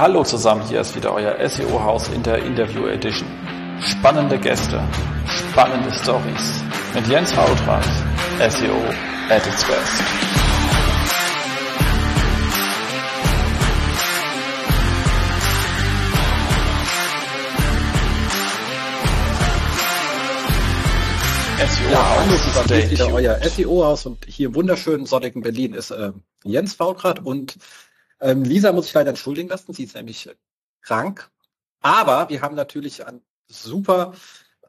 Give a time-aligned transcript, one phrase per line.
[0.00, 3.28] Hallo zusammen, hier ist wieder euer SEO-Haus in der Interview Edition.
[3.82, 4.82] Spannende Gäste,
[5.28, 7.84] spannende Stories mit Jens Hautrat,
[8.50, 8.78] SEO
[9.28, 10.02] at its best.
[21.58, 25.74] SEO ja, hallo zusammen, hier ist wieder euer SEO-Haus und hier im wunderschönen sonnigen Berlin
[25.74, 26.12] ist äh,
[26.42, 27.58] Jens Fautrat und
[28.20, 30.28] ähm, Lisa muss ich leider entschuldigen lassen, sie ist nämlich
[30.82, 31.30] krank.
[31.80, 34.14] Aber wir haben natürlich eine super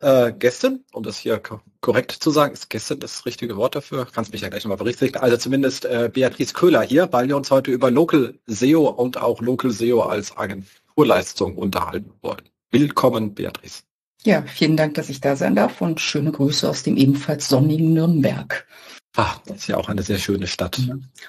[0.01, 4.07] äh, Gästin, um das hier ko korrekt zu sagen, ist Gästin das richtige Wort dafür?
[4.11, 5.17] Kannst mich ja gleich nochmal berichtigen.
[5.17, 9.41] Also zumindest äh, Beatrice Köhler hier, weil wir uns heute über Local SEO und auch
[9.41, 12.43] Local SEO als Agenturleistung unterhalten wollen.
[12.71, 13.83] Willkommen, Beatrice.
[14.23, 17.93] Ja, vielen Dank, dass ich da sein darf und schöne Grüße aus dem ebenfalls sonnigen
[17.93, 18.67] Nürnberg.
[19.15, 20.79] Ach, das ist ja auch eine sehr schöne Stadt.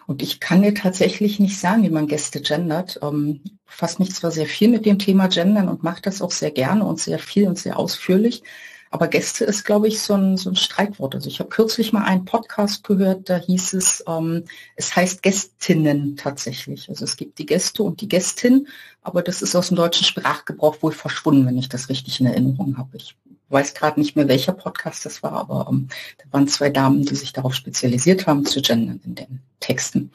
[0.07, 3.01] Und ich kann dir tatsächlich nicht sagen, wie man Gäste gendert.
[3.03, 6.53] Ähm, fasse mich zwar sehr viel mit dem Thema Gendern und mache das auch sehr
[6.53, 8.45] gerne und sehr viel und sehr ausführlich.
[8.93, 11.15] Aber Gäste ist, glaube ich, so ein, so ein Streitwort.
[11.15, 14.45] Also ich habe kürzlich mal einen Podcast gehört, da hieß es, ähm,
[14.77, 16.89] es heißt Gästinnen tatsächlich.
[16.91, 18.69] Also es gibt die Gäste und die Gästin,
[19.01, 22.77] aber das ist aus dem deutschen Sprachgebrauch wohl verschwunden, wenn ich das richtig in Erinnerung
[22.77, 22.99] habe.
[22.99, 23.17] Ich
[23.53, 27.15] weiß gerade nicht mehr, welcher Podcast das war, aber ähm, da waren zwei Damen, die
[27.15, 30.11] sich darauf spezialisiert haben zu gendern in den Texten.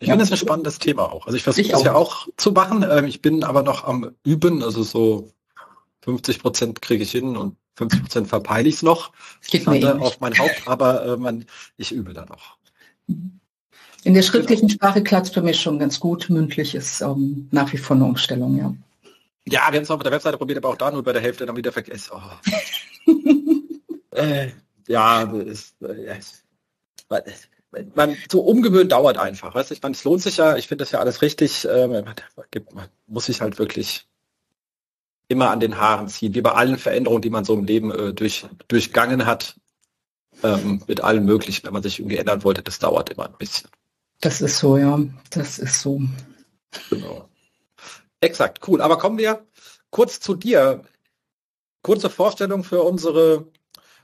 [0.00, 0.12] Ich ja.
[0.12, 1.26] finde das ein spannendes Thema auch.
[1.26, 2.84] Also ich versuche es ja auch zu machen.
[2.88, 5.32] Ähm, ich bin aber noch am Üben, also so
[6.02, 9.12] 50 Prozent kriege ich hin und 50 Prozent verpeile ich es noch.
[9.48, 11.44] Geht mir auf mein Haupt, aber äh, man,
[11.76, 12.56] ich übe da noch.
[14.04, 16.30] In der schriftlichen Sprache klappt es für mich schon ganz gut.
[16.30, 18.74] Mündlich ist ähm, nach wie vor eine Umstellung, ja.
[19.50, 21.46] Ja, wir haben es auf der Webseite probiert, aber auch da nur bei der Hälfte
[21.46, 22.12] dann wieder vergessen.
[22.12, 23.12] Oh.
[24.16, 24.50] äh,
[24.86, 26.20] ja, ist, äh,
[27.94, 29.54] man, so umgewöhnt dauert einfach.
[29.54, 31.64] Weißt ich meine, es lohnt sich ja, ich finde das ja alles richtig.
[31.66, 32.14] Äh, man,
[32.72, 34.06] man muss sich halt wirklich
[35.28, 38.14] immer an den Haaren ziehen, wie bei allen Veränderungen, die man so im Leben äh,
[38.14, 39.56] durch, durchgangen hat,
[40.42, 43.68] ähm, mit allen möglichen, wenn man sich irgendwie ändern wollte, das dauert immer ein bisschen.
[44.20, 44.98] Das ist so, ja,
[45.30, 46.00] das ist so.
[46.90, 47.28] Genau.
[48.20, 48.80] Exakt, cool.
[48.80, 49.46] Aber kommen wir
[49.90, 50.82] kurz zu dir.
[51.82, 53.46] Kurze Vorstellung für unsere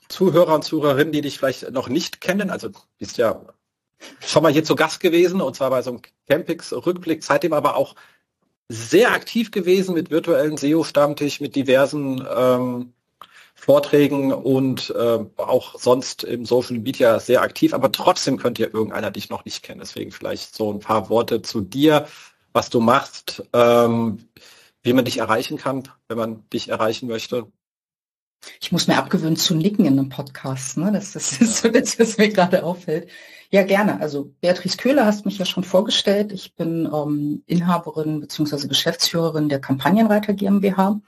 [0.09, 2.51] Zuhörer und Zuhörerinnen, die dich vielleicht noch nicht kennen.
[2.51, 3.43] Also bist ja
[4.21, 7.95] schon mal hier zu Gast gewesen und zwar bei so einem Campix-Rückblick, seitdem aber auch
[8.69, 12.93] sehr aktiv gewesen mit virtuellen SEO-Stammtisch, mit diversen ähm,
[13.55, 19.11] Vorträgen und äh, auch sonst im Social Media sehr aktiv, aber trotzdem könnte ja irgendeiner
[19.11, 19.81] dich noch nicht kennen.
[19.81, 22.07] Deswegen vielleicht so ein paar Worte zu dir,
[22.55, 24.27] was du machst, ähm,
[24.83, 27.53] wie man dich erreichen kann, wenn man dich erreichen möchte.
[28.61, 30.77] Ich muss mir abgewöhnen zu nicken in einem Podcast.
[30.77, 30.93] Ne?
[30.93, 33.11] Das, das ist so das, was mir gerade auffällt.
[33.51, 34.01] Ja, gerne.
[34.01, 36.33] Also Beatrice Köhler hast mich ja schon vorgestellt.
[36.33, 38.69] Ich bin ähm, Inhaberin bzw.
[38.69, 41.01] Geschäftsführerin der Kampagnenreiter GmbH.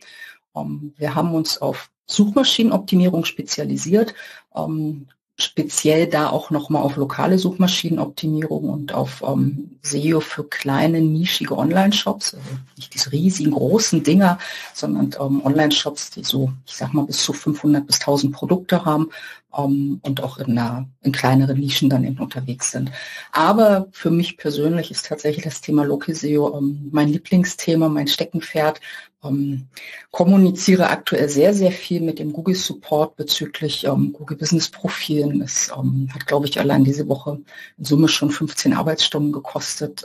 [0.55, 4.15] Ähm, wir haben uns auf Suchmaschinenoptimierung spezialisiert,
[4.55, 5.09] ähm,
[5.39, 12.35] speziell da auch nochmal auf lokale Suchmaschinenoptimierung und auf ähm, SEO für kleine, nischige Online-Shops,
[12.35, 14.39] also nicht diese riesigen, großen Dinger,
[14.73, 19.11] sondern ähm, Online-Shops, die so, ich sag mal, bis zu 500 bis 1000 Produkte haben
[19.57, 22.91] ähm, und auch in, einer, in kleineren Nischen dann eben unterwegs sind.
[23.33, 28.81] Aber für mich persönlich ist tatsächlich das Thema Local SEO ähm, mein Lieblingsthema, mein Steckenpferd,
[29.25, 29.69] ähm,
[30.11, 35.43] kommuniziere aktuell sehr, sehr viel mit dem Google Support bezüglich ähm, Google Business Profilen.
[35.43, 37.41] Es hat, glaube ich, allein diese Woche
[37.79, 40.05] in Summe schon 15 Arbeitsstunden gekostet,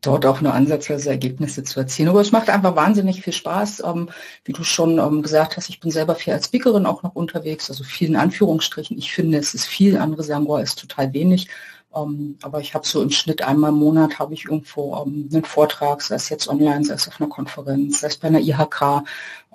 [0.00, 2.08] dort auch nur ansatzweise Ergebnisse zu erzielen.
[2.08, 3.82] Aber es macht einfach wahnsinnig viel Spaß.
[3.84, 4.10] Ähm,
[4.44, 7.68] wie du schon ähm, gesagt hast, ich bin selber viel als Speakerin auch noch unterwegs,
[7.68, 8.96] also viel in Anführungsstrichen.
[8.96, 11.48] Ich finde, es ist viel, andere sagen, boah, ist total wenig.
[11.94, 15.44] Ähm, aber ich habe so im Schnitt einmal im Monat habe ich irgendwo ähm, einen
[15.44, 19.04] Vortrag, sei es jetzt online, sei es auf einer Konferenz, sei es bei einer IHK.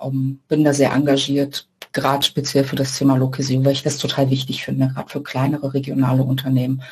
[0.02, 4.30] Ähm, bin da sehr engagiert, gerade speziell für das Thema Lokalisierung, weil ich das total
[4.30, 6.82] wichtig finde, gerade für kleinere regionale Unternehmen.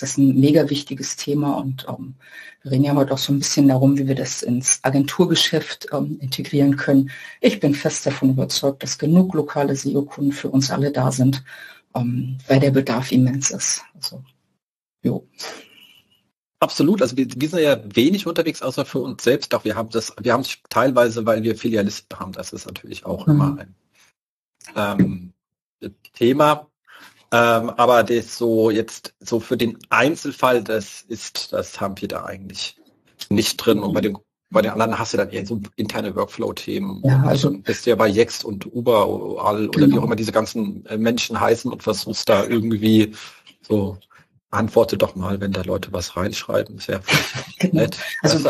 [0.00, 2.14] Das ist ein mega wichtiges Thema und ähm,
[2.62, 6.18] wir reden ja heute auch so ein bisschen darum, wie wir das ins Agenturgeschäft ähm,
[6.20, 7.10] integrieren können.
[7.40, 11.44] Ich bin fest davon überzeugt, dass genug lokale SEO-Kunden für uns alle da sind,
[11.94, 13.82] ähm, weil der Bedarf immens ist.
[13.94, 14.22] Also
[15.04, 15.28] Jo.
[16.58, 19.52] Absolut, also wir, wir, sind ja wenig unterwegs, außer für uns selbst.
[19.52, 22.32] Doch wir haben das, wir haben es teilweise, weil wir Filialisten haben.
[22.32, 23.32] Das ist natürlich auch mhm.
[23.34, 23.74] immer ein
[24.74, 26.70] ähm, Thema.
[27.34, 32.24] Ähm, aber das so jetzt so für den Einzelfall, das ist, das haben wir da
[32.24, 32.76] eigentlich
[33.28, 33.80] nicht drin.
[33.80, 34.16] Und bei den
[34.50, 37.02] bei den anderen hast du dann eher so interne Workflow-Themen.
[37.04, 39.96] Ja, also bist ja bei Yext und Uber oder genau.
[39.96, 43.16] wie auch immer diese ganzen äh, Menschen heißen und versuchst da irgendwie
[43.62, 43.98] so
[44.50, 46.78] antworte doch mal, wenn da Leute was reinschreiben.
[46.78, 47.00] Sehr
[47.58, 47.82] genau.
[47.82, 47.98] nett.
[48.22, 48.48] Also,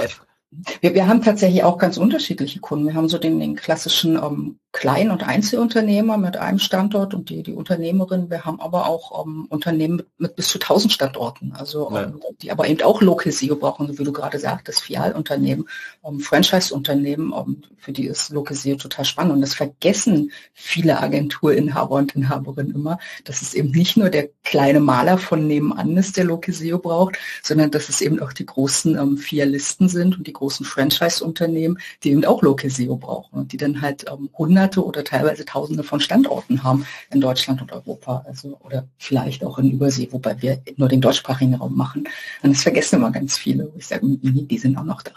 [0.80, 2.86] Wir, wir haben tatsächlich auch ganz unterschiedliche Kunden.
[2.86, 7.44] Wir haben so den, den klassischen ähm, Klein- und Einzelunternehmer mit einem Standort und die,
[7.44, 8.28] die Unternehmerin.
[8.28, 12.02] Wir haben aber auch ähm, Unternehmen mit, mit, bis zu 1000 Standorten, also ja.
[12.02, 15.68] ähm, die aber eben auch Local SEO brauchen, so wie du gerade sagtest, Fialunternehmen,
[16.04, 19.34] ähm, Franchise-Unternehmen, ähm, für die ist Local SEO total spannend.
[19.34, 24.80] Und das vergessen viele Agenturinhaber und Inhaberinnen immer, dass es eben nicht nur der kleine
[24.80, 28.98] Maler von nebenan ist, der Local SEO braucht, sondern dass es eben auch die großen
[28.98, 33.56] ähm, Fialisten sind und die großen Franchise-Unternehmen, die eben auch Local SEO brauchen und die
[33.56, 38.58] dann halt ähm, hunderte oder teilweise tausende von Standorten haben in Deutschland und Europa, also
[38.62, 42.08] oder vielleicht auch in Übersee, wobei wir nur den deutschsprachigen Raum machen.
[42.42, 43.72] Und das vergessen immer ganz viele.
[43.76, 45.12] Ich sage, die sind auch noch da.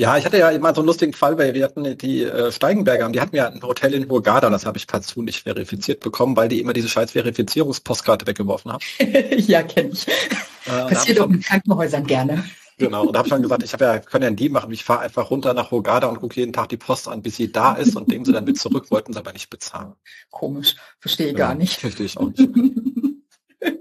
[0.00, 3.08] Ja, ich hatte ja immer so einen lustigen Fall, weil wir hatten die äh, Steigenberger,
[3.08, 6.48] die hatten ja ein Hotel in Hurghada, das habe ich partout nicht verifiziert bekommen, weil
[6.48, 8.84] die immer diese scheiß Verifizierungspostkarte weggeworfen haben.
[9.38, 10.06] ja, kenne ich.
[10.06, 12.44] Äh, Passiert auch in Krankenhäusern gerne.
[12.78, 14.70] Genau, und da habe ich dann gesagt, ich habe ja, können ja einen Deal machen,
[14.70, 17.50] ich fahre einfach runter nach Hurghada und gucke jeden Tag die Post an, bis sie
[17.50, 19.94] da ist und nehmen sie dann mit zurück, wollten sie aber nicht bezahlen.
[20.30, 21.80] Komisch, verstehe ich ja, gar nicht.
[21.80, 22.48] Verstehe ich auch nicht.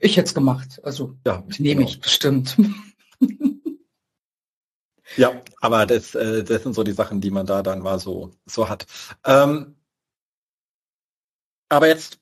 [0.00, 1.88] ich hätte es gemacht, also ja, nehme genau.
[1.90, 2.56] ich bestimmt.
[5.16, 8.30] ja, aber das, äh, das sind so die Sachen, die man da dann mal so,
[8.46, 8.86] so hat.
[9.24, 9.76] Ähm,
[11.68, 12.20] aber jetzt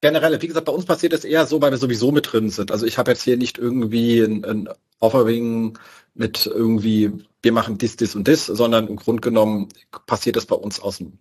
[0.00, 2.70] generell, wie gesagt, bei uns passiert es eher so, weil wir sowieso mit drin sind.
[2.70, 4.68] Also ich habe jetzt hier nicht irgendwie ein, ein
[5.04, 5.78] Offering
[6.14, 7.12] mit irgendwie,
[7.42, 9.68] wir machen dies, dies und das, sondern im Grunde genommen
[10.06, 11.18] passiert das bei uns aus dem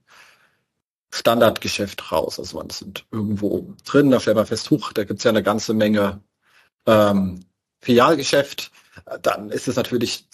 [1.12, 2.40] Standardgeschäft raus.
[2.40, 5.44] Also man sind irgendwo drin, da stellt man fest, huch, da gibt es ja eine
[5.44, 6.22] ganze Menge
[6.86, 7.46] ähm,
[7.82, 8.72] Filialgeschäft.
[9.22, 10.28] Dann ist es natürlich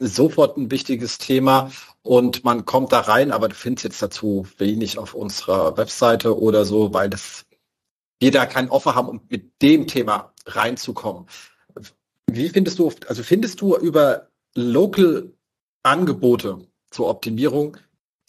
[0.00, 1.70] sofort ein wichtiges Thema
[2.02, 6.64] und man kommt da rein, aber du findest jetzt dazu wenig auf unserer Webseite oder
[6.64, 7.46] so, weil das
[8.18, 11.26] wir da kein Offer haben, um mit dem Thema reinzukommen.
[12.36, 15.32] Wie findest du, also findest du über Local
[15.82, 17.76] Angebote zur Optimierung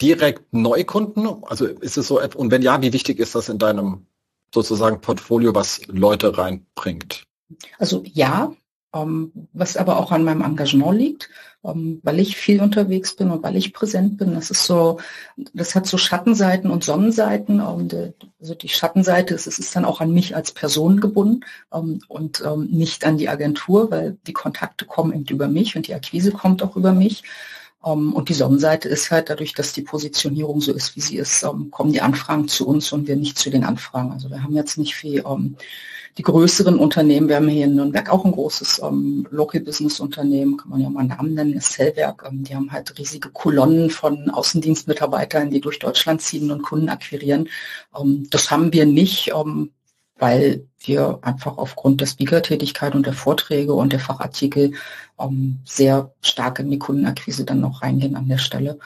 [0.00, 1.44] direkt Neukunden?
[1.44, 4.06] Also ist es so, und wenn ja, wie wichtig ist das in deinem
[4.54, 7.24] sozusagen Portfolio, was Leute reinbringt?
[7.78, 8.54] Also ja,
[8.94, 11.30] ähm, was aber auch an meinem Engagement liegt,
[11.62, 14.34] weil ich viel unterwegs bin und weil ich präsent bin.
[14.34, 14.98] Das ist so,
[15.52, 17.60] das hat so Schattenseiten und Sonnenseiten.
[17.60, 21.40] Und, äh, also die Schattenseite ist, es ist dann auch an mich als Person gebunden
[21.72, 25.88] ähm, und ähm, nicht an die Agentur, weil die Kontakte kommen eben über mich und
[25.88, 27.24] die Akquise kommt auch über mich.
[27.84, 31.42] Ähm, und die Sonnenseite ist halt dadurch, dass die Positionierung so ist, wie sie ist,
[31.44, 34.12] ähm, kommen die Anfragen zu uns und wir nicht zu den Anfragen.
[34.12, 35.56] Also wir haben jetzt nicht viel ähm,
[36.18, 40.56] die größeren Unternehmen, wir haben hier in Nürnberg auch ein großes ähm, Local Business Unternehmen,
[40.56, 42.24] kann man ja mal einen Namen nennen, das Zellwerk.
[42.28, 47.48] Ähm, die haben halt riesige Kolonnen von Außendienstmitarbeitern, die durch Deutschland ziehen und Kunden akquirieren.
[47.96, 49.70] Ähm, das haben wir nicht, ähm,
[50.18, 54.72] weil wir einfach aufgrund der Speaker-Tätigkeit und der Vorträge und der Fachartikel
[55.18, 58.78] ähm, sehr stark in die Kundenakquise dann noch reingehen an der Stelle.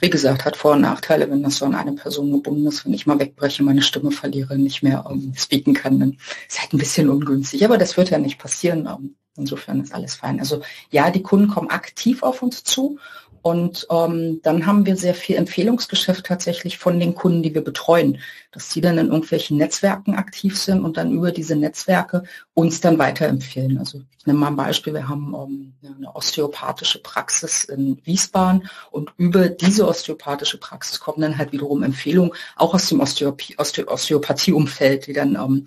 [0.00, 2.84] Wie gesagt, hat Vor- und Nachteile, wenn das so an eine Person gebunden ist.
[2.84, 6.16] Wenn ich mal wegbreche, meine Stimme verliere, nicht mehr ähm, speaken kann, dann
[6.48, 7.64] ist halt ein bisschen ungünstig.
[7.64, 8.86] Aber das wird ja nicht passieren.
[8.86, 10.40] Ähm, insofern ist alles fein.
[10.40, 12.98] Also ja, die Kunden kommen aktiv auf uns zu
[13.42, 18.18] und ähm, dann haben wir sehr viel Empfehlungsgeschäft tatsächlich von den Kunden, die wir betreuen,
[18.52, 22.98] dass die dann in irgendwelchen Netzwerken aktiv sind und dann über diese Netzwerke uns dann
[22.98, 23.78] weiterempfehlen.
[23.78, 29.12] Also ich nehme mal ein Beispiel, wir haben ähm, eine osteopathische Praxis in Wiesbaden und
[29.16, 35.06] über diese osteopathische Praxis kommen dann halt wiederum Empfehlungen, auch aus dem Osteop Osteo Osteopathieumfeld,
[35.06, 35.66] die dann ähm,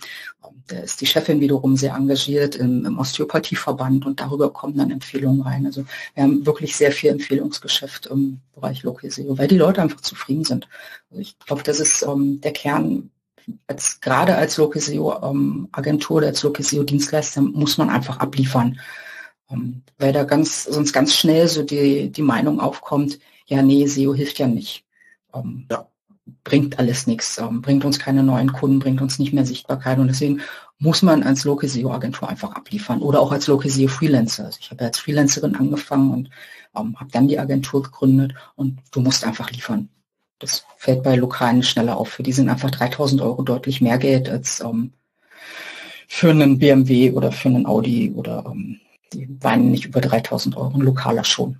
[0.68, 5.42] da ist die Chefin wiederum sehr engagiert im, im, Osteopathieverband und darüber kommen dann Empfehlungen
[5.42, 5.66] rein.
[5.66, 10.02] Also wir haben wirklich sehr viel Empfehlungsgeschäft im Bereich Local SEO, weil die Leute einfach
[10.02, 10.68] zufrieden sind.
[11.10, 13.10] Also ich glaube, das ist ähm, der Kern.
[13.68, 18.20] Als, gerade als Local SEO ähm, Agentur oder als Local SEO Dienstleister muss man einfach
[18.20, 18.80] abliefern.
[19.50, 24.14] Ähm, weil da ganz, sonst ganz schnell so die, die Meinung aufkommt, ja, nee, SEO
[24.14, 24.86] hilft ja nicht.
[25.34, 25.88] Ähm, ja
[26.44, 30.08] bringt alles nichts, ähm, bringt uns keine neuen Kunden, bringt uns nicht mehr Sichtbarkeit und
[30.08, 30.42] deswegen
[30.80, 34.46] muss man als Local SEO Agentur einfach abliefern oder auch als Local SEO Freelancer.
[34.46, 36.30] Also ich habe als Freelancerin angefangen und
[36.76, 39.90] ähm, habe dann die Agentur gegründet und du musst einfach liefern.
[40.40, 42.10] Das fällt bei Lokalen schneller auf.
[42.10, 44.94] Für die sind einfach 3000 Euro deutlich mehr Geld als ähm,
[46.08, 48.80] für einen BMW oder für einen Audi oder ähm,
[49.14, 51.58] die weinen nicht über 3000 Euro, ein lokaler schon.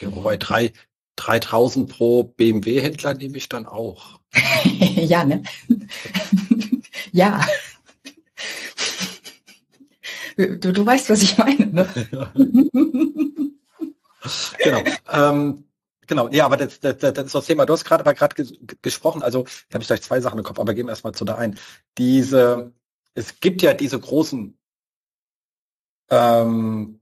[0.00, 0.72] Ja, wobei drei,
[1.20, 4.20] 3000 pro BMW-Händler nehme ich dann auch.
[4.64, 5.42] ja, ne?
[7.12, 7.46] ja.
[10.36, 11.66] Du, du weißt, was ich meine.
[11.66, 11.86] Ne?
[14.58, 14.82] genau.
[15.12, 15.64] Ähm,
[16.06, 16.28] genau.
[16.30, 17.66] Ja, aber das, das, das ist das Thema.
[17.66, 18.42] Du hast gerade aber gerade
[18.80, 19.22] gesprochen.
[19.22, 21.58] Also habe ich gleich zwei Sachen im Kopf, aber gehen wir erstmal zu der ein.
[21.98, 22.72] Diese,
[23.12, 24.56] es gibt ja diese großen
[26.08, 26.99] ähm,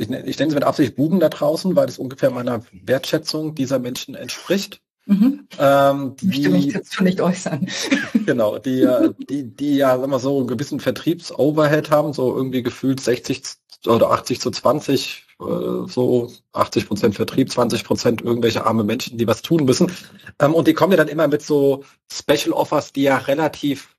[0.00, 3.78] ich, ich nenne sie mit Absicht Buben da draußen, weil das ungefähr meiner Wertschätzung dieser
[3.78, 4.80] Menschen entspricht.
[5.06, 5.48] Mhm.
[5.58, 7.66] Ähm, die, möchte mich dazu nicht äußern.
[8.26, 8.86] Genau, die,
[9.28, 13.42] die, die ja, sagen wir so, einen gewissen Vertriebsoverhead haben, so irgendwie gefühlt 60
[13.86, 15.44] oder 80 zu 20, äh,
[15.88, 19.90] so 80 Prozent Vertrieb, 20 Prozent irgendwelche arme Menschen, die was tun müssen.
[20.38, 23.96] Ähm, und die kommen ja dann immer mit so Special Offers, die ja relativ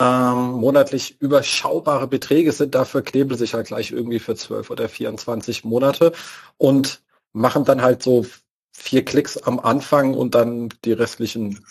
[0.00, 2.74] ähm, monatlich überschaubare Beträge sind.
[2.74, 6.12] Dafür knebeln sich halt gleich irgendwie für 12 oder 24 Monate
[6.58, 8.26] und machen dann halt so
[8.72, 11.64] vier Klicks am Anfang und dann die restlichen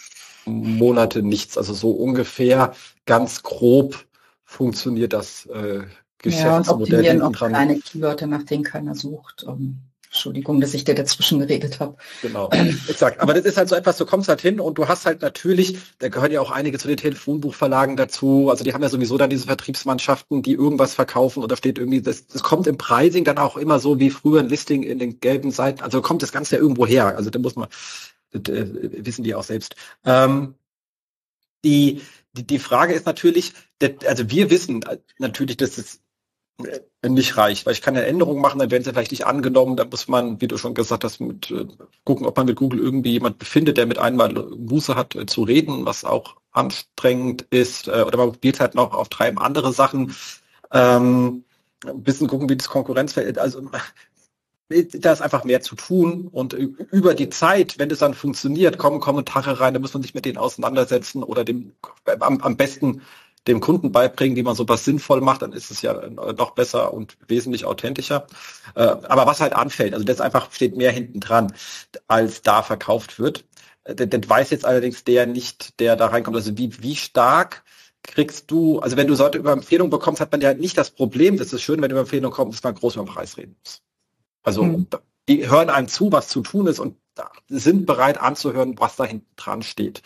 [0.45, 1.57] Monate nichts.
[1.57, 2.73] Also so ungefähr
[3.05, 4.05] ganz grob
[4.43, 5.83] funktioniert das äh,
[6.19, 7.05] Geschäftsmodell.
[7.05, 9.43] Ja, und auch kleine Keywörter, nach denen keiner sucht.
[9.43, 11.95] Um Entschuldigung, dass ich dir dazwischen geredet habe.
[12.21, 12.49] Genau,
[12.89, 13.21] exakt.
[13.21, 15.77] Aber das ist halt so etwas, du kommst halt hin und du hast halt natürlich,
[15.99, 19.29] da gehören ja auch einige zu den Telefonbuchverlagen dazu, also die haben ja sowieso dann
[19.29, 23.55] diese Vertriebsmannschaften, die irgendwas verkaufen da steht irgendwie, das, das kommt im Pricing dann auch
[23.55, 26.61] immer so wie früher ein Listing in den gelben Seiten, also kommt das Ganze ja
[26.61, 27.69] irgendwo her, also da muss man,
[28.31, 29.75] das, äh, wissen die auch selbst.
[30.03, 30.55] Ähm,
[31.63, 32.01] die,
[32.33, 33.53] die, die Frage ist natürlich,
[34.05, 34.83] also wir wissen
[35.19, 36.01] natürlich, dass es
[37.03, 39.85] nicht reicht, weil ich kann eine Änderung machen, dann werden sie vielleicht nicht angenommen, da
[39.85, 41.65] muss man, wie du schon gesagt hast, mit, äh,
[42.03, 45.43] gucken, ob man mit Google irgendwie jemand findet, der mit einmal Muße hat äh, zu
[45.43, 50.15] reden, was auch anstrengend ist, äh, oder man probiert halt noch auf drei andere Sachen,
[50.71, 51.43] ähm,
[51.85, 53.61] ein bisschen gucken, wie das Konkurrenzfeld, also
[54.69, 56.29] da ist einfach mehr zu tun.
[56.31, 60.13] Und über die Zeit, wenn es dann funktioniert, kommen Kommentare rein, da muss man sich
[60.13, 61.73] mit denen auseinandersetzen oder dem
[62.19, 63.01] am, am besten
[63.47, 67.17] dem Kunden beibringen, wie man sowas sinnvoll macht, dann ist es ja noch besser und
[67.27, 68.27] wesentlich authentischer.
[68.75, 71.53] Äh, aber was halt anfällt, also das einfach steht mehr hinten dran,
[72.07, 73.45] als da verkauft wird.
[73.83, 76.37] Äh, das weiß jetzt allerdings der nicht, der da reinkommt.
[76.37, 77.63] Also wie, wie stark
[78.03, 81.37] kriegst du, also wenn du sollte über Empfehlung bekommst, hat man ja nicht das Problem,
[81.37, 83.55] das ist schön, wenn du über Empfehlung kommst, dass man groß über den Preis reden
[83.63, 83.81] muss.
[84.43, 84.87] Also mhm.
[85.27, 86.97] die hören einem zu, was zu tun ist und
[87.47, 90.01] sind bereit anzuhören, was da hinten dran steht.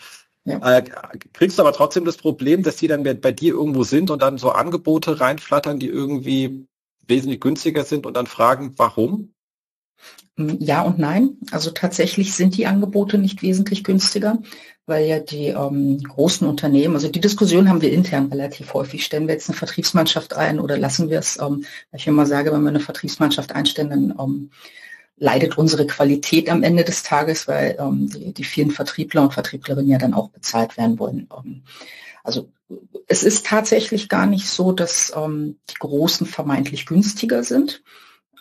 [0.46, 0.78] Ja.
[0.78, 0.84] Äh,
[1.32, 4.38] kriegst du aber trotzdem das Problem, dass die dann bei dir irgendwo sind und dann
[4.38, 6.66] so Angebote reinflattern, die irgendwie
[7.06, 9.32] wesentlich günstiger sind und dann fragen, warum?
[10.36, 11.36] Hm, ja und nein.
[11.50, 14.38] Also tatsächlich sind die Angebote nicht wesentlich günstiger,
[14.86, 19.04] weil ja die ähm, großen Unternehmen, also die Diskussion haben wir intern relativ häufig.
[19.04, 22.62] Stellen wir jetzt eine Vertriebsmannschaft ein oder lassen wir es, ähm, ich immer sage, wenn
[22.62, 24.50] wir eine Vertriebsmannschaft einstellen, dann ähm,
[25.16, 29.90] leidet unsere Qualität am Ende des Tages, weil ähm, die, die vielen Vertriebler und Vertrieblerinnen
[29.90, 31.28] ja dann auch bezahlt werden wollen.
[31.36, 31.62] Ähm,
[32.22, 32.50] also
[33.06, 37.82] es ist tatsächlich gar nicht so, dass ähm, die Großen vermeintlich günstiger sind.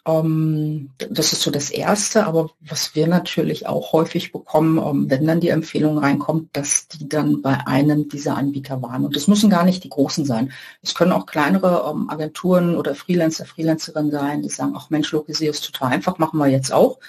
[0.07, 5.25] Ähm, das ist so das Erste, aber was wir natürlich auch häufig bekommen, ähm, wenn
[5.25, 9.05] dann die Empfehlung reinkommt, dass die dann bei einem dieser Anbieter waren.
[9.05, 10.51] Und das müssen gar nicht die großen sein.
[10.83, 15.49] Es können auch kleinere ähm, Agenturen oder Freelancer, Freelancerinnen sein, die sagen, ach Mensch, Logiseo
[15.49, 16.99] ist total einfach, machen wir jetzt auch,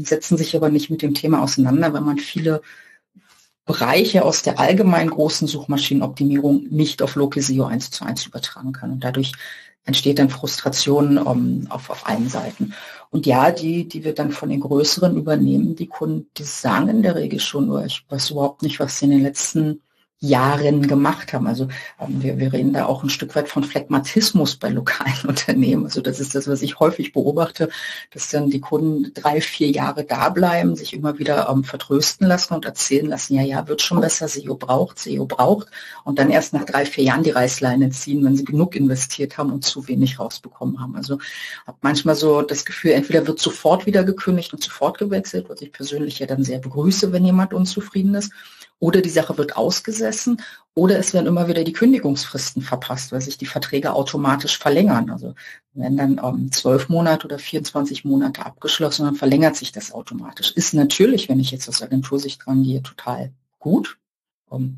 [0.00, 2.62] setzen sich aber nicht mit dem Thema auseinander, wenn man viele
[3.64, 8.92] Bereiche aus der allgemein großen Suchmaschinenoptimierung nicht auf Localisio eins zu eins übertragen kann.
[8.92, 9.32] Und dadurch
[9.88, 12.74] entsteht dann Frustration um, auf, auf allen Seiten.
[13.10, 17.02] Und ja, die, die wir dann von den Größeren übernehmen, die Kunden, die sagen in
[17.02, 19.80] der Regel schon, nur, ich weiß überhaupt nicht, was sie in den letzten
[20.20, 21.46] Jahren gemacht haben.
[21.46, 21.68] Also
[22.00, 25.84] ähm, wir, wir reden da auch ein Stück weit von Phlegmatismus bei lokalen Unternehmen.
[25.84, 27.68] Also das ist das, was ich häufig beobachte,
[28.10, 32.54] dass dann die Kunden drei, vier Jahre da bleiben, sich immer wieder ähm, vertrösten lassen
[32.54, 35.68] und erzählen lassen, ja, ja, wird schon besser, SEO braucht, SEO braucht
[36.02, 39.52] und dann erst nach drei, vier Jahren die Reißleine ziehen, wenn sie genug investiert haben
[39.52, 40.96] und zu wenig rausbekommen haben.
[40.96, 41.18] Also
[41.64, 45.70] habe manchmal so das Gefühl, entweder wird sofort wieder gekündigt und sofort gewechselt, was ich
[45.70, 48.32] persönlich ja dann sehr begrüße, wenn jemand unzufrieden ist
[48.80, 50.40] oder die Sache wird ausgesessen
[50.74, 55.10] oder es werden immer wieder die Kündigungsfristen verpasst, weil sich die Verträge automatisch verlängern.
[55.10, 55.34] Also
[55.74, 60.52] wenn dann ähm, zwölf Monate oder 24 Monate abgeschlossen, dann verlängert sich das automatisch.
[60.52, 63.98] Ist natürlich, wenn ich jetzt aus Agentursicht dran gehe, total gut,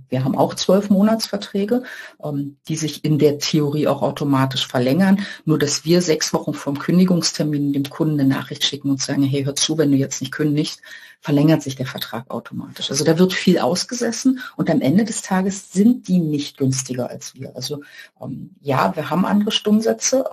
[0.08, 1.82] wir haben auch zwölf Monatsverträge,
[2.22, 5.24] ähm, die sich in der Theorie auch automatisch verlängern.
[5.44, 9.44] Nur dass wir sechs Wochen vom Kündigungstermin dem Kunden eine Nachricht schicken und sagen, hey,
[9.44, 10.80] hör zu, wenn du jetzt nicht kündigst,
[11.20, 12.90] verlängert sich der Vertrag automatisch.
[12.90, 17.34] Also da wird viel ausgesessen und am Ende des Tages sind die nicht günstiger als
[17.34, 17.54] wir.
[17.54, 17.82] Also
[18.20, 20.24] ähm, ja, wir haben andere Stundensätze,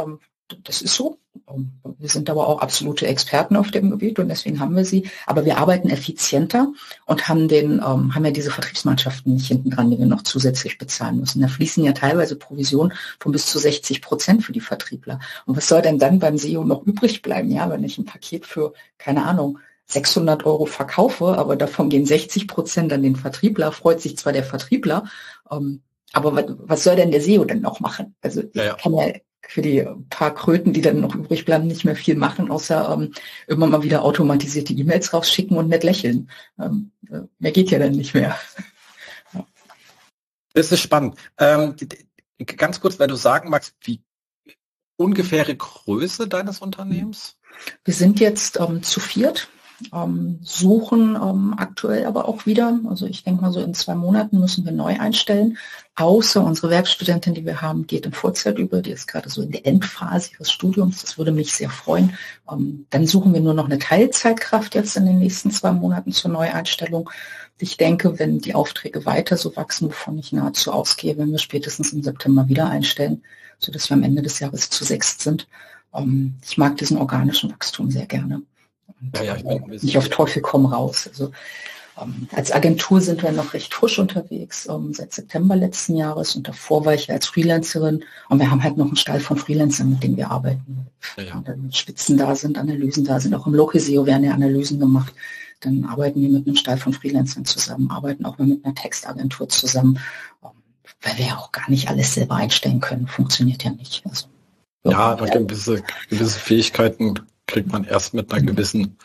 [0.63, 1.19] das ist so.
[1.99, 5.09] Wir sind aber auch absolute Experten auf dem Gebiet und deswegen haben wir sie.
[5.25, 6.73] Aber wir arbeiten effizienter
[7.05, 10.77] und haben den, ähm, haben ja diese Vertriebsmannschaften nicht hinten dran, die wir noch zusätzlich
[10.77, 11.41] bezahlen müssen.
[11.41, 15.19] Da fließen ja teilweise Provisionen von bis zu 60 Prozent für die Vertriebler.
[15.45, 17.51] Und was soll denn dann beim SEO noch übrig bleiben?
[17.51, 22.47] Ja, wenn ich ein Paket für, keine Ahnung, 600 Euro verkaufe, aber davon gehen 60
[22.47, 25.05] Prozent an den Vertriebler, freut sich zwar der Vertriebler,
[25.49, 25.81] ähm,
[26.13, 28.15] aber was, was soll denn der SEO denn noch machen?
[28.21, 28.73] Also ich ja, ja.
[28.75, 29.13] kann ja
[29.47, 33.13] für die paar Kröten, die dann noch übrig bleiben, nicht mehr viel machen, außer ähm,
[33.47, 36.29] immer mal wieder automatisierte E-Mails rausschicken und nett lächeln.
[36.59, 38.37] Ähm, äh, mehr geht ja dann nicht mehr.
[40.53, 41.17] Das ist spannend.
[41.37, 41.75] Ähm,
[42.45, 44.01] ganz kurz, wenn du sagen magst, wie
[44.95, 47.37] ungefähre Größe deines Unternehmens?
[47.85, 49.49] Wir sind jetzt ähm, zu viert
[49.93, 52.79] ähm, suchen ähm, aktuell aber auch wieder.
[52.89, 55.57] Also ich denke mal so in zwei Monaten müssen wir neu einstellen.
[55.95, 58.81] Außer unsere Werkstudentin, die wir haben, geht in Vorzeit über.
[58.81, 61.01] Die ist gerade so in der Endphase ihres Studiums.
[61.01, 62.17] Das würde mich sehr freuen.
[62.51, 66.31] Ähm, dann suchen wir nur noch eine Teilzeitkraft jetzt in den nächsten zwei Monaten zur
[66.31, 67.09] Neueinstellung.
[67.59, 71.93] Ich denke, wenn die Aufträge weiter so wachsen, wovon ich nahezu ausgehe, wenn wir spätestens
[71.93, 73.23] im September wieder einstellen,
[73.59, 75.47] sodass wir am Ende des Jahres zu sechs sind.
[75.93, 78.41] Ähm, ich mag diesen organischen Wachstum sehr gerne.
[79.15, 81.07] Ja, ja, mein, nicht auf Teufel komm raus.
[81.07, 81.31] Also
[82.01, 86.47] ähm, als Agentur sind wir noch recht frisch unterwegs, ähm, seit September letzten Jahres und
[86.47, 90.03] davor war ich als Freelancerin und wir haben halt noch einen Stall von Freelancern, mit
[90.03, 90.87] denen wir arbeiten.
[91.17, 91.41] Ja.
[91.45, 95.13] Wenn Spitzen da sind, Analysen da sind, auch im Lociseo werden ja Analysen gemacht.
[95.61, 99.49] Dann arbeiten wir mit einem Stall von Freelancern zusammen, arbeiten auch mal mit einer Textagentur
[99.49, 99.99] zusammen,
[100.43, 100.51] ähm,
[101.01, 103.07] weil wir ja auch gar nicht alles selber einstellen können.
[103.07, 104.03] Funktioniert ja nicht.
[104.07, 104.27] Also,
[104.83, 107.15] ja, aber gewisse, gewisse Fähigkeiten
[107.47, 108.97] kriegt man erst mit einer gewissen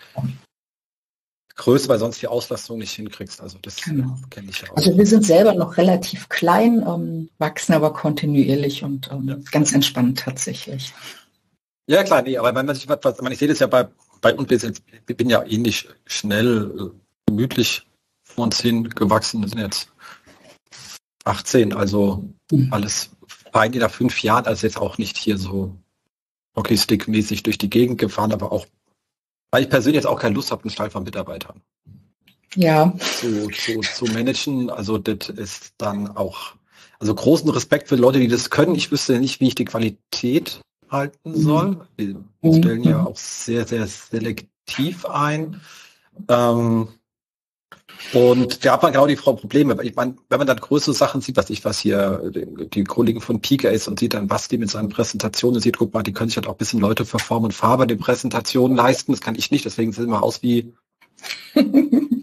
[1.54, 3.40] Größe, weil sonst die Auslastung nicht hinkriegst.
[3.40, 4.18] Also das genau.
[4.30, 4.76] kenne ich auch.
[4.76, 9.37] Also wir sind selber noch relativ klein, ähm, wachsen aber kontinuierlich und ähm, ja.
[9.50, 10.92] ganz entspannt tatsächlich.
[11.87, 13.88] Ja klar, nee, aber wenn man sich was, ich sehe das ja bei,
[14.20, 17.87] bei uns, wir bin ja ähnlich schnell, äh, gemütlich
[18.22, 19.92] vor uns hin gewachsen, das sind jetzt
[21.25, 22.72] 18, also mhm.
[22.72, 23.11] alles
[23.52, 25.76] fein in der fünf Jahren, also jetzt auch nicht hier so
[26.56, 28.66] Hockeystick-mäßig durch die Gegend gefahren, aber auch,
[29.50, 31.62] weil ich persönlich jetzt auch keine Lust habe, einen Stall von Mitarbeitern
[32.56, 32.92] ja.
[32.99, 34.71] zu, zu, zu managen.
[34.71, 36.54] Also das ist dann auch,
[36.99, 38.75] also großen Respekt für Leute, die das können.
[38.75, 41.37] Ich wüsste nicht, wie ich die Qualität halten mhm.
[41.37, 41.87] soll.
[41.97, 42.54] Wir mhm.
[42.59, 45.61] stellen ja auch sehr, sehr selektiv ein.
[46.28, 46.88] Ähm,
[48.13, 49.76] und da hat man genau die Probleme.
[49.83, 53.41] Ich meine, wenn man dann größere Sachen sieht, was ich, was hier die Kollegen von
[53.41, 56.28] Pika ist und sieht dann, was die mit seinen Präsentationen sieht, guck mal, die können
[56.28, 59.13] sich halt auch ein bisschen Leute für Form und Farbe die Präsentationen leisten.
[59.13, 60.75] Das kann ich nicht, deswegen sehen wir aus wie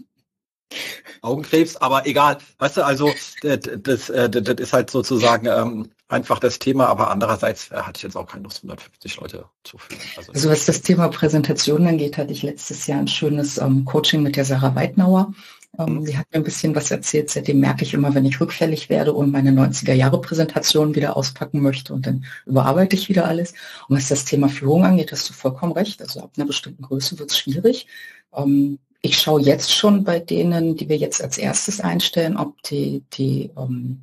[1.22, 2.38] Augenkrebs, aber egal.
[2.58, 7.70] Weißt du, also das, das, das ist halt sozusagen ähm, einfach das Thema, aber andererseits
[7.70, 10.00] äh, hatte ich jetzt auch keine Lust, 150 Leute zu führen.
[10.16, 14.22] Also, also was das Thema Präsentation angeht, hatte ich letztes Jahr ein schönes ähm, Coaching
[14.22, 15.32] mit der Sarah Weidnauer.
[15.80, 17.30] Ähm, sie hat mir ein bisschen was erzählt.
[17.30, 21.60] Seitdem merke ich immer, wenn ich rückfällig werde und meine 90er Jahre Präsentation wieder auspacken
[21.60, 23.52] möchte und dann überarbeite ich wieder alles.
[23.88, 26.02] Und was das Thema Führung angeht, hast du vollkommen recht.
[26.02, 27.86] Also ab einer bestimmten Größe wird es schwierig.
[28.34, 33.02] Ähm, ich schaue jetzt schon bei denen, die wir jetzt als erstes einstellen, ob die,
[33.14, 34.02] die ähm,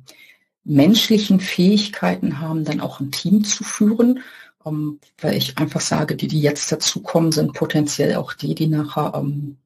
[0.64, 4.20] menschlichen Fähigkeiten haben, dann auch ein Team zu führen,
[4.66, 9.12] ähm, weil ich einfach sage, die, die jetzt dazukommen, sind potenziell auch die, die nachher
[9.14, 9.56] ähm,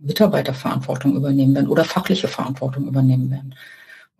[0.00, 3.54] Mitarbeiterverantwortung übernehmen werden oder fachliche Verantwortung übernehmen werden.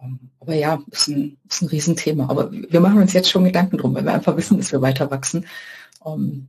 [0.01, 2.29] Ähm, aber ja, ist ein, ist ein Riesenthema.
[2.29, 5.11] Aber wir machen uns jetzt schon Gedanken drum, weil wir einfach wissen, dass wir weiter
[5.11, 5.47] wachsen.
[6.05, 6.49] Ähm,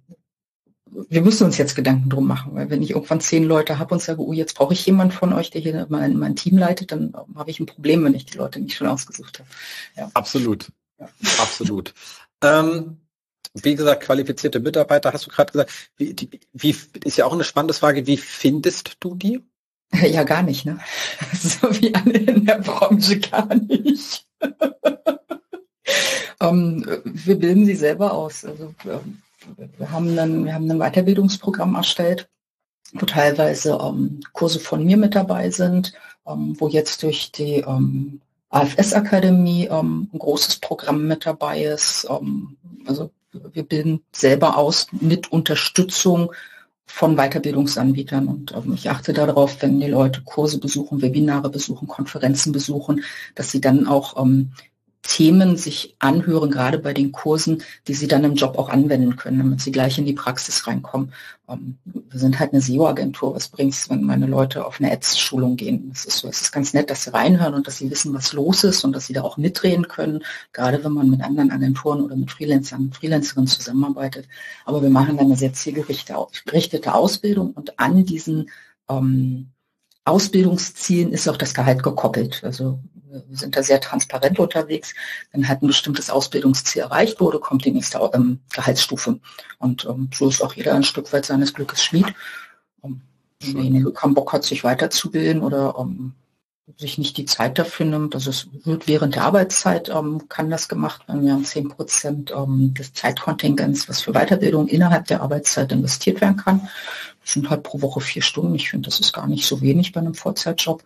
[1.09, 4.01] wir müssen uns jetzt Gedanken drum machen, weil wenn ich irgendwann zehn Leute habe und
[4.01, 7.13] sage, oh, jetzt brauche ich jemanden von euch, der hier mein, mein Team leitet, dann
[7.35, 9.49] habe ich ein Problem, wenn ich die Leute nicht schon ausgesucht habe.
[9.95, 10.11] Ja.
[10.13, 10.71] Absolut.
[10.99, 11.07] Ja.
[11.39, 11.93] Absolut.
[12.43, 12.97] Ähm,
[13.53, 15.71] wie gesagt, qualifizierte Mitarbeiter, hast du gerade gesagt.
[15.97, 19.41] Wie, die, wie, ist ja auch eine spannende Frage, wie findest du die?
[20.01, 20.79] Ja, gar nicht, ne?
[21.33, 24.25] So wie alle in der Branche gar nicht.
[26.39, 28.45] um, ähm, wir bilden sie selber aus.
[28.45, 29.21] Also ähm,
[29.77, 32.29] wir haben dann, wir haben ein Weiterbildungsprogramm erstellt,
[32.93, 35.91] wo teilweise ähm, Kurse von mir mit dabei sind,
[36.25, 37.65] ähm, wo jetzt durch die
[38.49, 42.07] AFS-Akademie ein großes Programm mit dabei ist.
[42.85, 46.31] Also wir bilden selber aus mit Unterstützung
[46.85, 48.27] von Weiterbildungsanbietern.
[48.27, 53.03] Und ähm, ich achte darauf, wenn die Leute Kurse besuchen, Webinare besuchen, Konferenzen besuchen,
[53.35, 54.51] dass sie dann auch ähm,
[55.03, 59.39] Themen sich anhören, gerade bei den Kursen, die sie dann im Job auch anwenden können,
[59.39, 61.13] damit sie gleich in die Praxis reinkommen.
[61.49, 63.33] Ähm, wir sind halt eine SEO-Agentur.
[63.35, 65.89] Was bringt es, wenn meine Leute auf eine Ads-Schulung gehen?
[65.93, 68.33] Es ist so, es ist ganz nett, dass sie reinhören und dass sie wissen, was
[68.33, 72.01] los ist und dass sie da auch mitreden können, gerade wenn man mit anderen Agenturen
[72.01, 74.27] oder mit Freelancern, Freelancerinnen zusammenarbeitet.
[74.65, 78.49] Aber wir machen dann eine sehr zielgerichtete Ausbildung und an diesen
[78.87, 79.51] ähm,
[80.03, 82.43] Ausbildungszielen ist auch das Gehalt gekoppelt.
[82.43, 82.79] Also
[83.11, 84.93] wir sind da sehr transparent unterwegs.
[85.31, 89.19] Wenn halt ein bestimmtes Ausbildungsziel erreicht wurde, kommt die nächste ähm, Gehaltsstufe.
[89.59, 92.13] Und ähm, so ist auch jeder ein Stück weit seines Glückes Schmied.
[92.81, 93.01] Um, ähm,
[93.41, 96.13] wenn derjenige keinen Bock hat, sich weiterzubilden oder um,
[96.77, 98.15] sich nicht die Zeit dafür nimmt.
[98.15, 101.25] Also es wird während der Arbeitszeit, ähm, kann das gemacht werden.
[101.25, 106.37] Wir haben 10 Prozent ähm, des Zeitkontingents, was für Weiterbildung innerhalb der Arbeitszeit investiert werden
[106.37, 106.69] kann.
[107.23, 108.55] Das sind halt pro Woche vier Stunden.
[108.55, 110.83] Ich finde, das ist gar nicht so wenig bei einem Vollzeitjob.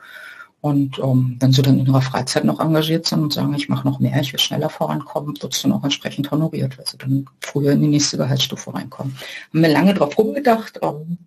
[0.66, 3.88] Und ähm, wenn sie dann in ihrer Freizeit noch engagiert sind und sagen, ich mache
[3.88, 7.28] noch mehr, ich will schneller vorankommen, wird es dann auch entsprechend honoriert, weil sie dann
[7.40, 9.16] früher in die nächste Gehaltsstufe reinkommen.
[9.54, 11.20] Haben wir lange drauf rumgedacht, ähm,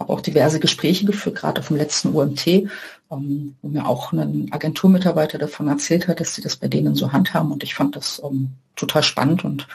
[0.00, 4.48] habe auch diverse Gespräche geführt, gerade auf dem letzten UMT, ähm, wo mir auch ein
[4.50, 8.22] Agenturmitarbeiter davon erzählt hat, dass sie das bei denen so handhaben und ich fand das
[8.24, 9.68] ähm, total spannend und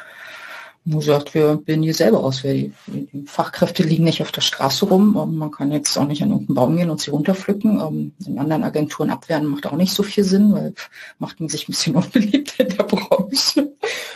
[0.84, 2.42] wo sagt, wir bilden die selber aus.
[2.42, 5.16] Die, die, Fachkräfte liegen nicht auf der Straße rum.
[5.22, 7.80] Ähm, man kann jetzt auch nicht an irgendeinen Baum gehen und sie runterpflücken.
[7.80, 10.74] Ähm, in anderen Agenturen abwehren macht auch nicht so viel Sinn, weil
[11.20, 13.74] macht man sich ein bisschen unbeliebt in der Branche.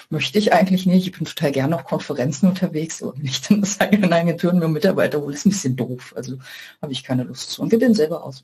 [0.10, 1.06] Möchte ich eigentlich nicht.
[1.06, 5.36] Ich bin total gerne auf Konferenzen unterwegs und nicht in eigenen Agenturen nur Mitarbeiter holen.
[5.36, 6.14] Ist ein bisschen doof.
[6.16, 6.38] Also
[6.82, 7.62] habe ich keine Lust zu.
[7.62, 8.44] Und wir bilden selber aus.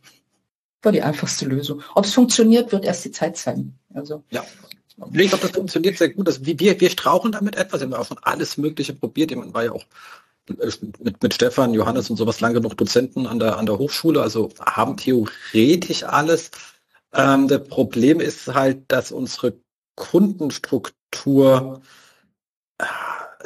[0.83, 1.81] War die einfachste Lösung.
[1.95, 3.79] Ob es funktioniert, wird erst die Zeit zeigen.
[3.93, 4.43] Also ja.
[5.13, 6.27] Ich glaube, das funktioniert sehr gut.
[6.27, 7.81] Also wir, wir strauchen damit etwas.
[7.81, 9.31] Wir haben auch schon alles Mögliche probiert.
[9.31, 9.85] Jemand war ja auch
[10.47, 14.49] mit, mit Stefan, Johannes und sowas lange genug Dozenten an der, an der Hochschule, also
[14.59, 16.51] haben theoretisch alles.
[17.13, 19.53] Ähm, das Problem ist halt, dass unsere
[19.95, 21.81] Kundenstruktur
[22.77, 22.85] äh,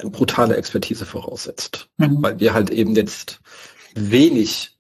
[0.10, 2.22] brutale Expertise voraussetzt, mhm.
[2.22, 3.40] weil wir halt eben jetzt
[3.96, 4.75] wenig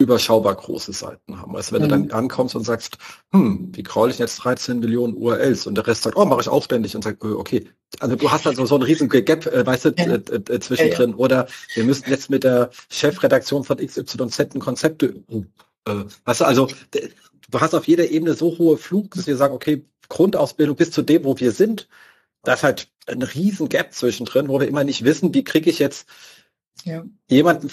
[0.00, 1.54] überschaubar große Seiten haben.
[1.54, 1.88] Also wenn mhm.
[1.88, 2.96] du dann ankommst und sagst,
[3.32, 6.48] hm, wie crawl ich jetzt 13 Millionen URLs und der Rest sagt, oh, mache ich
[6.48, 7.68] auch ständig und sagt, äh, okay,
[8.00, 10.14] also du hast also so einen riesen Gap, äh, weißt du, ja.
[10.14, 11.10] äh, äh, zwischendrin.
[11.10, 11.22] Ja, ja.
[11.22, 15.12] Oder wir müssen jetzt mit der Chefredaktion von XYZ ein Konzept, äh,
[16.24, 16.68] weißt du, also
[17.50, 21.02] du hast auf jeder Ebene so hohe Flug, dass wir sagen, okay, Grundausbildung bis zu
[21.02, 21.88] dem, wo wir sind,
[22.42, 25.78] da ist halt ein riesen Gap zwischendrin, wo wir immer nicht wissen, wie kriege ich
[25.78, 26.08] jetzt
[26.84, 27.04] ja.
[27.28, 27.70] jemanden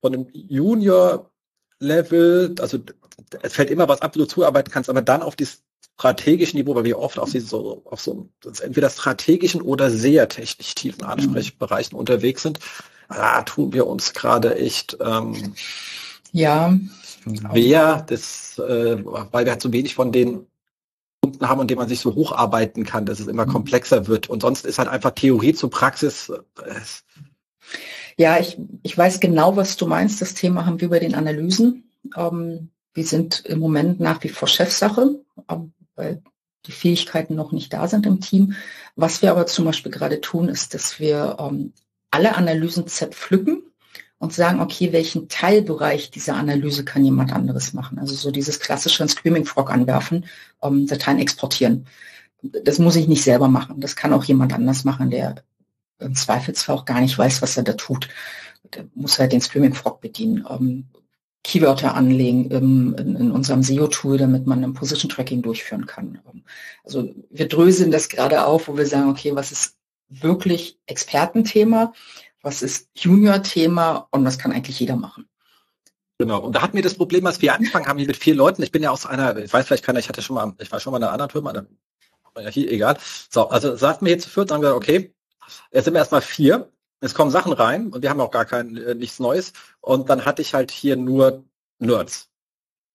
[0.00, 2.78] von einem Junior-Level, also
[3.42, 5.48] es fällt immer was ab, wo du zuarbeiten kannst, aber dann auf die
[5.94, 8.28] strategischen Niveau, weil wir oft auf, so, auf so
[8.62, 11.10] entweder strategischen oder sehr technisch tiefen mhm.
[11.10, 12.00] Ansprechbereichen mhm.
[12.00, 12.58] unterwegs sind,
[13.08, 15.54] da tun wir uns gerade echt ähm,
[16.32, 16.76] ja
[17.26, 20.46] wer das, äh, weil wir halt so wenig von den
[21.22, 23.52] Kunden haben, und dem man sich so hocharbeiten kann, dass es immer mhm.
[23.52, 24.28] komplexer wird.
[24.28, 26.30] Und sonst ist halt einfach Theorie zu Praxis.
[26.30, 26.80] Äh,
[28.18, 30.20] ja, ich, ich weiß genau, was du meinst.
[30.22, 31.90] Das Thema haben wir bei den Analysen.
[32.16, 36.22] Ähm, wir sind im Moment nach wie vor Chefsache, ähm, weil
[36.64, 38.54] die Fähigkeiten noch nicht da sind im Team.
[38.96, 41.72] Was wir aber zum Beispiel gerade tun, ist, dass wir ähm,
[42.10, 43.62] alle Analysen zerpflücken
[44.18, 47.98] und sagen, okay, welchen Teilbereich dieser Analyse kann jemand anderes machen?
[47.98, 50.24] Also so dieses klassische Screaming Frog anwerfen,
[50.62, 51.86] ähm, Dateien exportieren.
[52.40, 53.80] Das muss ich nicht selber machen.
[53.80, 55.36] Das kann auch jemand anders machen, der
[55.98, 58.08] im Zweifelsfall auch gar nicht weiß, was er da tut.
[58.74, 60.46] Der muss halt den Screaming Frog bedienen.
[60.48, 60.86] Ähm,
[61.46, 66.20] Keywörter anlegen im, in, in, unserem SEO-Tool, damit man ein Position Tracking durchführen kann.
[66.32, 66.42] Ähm,
[66.82, 69.76] also wir dröseln das gerade auf, wo wir sagen, okay, was ist
[70.08, 71.92] wirklich Expertenthema,
[72.42, 75.28] was ist Junior-Thema und was kann eigentlich jeder machen.
[76.18, 76.40] Genau.
[76.40, 78.62] Und da hatten wir das Problem, als wir angefangen haben hier mit vier Leuten.
[78.62, 80.80] Ich bin ja aus einer, ich weiß vielleicht keiner, ich hatte schon mal, ich war
[80.80, 81.52] schon mal in einer anderen Firma,
[82.42, 82.98] ja hier, egal.
[83.30, 85.14] So, also sagten wir hier zu viert, haben wir okay,
[85.70, 86.70] Jetzt sind wir erstmal vier.
[87.00, 89.52] Es kommen Sachen rein und wir haben auch gar kein äh, nichts Neues.
[89.80, 91.44] Und dann hatte ich halt hier nur
[91.78, 92.30] Nerds.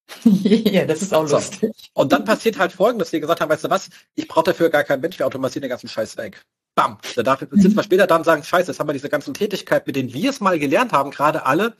[0.23, 1.35] ja, das ist auch so.
[1.35, 1.91] lustig.
[1.93, 4.69] Und dann passiert halt folgendes, dass wir gesagt haben, weißt du was, ich brauche dafür
[4.69, 6.45] gar keinen Mensch, wir automatisieren den ganzen Scheiß weg.
[6.75, 6.97] Bam.
[7.15, 9.83] Da darf, sitzen wir später da und sagen, scheiße, jetzt haben wir diese ganzen Tätigkeiten,
[9.87, 11.75] mit denen wir es mal gelernt haben, gerade alle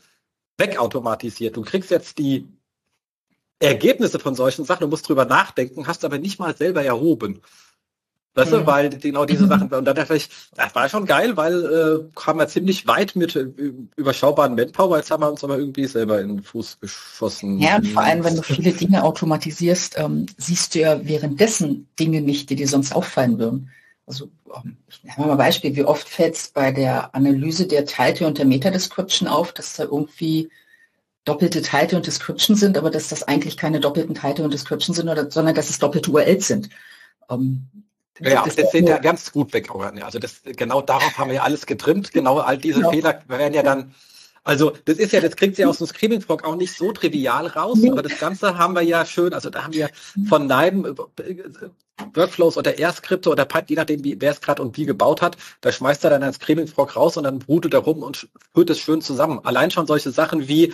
[0.58, 1.56] wegautomatisiert.
[1.56, 2.48] Du kriegst jetzt die
[3.60, 7.42] Ergebnisse von solchen Sachen, du musst drüber nachdenken, hast aber nicht mal selber erhoben.
[8.34, 11.65] Weißt du, weil genau diese Sachen, und dann dachte ich, das war schon geil, weil
[11.65, 13.48] äh, kam wir ziemlich weit mit äh,
[13.98, 17.60] überschaubaren Manpower, jetzt haben wir uns aber irgendwie selber in den Fuß geschossen.
[17.60, 22.22] Ja, und vor allem, wenn du viele Dinge automatisierst, ähm, siehst du ja währenddessen Dinge
[22.22, 23.70] nicht, die dir sonst auffallen würden.
[24.06, 27.86] Also ähm, ich nehme mal ein Beispiel, wie oft fällt es bei der Analyse der
[27.86, 30.50] Title und der Meta-Description auf, dass da irgendwie
[31.26, 35.10] doppelte Title und Description sind, aber dass das eigentlich keine doppelten Title und Description sind,
[35.10, 36.70] oder, sondern dass es doppelte URLs sind.
[37.30, 37.67] Ähm,
[38.22, 39.70] ja, das, das sind ja ganz gut weg.
[40.02, 42.12] Also das, genau darauf haben wir ja alles getrimmt.
[42.12, 42.92] Genau all diese genau.
[42.92, 43.94] Fehler werden ja dann,
[44.44, 47.48] also das ist ja, das kriegt sie aus dem Screaming Frog auch nicht so trivial
[47.48, 47.92] raus, nee.
[47.92, 49.90] aber das Ganze haben wir ja schön, also da haben wir
[50.28, 50.96] von Neiben äh,
[52.14, 55.72] Workflows oder R-Skripte oder Pipe, je nachdem, wer es gerade und wie gebaut hat, da
[55.72, 58.80] schmeißt er dann ein Screaming Frog raus und dann brudelt er rum und führt es
[58.80, 59.40] schön zusammen.
[59.44, 60.74] Allein schon solche Sachen wie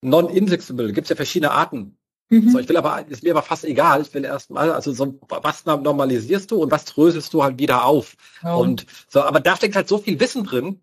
[0.00, 1.96] Non-Indexable, gibt es ja verschiedene Arten
[2.30, 2.50] Mhm.
[2.50, 4.02] So, ich will aber, ist mir aber fast egal.
[4.02, 8.16] Ich will erstmal, also so, was normalisierst du und was dröselst du halt wieder auf?
[8.42, 8.54] Ja.
[8.54, 10.80] Und so, aber da steckt halt so viel Wissen drin.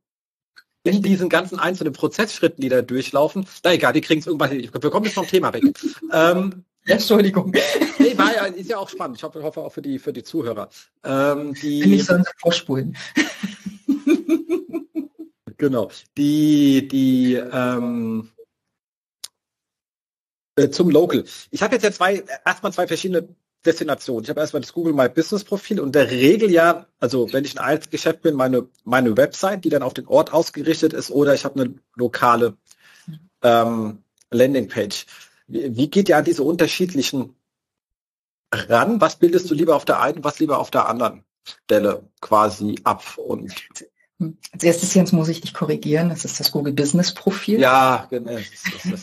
[0.84, 4.70] in diesen ganzen einzelnen Prozessschritten, die da durchlaufen, na egal, die kriegen es irgendwann hin.
[4.72, 5.64] Wir kommen jetzt vom Thema weg.
[6.12, 7.54] ähm, Entschuldigung.
[8.00, 9.18] Nee, war ja, ist ja auch spannend.
[9.18, 10.70] Ich hoffe, hoffe auch für die, für die Zuhörer.
[11.04, 12.98] Ähm, die, Nicht so vorspulen.
[15.58, 15.92] genau.
[16.18, 18.32] Die, die, ähm,
[20.56, 21.24] äh, zum Local.
[21.50, 23.28] Ich habe jetzt ja zwei, erstmal zwei verschiedene
[23.66, 24.24] Destinationen.
[24.24, 27.60] Ich habe erstmal das Google My Business Profil und der Regel ja, also wenn ich
[27.60, 31.46] ein Einzelgeschäft bin, meine, meine Website, die dann auf den Ort ausgerichtet ist, oder ich
[31.46, 32.58] habe eine lokale
[33.44, 35.06] ähm, Landingpage.
[35.48, 37.36] Wie, wie geht ihr an diese unterschiedlichen
[38.52, 39.00] ran?
[39.00, 43.04] Was bildest du lieber auf der einen, was lieber auf der anderen Stelle quasi ab?
[43.18, 43.54] Und
[44.52, 46.10] als erstes, Jens, muss ich dich korrigieren.
[46.10, 47.60] Das ist das Google Business Profil.
[47.60, 48.38] Ja, genau.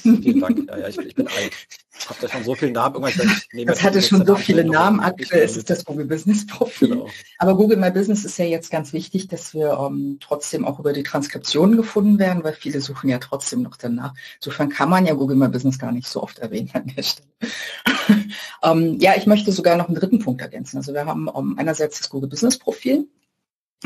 [0.03, 0.69] Vielen Dank.
[0.69, 1.53] Ja, ja, ich, ich bin alt.
[2.01, 2.95] Ich habe da schon so viele Namen.
[2.95, 5.01] Irgendwann, ich das hatte schon so viele Namen.
[5.01, 6.91] Aktuell ist es das Google Business Profil.
[6.91, 7.09] Genau.
[7.39, 10.93] Aber Google My Business ist ja jetzt ganz wichtig, dass wir ähm, trotzdem auch über
[10.93, 14.15] die Transkriptionen gefunden werden, weil viele suchen ja trotzdem noch danach.
[14.37, 17.29] Insofern kann man ja Google My Business gar nicht so oft erwähnen an der Stelle.
[18.63, 20.77] ähm, ja, ich möchte sogar noch einen dritten Punkt ergänzen.
[20.77, 23.09] Also wir haben um, ähm, einerseits das Google Business Profil.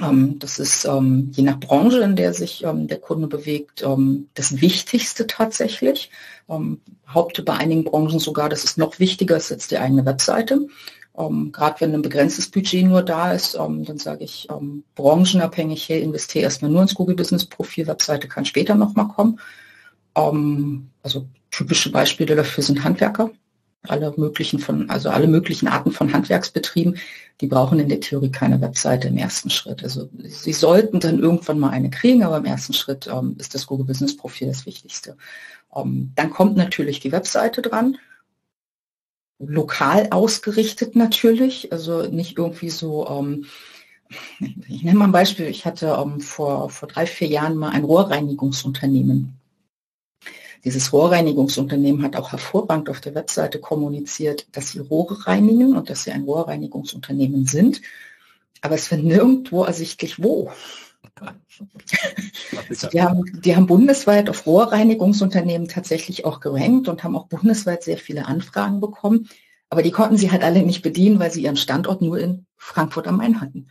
[0.00, 3.84] Ähm, das ist ähm, je nach Branche, in der sich ähm, der Kunde bewegt,
[4.34, 6.10] das Wichtigste tatsächlich.
[7.08, 10.66] Haupte bei einigen Branchen sogar, das ist noch wichtiger ist jetzt die eigene Webseite.
[11.14, 14.48] Gerade wenn ein begrenztes Budget nur da ist, dann sage ich
[14.94, 19.40] branchenabhängig, hey, investiere erstmal nur ins Google Business Profil, Webseite kann später nochmal kommen.
[20.14, 23.30] also typische Beispiele dafür sind Handwerker
[23.88, 26.98] alle möglichen von, also alle möglichen Arten von Handwerksbetrieben,
[27.40, 29.82] die brauchen in der Theorie keine Webseite im ersten Schritt.
[29.82, 33.66] Also sie sollten dann irgendwann mal eine kriegen, aber im ersten Schritt ähm, ist das
[33.66, 35.16] Google Business Profil das Wichtigste.
[35.74, 37.98] Ähm, dann kommt natürlich die Webseite dran,
[39.38, 43.46] lokal ausgerichtet natürlich, also nicht irgendwie so, ähm,
[44.68, 47.84] ich nenne mal ein Beispiel, ich hatte ähm, vor, vor drei, vier Jahren mal ein
[47.84, 49.41] Rohrreinigungsunternehmen
[50.64, 56.04] dieses Rohrreinigungsunternehmen hat auch hervorragend auf der Webseite kommuniziert, dass sie Rohre reinigen und dass
[56.04, 57.82] sie ein Rohrreinigungsunternehmen sind.
[58.60, 60.52] Aber es wird nirgendwo ersichtlich wo.
[62.68, 67.82] Also die, haben, die haben bundesweit auf Rohrreinigungsunternehmen tatsächlich auch gerankt und haben auch bundesweit
[67.82, 69.28] sehr viele Anfragen bekommen.
[69.68, 73.08] Aber die konnten sie halt alle nicht bedienen, weil sie ihren Standort nur in Frankfurt
[73.08, 73.68] am Main hatten.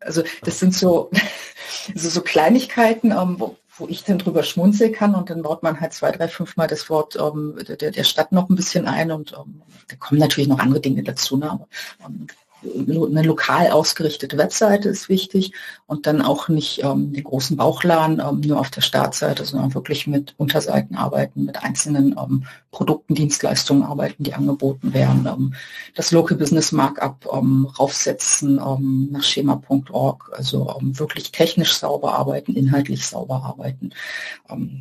[0.00, 1.10] Also das sind so,
[1.94, 5.80] also so Kleinigkeiten, ähm, wo, wo ich dann drüber schmunzeln kann und dann baut man
[5.80, 9.10] halt zwei, drei, fünf Mal das Wort ähm, der, der Stadt noch ein bisschen ein
[9.10, 11.36] und ähm, da kommen natürlich noch andere Dinge dazu.
[11.36, 11.50] Ne?
[11.50, 11.68] Aber,
[12.04, 12.26] ähm,
[12.62, 15.52] eine lokal ausgerichtete Webseite ist wichtig
[15.86, 20.06] und dann auch nicht ähm, den großen Bauchladen ähm, nur auf der Startseite, sondern wirklich
[20.06, 25.54] mit Unterseiten arbeiten, mit einzelnen ähm, Produkten, Dienstleistungen arbeiten, die angeboten werden, ähm,
[25.94, 33.06] das Local Business Markup ähm, raufsetzen ähm, nach schema.org, also wirklich technisch sauber arbeiten, inhaltlich
[33.06, 33.90] sauber arbeiten.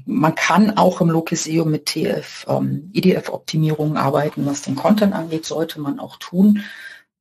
[0.05, 2.45] man kann auch im Local SEO mit TF,
[2.93, 6.63] IDF-Optimierungen arbeiten, was den Content angeht, sollte man auch tun.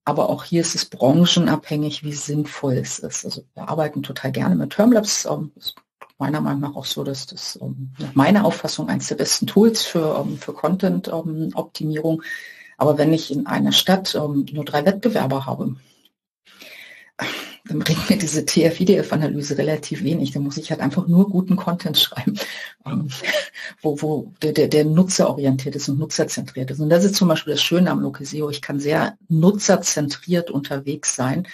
[0.05, 3.25] Aber auch hier ist es branchenabhängig, wie sinnvoll es ist.
[3.25, 5.25] Also wir arbeiten total gerne mit Termlabs.
[5.25, 5.77] Ähm, ist
[6.19, 9.83] meiner Meinung nach auch so, dass das ähm, nach meiner Auffassung eines der besten Tools
[9.83, 12.23] für, ähm, für Content-Optimierung.
[12.77, 15.77] Aber wenn ich in einer Stadt nur drei Wettbewerber habe,
[17.67, 20.33] dann bringt mir diese TF-IDF-Analyse relativ wenig.
[20.33, 22.39] Da muss ich halt einfach nur guten Content schreiben,
[22.85, 23.09] ähm,
[23.81, 26.81] wo, wo der, der, der nutzerorientiert ist und nutzerzentriert ist.
[26.81, 28.51] Und das ist zum Beispiel das Schöne am Locaseo.
[28.51, 31.47] Ich kann sehr nutzerzentriert unterwegs sein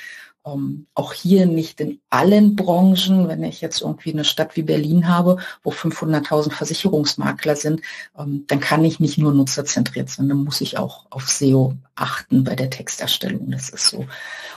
[0.46, 5.08] ähm, auch hier nicht in allen Branchen, wenn ich jetzt irgendwie eine Stadt wie Berlin
[5.08, 7.82] habe, wo 500.000 Versicherungsmakler sind,
[8.18, 12.44] ähm, dann kann ich nicht nur nutzerzentriert sein, dann muss ich auch auf SEO achten
[12.44, 13.50] bei der Texterstellung.
[13.50, 14.06] Das ist so.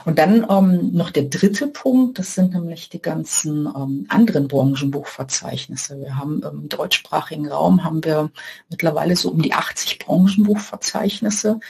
[0.04, 6.00] Und dann ähm, noch der dritte Punkt, das sind nämlich die ganzen ähm, anderen Branchenbuchverzeichnisse.
[6.00, 8.30] Wir haben im deutschsprachigen Raum haben wir
[8.70, 11.60] mittlerweile so um die 80 Branchenbuchverzeichnisse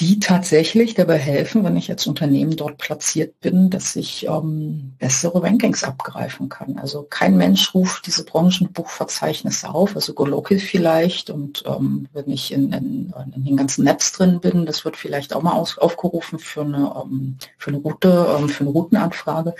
[0.00, 5.42] die tatsächlich dabei helfen, wenn ich jetzt Unternehmen dort platziert bin, dass ich ähm, bessere
[5.42, 6.78] Rankings abgreifen kann.
[6.78, 12.72] Also kein Mensch ruft diese Branchenbuchverzeichnisse auf, also GoLocal vielleicht und ähm, wenn ich in,
[12.72, 16.62] in, in, den ganzen Netz drin bin, das wird vielleicht auch mal aus, aufgerufen für
[16.62, 19.54] eine, ähm, für eine Route, ähm, für eine Routenanfrage.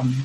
[0.00, 0.24] Ähm,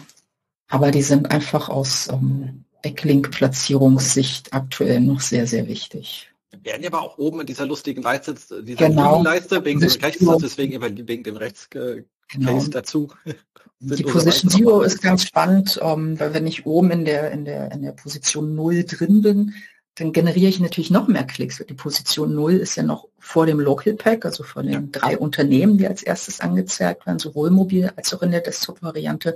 [0.69, 6.28] aber die sind einfach aus ähm, Backlink-Platzierungssicht aktuell noch sehr, sehr wichtig
[6.63, 9.23] werden ja aber auch oben in dieser lustigen Leiste, dieser genau.
[9.23, 12.63] Leiste, wegen dem Rechts, deswegen immer wegen dem Rechts genau.
[12.71, 13.09] dazu.
[13.81, 17.71] Die Position Zero ist ganz spannend, ähm, weil wenn ich oben in der, in der,
[17.71, 19.53] in der Position 0 drin bin,
[19.95, 21.63] dann generiere ich natürlich noch mehr Klicks.
[21.67, 24.81] Die Position 0 ist ja noch vor dem Local Pack, also vor den ja.
[24.91, 29.35] drei Unternehmen, die als erstes angezeigt werden, sowohl mobil als auch in der Desktop-Variante.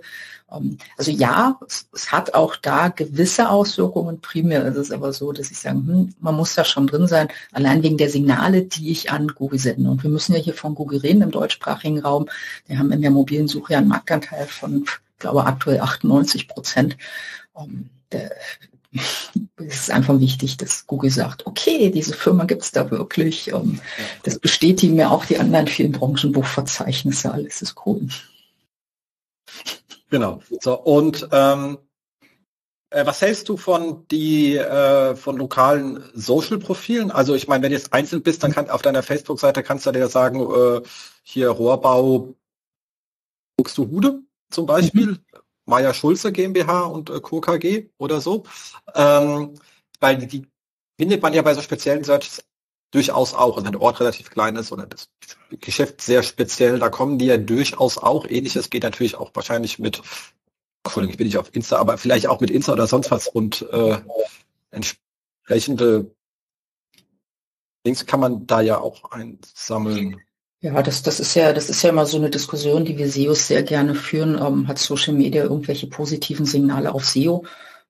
[0.51, 4.21] Ähm, also ja, es, es, hat auch da gewisse Auswirkungen.
[4.21, 7.27] Primär ist es aber so, dass ich sage, hm, man muss da schon drin sein,
[7.51, 9.89] allein wegen der Signale, die ich an Google sende.
[9.89, 12.29] Und wir müssen ja hier von Google reden im deutschsprachigen Raum.
[12.67, 16.97] Wir haben in der mobilen Suche ja einen Marktanteil von, ich glaube, aktuell 98 Prozent.
[17.57, 17.89] Ähm,
[19.55, 23.51] es ist einfach wichtig, dass Google sagt, okay, diese Firma gibt es da wirklich.
[23.51, 23.79] Ähm,
[24.23, 27.31] das bestätigen mir auch die anderen vielen Branchenbuchverzeichnisse.
[27.31, 28.07] Alles ist cool.
[30.09, 30.41] Genau.
[30.61, 31.77] So, und ähm,
[32.93, 37.09] äh, was hältst du von die äh, von lokalen Social-Profilen?
[37.09, 39.91] Also ich meine, wenn du jetzt einzeln bist, dann kann auf deiner Facebook-Seite kannst du
[39.91, 40.81] dir sagen, äh,
[41.23, 42.35] hier Rohrbau
[43.57, 45.07] Buxtehude zum Beispiel.
[45.07, 45.19] Mhm.
[45.65, 47.41] Meier Schulze GmbH und äh, Co.
[47.41, 48.43] KG oder so.
[48.95, 49.53] Ähm,
[49.99, 50.47] weil die
[50.97, 52.43] findet man ja bei so speziellen Searches
[52.91, 55.09] durchaus auch, und wenn der Ort relativ klein ist oder das
[55.49, 58.25] Geschäft sehr speziell, da kommen die ja durchaus auch.
[58.27, 60.01] Ähnliches geht natürlich auch wahrscheinlich mit,
[60.83, 63.63] Entschuldigung, ich bin nicht auf Insta, aber vielleicht auch mit Insta oder sonst was und
[63.71, 63.99] äh,
[64.69, 66.13] entsprechende
[67.85, 70.21] Links kann man da ja auch einsammeln.
[70.63, 73.47] Ja, das, das ist ja, das ist ja immer so eine Diskussion, die wir SEOs
[73.47, 74.39] sehr gerne führen.
[74.41, 77.45] Ähm, hat Social Media irgendwelche positiven Signale auf SEO?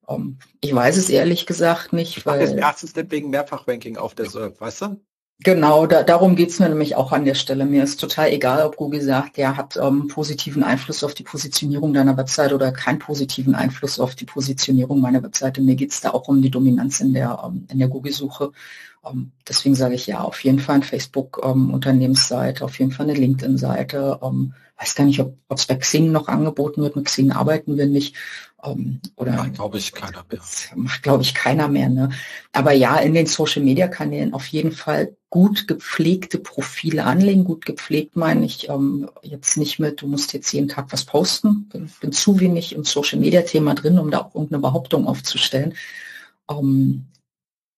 [0.09, 2.39] Ähm, ich weiß es ehrlich gesagt nicht, ich weil.
[2.39, 5.01] Das erste Step wegen Mehrfachranking auf der SERP, weißt du?
[5.39, 7.65] Genau, da, darum geht's mir nämlich auch an der Stelle.
[7.65, 11.93] Mir ist total egal, ob Google sagt, der hat ähm, positiven Einfluss auf die Positionierung
[11.93, 15.59] deiner Website oder keinen positiven Einfluss auf die Positionierung meiner Webseite.
[15.61, 18.51] Mir geht's da auch um die Dominanz in der, ähm, in der Google-Suche.
[19.05, 24.19] Ähm, deswegen sage ich ja, auf jeden Fall eine Facebook-Unternehmensseite, auf jeden Fall eine LinkedIn-Seite.
[24.23, 26.95] Ähm, weiß gar nicht, ob es bei Xing noch angeboten wird.
[26.95, 28.15] Mit Xing arbeiten wir nicht.
[28.63, 30.41] Ähm, oder glaube ich keiner mehr.
[30.75, 31.89] Macht glaube ich keiner mehr.
[31.89, 32.09] Ne?
[32.51, 37.43] Aber ja, in den Social-Media-Kanälen auf jeden Fall gut gepflegte Profile anlegen.
[37.43, 41.67] Gut gepflegt meine ich ähm, jetzt nicht mit, du musst jetzt jeden Tag was posten.
[41.69, 45.73] Bin, bin zu wenig im Social-Media-Thema drin, um da auch irgendeine Behauptung aufzustellen.
[46.49, 47.05] Ähm,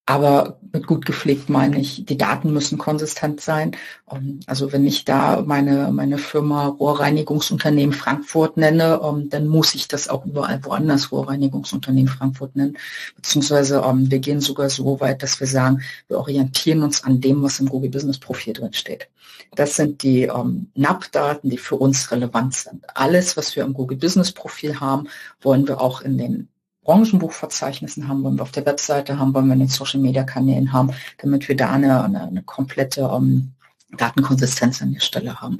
[0.05, 3.75] aber mit gut gepflegt meine ich, die Daten müssen konsistent sein.
[4.11, 9.87] Ähm, also wenn ich da meine, meine Firma Rohrreinigungsunternehmen Frankfurt nenne, ähm, dann muss ich
[9.87, 12.77] das auch überall woanders Rohrreinigungsunternehmen Frankfurt nennen.
[13.15, 17.41] Beziehungsweise ähm, wir gehen sogar so weit, dass wir sagen, wir orientieren uns an dem,
[17.41, 19.07] was im Google Business Profil drin steht.
[19.55, 20.29] Das sind die
[20.75, 22.83] NAP-Daten, die für uns relevant sind.
[22.93, 25.07] Alles, was wir im Google Business Profil haben,
[25.41, 26.49] wollen wir auch in den
[26.85, 31.49] Branchenbuchverzeichnissen haben, wollen wir auf der Webseite haben, wollen wir in den Social-Media-Kanälen haben, damit
[31.49, 33.51] wir da eine, eine, eine komplette um, ähm,
[33.97, 35.59] Datenkonsistenz an der Stelle haben.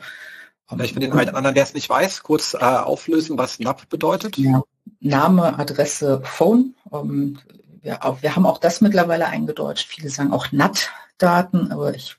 [0.68, 3.90] Vielleicht für den einen oder anderen, der es nicht weiß, kurz äh, auflösen, was NAP
[3.90, 4.38] bedeutet.
[4.38, 4.64] Ja.
[5.00, 6.76] Name, Adresse, Phone.
[6.90, 7.40] Um, ähm,
[7.82, 9.88] wir, auch, wir haben auch das mittlerweile eingedeutscht.
[9.88, 12.18] Viele sagen auch NAT-Daten, aber ich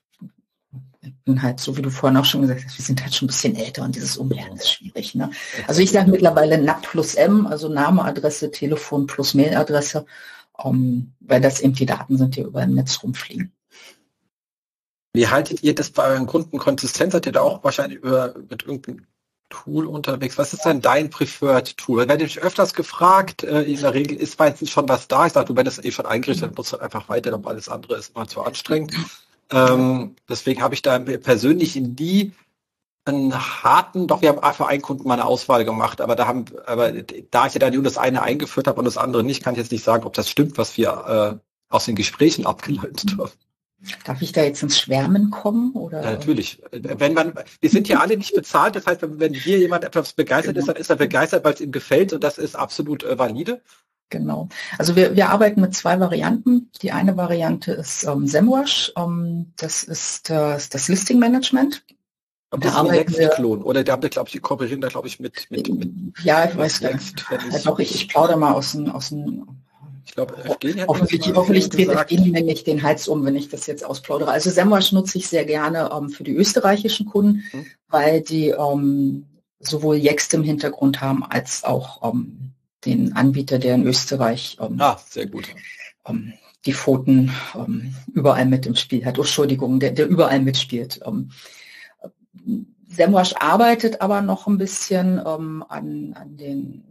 [1.25, 3.29] bin halt, so wie du vorhin auch schon gesagt hast, wir sind halt schon ein
[3.29, 5.15] bisschen älter und dieses Umlernen ist schwierig.
[5.15, 5.31] Ne?
[5.67, 10.07] Also ich sage mittlerweile NAP plus M, also Name, Adresse, Telefon plus Mailadresse,
[10.53, 13.53] um, ähm, weil das eben die Daten sind, die über dem Netz rumfliegen.
[15.13, 17.13] Wie haltet ihr das bei euren Kunden konsistent?
[17.13, 19.07] Seid ihr da auch wahrscheinlich über, mit irgendeinem
[19.49, 20.37] Tool unterwegs?
[20.37, 22.07] Was ist denn dein Preferred Tool?
[22.07, 25.27] Werde ich öfters gefragt, äh, in der Regel ist meistens schon was da.
[25.27, 27.97] Ich sage, du, wenn es eh schon eingerichtet, musst du einfach weiter, aber alles andere
[27.97, 28.93] ist mal zu anstrengend.
[29.51, 32.33] Ähm, deswegen habe ich da persönlich nie
[33.05, 36.47] einen harten, doch wir haben für einen Kunden mal eine Auswahl gemacht, aber da haben,
[36.67, 39.55] aber da ich ja dann nur das eine eingeführt habe und das andere nicht, kann
[39.55, 43.31] ich jetzt nicht sagen, ob das stimmt, was wir äh, aus den Gesprächen abgeleitet haben.
[44.05, 45.73] Darf ich da jetzt ins Schwärmen kommen?
[45.73, 46.03] Oder?
[46.03, 46.63] Ja, natürlich.
[46.73, 50.55] Wenn man, wir sind ja alle nicht bezahlt, das heißt, wenn hier jemand etwas begeistert
[50.55, 50.63] genau.
[50.63, 53.61] ist, dann ist er begeistert, weil es ihm gefällt und das ist absolut äh, valide.
[54.09, 54.49] Genau.
[54.79, 56.71] Also wir, wir arbeiten mit zwei Varianten.
[56.83, 58.93] Die eine Variante ist ähm, SEMrush.
[58.97, 61.85] Ähm, das ist äh, das Listing Management.
[62.51, 65.09] Aber da das ist ein Klon oder der habt glaube ich, die kooperieren da, glaube
[65.09, 65.91] ich, mit, mit, mit
[66.23, 67.25] Ja, ich weiß gar nicht.
[67.31, 69.47] Ja, doch, ich, ich plaudere mal aus dem, aus dem
[70.05, 70.37] ich glaube,
[70.87, 74.31] Hoffentlich, hoffentlich dreht Evgeny mir nicht den Hals um, wenn ich das jetzt ausplaudere.
[74.31, 77.67] Also SEMrush nutze ich sehr gerne ähm, für die österreichischen Kunden, hm.
[77.89, 79.27] weil die ähm,
[79.59, 82.46] sowohl Yext im Hintergrund haben als auch ähm,
[82.87, 85.49] den Anbieter, der in Österreich ähm, ah, sehr gut.
[86.07, 86.33] Ähm,
[86.65, 89.19] die Pfoten ähm, überall mit im Spiel hat.
[89.19, 91.01] Oh, Entschuldigung, der, der überall mitspielt.
[91.05, 91.31] Ähm,
[92.89, 96.85] Semrush arbeitet aber noch ein bisschen ähm, an, an, den,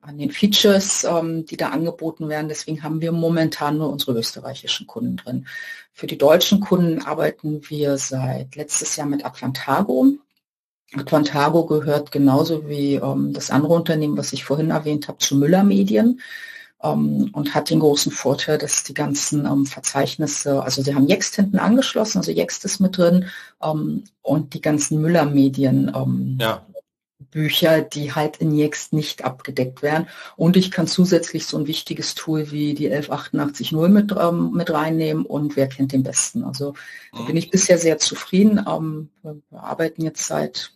[0.00, 2.48] an den Features, ähm, die da angeboten werden.
[2.48, 5.46] Deswegen haben wir momentan nur unsere österreichischen Kunden drin.
[5.92, 10.06] Für die deutschen Kunden arbeiten wir seit letztes Jahr mit Atlantago.
[10.92, 15.64] Quantago gehört genauso wie ähm, das andere Unternehmen, was ich vorhin erwähnt habe, zu Müller
[15.64, 16.20] Medien.
[16.82, 21.36] ähm, und hat den großen Vorteil, dass die ganzen ähm, Verzeichnisse, also sie haben Jext
[21.36, 23.26] hinten angeschlossen, also Jext ist mit drin
[23.62, 26.64] ähm, und die ganzen Müller-Medien ähm, ja.
[27.18, 30.06] Bücher, die halt in Jext nicht abgedeckt werden.
[30.36, 35.24] Und ich kann zusätzlich so ein wichtiges Tool wie die 11880 mit, ähm, mit reinnehmen
[35.24, 36.44] und wer kennt den besten.
[36.44, 36.74] Also
[37.12, 37.26] mhm.
[37.26, 38.64] bin ich bisher sehr zufrieden.
[38.68, 40.72] Ähm, wir arbeiten jetzt seit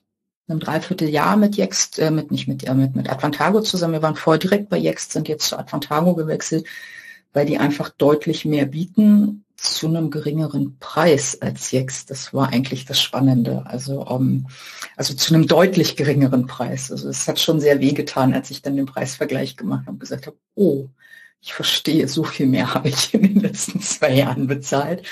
[0.49, 3.95] einem Dreivierteljahr mit Jext, äh, mit nicht mit, äh, mit, mit Advantago zusammen.
[3.95, 6.67] Wir waren vorher direkt bei Jext, sind jetzt zu Advantago gewechselt,
[7.33, 12.11] weil die einfach deutlich mehr bieten zu einem geringeren Preis als Jext.
[12.11, 13.63] Das war eigentlich das Spannende.
[13.67, 14.47] Also, um, ähm,
[14.97, 16.91] also zu einem deutlich geringeren Preis.
[16.91, 20.27] Also es hat schon sehr wehgetan, als ich dann den Preisvergleich gemacht habe und gesagt
[20.27, 20.89] habe, oh,
[21.41, 25.07] ich verstehe, so viel mehr habe ich in den letzten zwei Jahren bezahlt.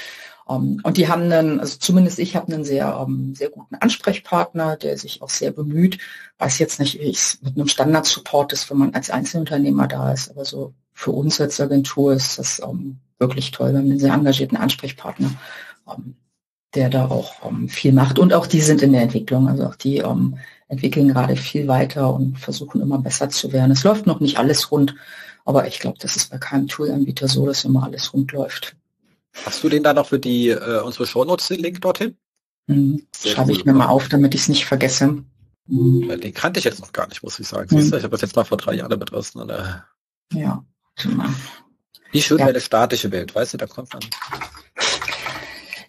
[0.46, 3.50] Um, ähm, und die haben einen, also zumindest ich habe einen sehr, um, ähm, sehr
[3.50, 5.98] guten Ansprechpartner, der sich auch sehr bemüht.
[6.38, 10.30] Weiß jetzt nicht, wie es mit einem Standard-Support ist, wenn man als Einzelunternehmer da ist,
[10.30, 13.72] aber so für uns als Agentur ist das um, wirklich toll.
[13.72, 15.32] Wir haben einen sehr engagierten Ansprechpartner,
[15.88, 16.16] ähm,
[16.74, 18.18] der da auch ähm, viel macht.
[18.18, 19.48] Und auch die sind in der Entwicklung.
[19.48, 20.38] Also auch die ähm,
[20.68, 23.72] entwickeln gerade viel weiter und versuchen immer besser zu werden.
[23.72, 24.94] Es läuft noch nicht alles rund,
[25.44, 28.76] aber ich glaube, das ist bei keinem Toolanbieter so, dass immer alles rund läuft.
[29.44, 32.16] Hast du den da noch für die äh, unsere Shownotes den Link dorthin?
[32.66, 33.06] Mhm.
[33.16, 35.24] Schreibe ich mir mal auf, damit ich es nicht vergesse.
[35.66, 36.20] Mhm.
[36.20, 37.74] Den kannte ich jetzt noch gar nicht, muss ich sagen.
[37.74, 37.94] Mhm.
[37.94, 39.40] Ich habe das jetzt mal vor drei Jahren damit draußen.
[40.32, 40.64] Ja.
[42.12, 42.46] Wie schön ja.
[42.46, 44.02] wäre eine statische Welt, weißt du, da kommt man.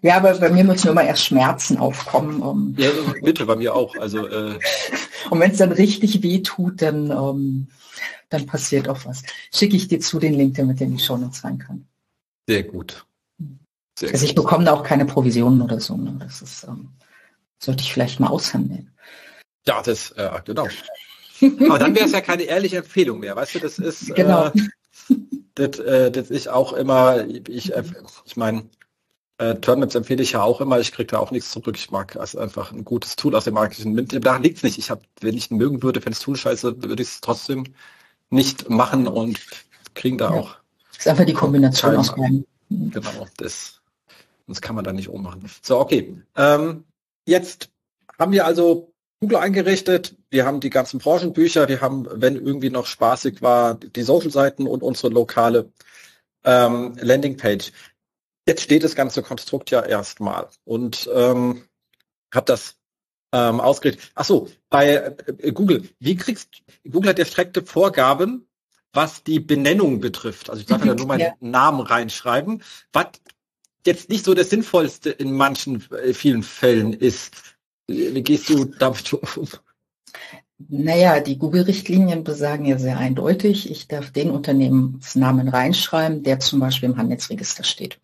[0.01, 2.41] Ja, aber bei mir müssen immer erst Schmerzen aufkommen.
[2.41, 2.89] Um ja,
[3.21, 3.95] bitte, bei mir auch.
[3.97, 4.59] Also, äh
[5.29, 7.67] Und wenn es dann richtig weh tut, dann, um,
[8.29, 9.23] dann passiert auch was.
[9.53, 11.85] Schicke ich dir zu den Link, damit der in die Show Notes rein kann.
[12.47, 13.05] Sehr gut.
[13.97, 15.97] Sehr also ich bekomme da auch keine Provisionen oder so.
[15.97, 16.15] Ne?
[16.19, 16.89] Das ist, ähm,
[17.59, 18.91] sollte ich vielleicht mal aushandeln.
[19.67, 20.67] Ja, das, äh, genau.
[21.41, 24.47] Aber dann wäre es ja keine ehrliche Empfehlung mehr, weißt du, das ist, genau.
[24.47, 24.51] Äh,
[25.55, 27.83] das, äh, das ich auch immer, ich, äh,
[28.25, 28.69] ich meine,
[29.39, 31.77] äh, Turnips empfehle ich ja auch immer, ich kriege da auch nichts zurück.
[31.77, 34.05] Ich mag es einfach ein gutes Tool aus dem Marketing.
[34.21, 34.77] Daran liegt es nicht.
[34.77, 37.63] Ich habe, wenn ich ihn mögen würde, wenn es Tool scheiße, würde ich es trotzdem
[38.29, 39.39] nicht machen und
[39.95, 40.39] kriegen da ja.
[40.39, 40.57] auch.
[40.91, 42.45] Das ist einfach die Kombination aus beiden.
[42.69, 43.81] Genau, das,
[44.47, 45.49] das kann man da nicht ummachen.
[45.61, 46.21] So, okay.
[46.35, 46.83] Ähm,
[47.25, 47.69] jetzt
[48.19, 48.91] haben wir also
[49.21, 50.15] Google eingerichtet.
[50.29, 51.67] Wir haben die ganzen Branchenbücher.
[51.67, 55.71] Wir haben, wenn irgendwie noch spaßig war, die Social-Seiten und unsere lokale
[56.45, 57.71] ähm, Landingpage.
[58.47, 61.63] Jetzt steht das ganze Konstrukt ja erstmal und ähm,
[62.33, 62.77] habe das
[63.33, 64.11] ähm, ausgerichtet.
[64.15, 65.87] Ach so, bei äh, Google.
[65.99, 68.47] Wie kriegst Google hat ja strikte Vorgaben,
[68.93, 70.49] was die Benennung betrifft.
[70.49, 71.33] Also ich darf ja nur meinen ja.
[71.41, 72.63] Namen reinschreiben.
[72.93, 73.07] Was
[73.85, 77.57] jetzt nicht so das Sinnvollste in manchen äh, vielen Fällen ist.
[77.89, 79.47] Wie gehst du damit um?
[80.67, 86.89] Naja, die Google-Richtlinien besagen ja sehr eindeutig, ich darf den Unternehmensnamen reinschreiben, der zum Beispiel
[86.89, 87.99] im Handelsregister steht.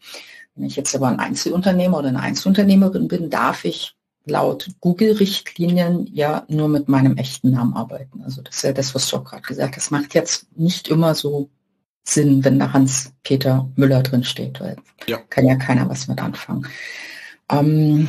[0.55, 6.45] Wenn ich jetzt aber ein Einzelunternehmer oder eine Einzelunternehmerin bin, darf ich laut Google-Richtlinien ja
[6.47, 8.23] nur mit meinem echten Namen arbeiten.
[8.23, 9.85] Also das ist ja das, was du auch gerade gesagt hast.
[9.85, 11.49] Das macht jetzt nicht immer so
[12.07, 14.77] Sinn, wenn da Hans-Peter Müller drin steht, weil
[15.07, 15.17] ja.
[15.17, 16.67] kann ja keiner was mit anfangen.
[17.49, 18.07] Ähm,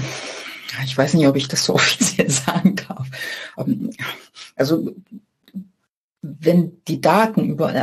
[0.85, 3.09] ich weiß nicht, ob ich das so offiziell sagen darf.
[3.57, 3.91] Ähm,
[4.55, 4.95] also
[6.23, 7.77] wenn die Daten überall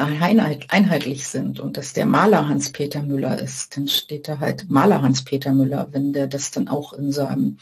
[0.67, 5.53] einheitlich sind und dass der Maler Hans-Peter Müller ist, dann steht da halt Maler Hans-Peter
[5.53, 5.87] Müller.
[5.91, 7.57] Wenn der das dann auch in seinem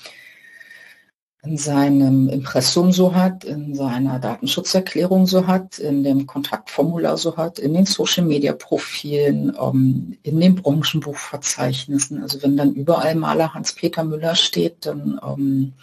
[1.43, 7.57] in seinem Impressum so hat, in seiner Datenschutzerklärung so hat, in dem Kontaktformular so hat,
[7.57, 12.21] in den Social-Media-Profilen, ähm, in den Branchenbuchverzeichnissen.
[12.21, 15.73] Also wenn dann überall Maler Hans-Peter Müller steht, dann ähm,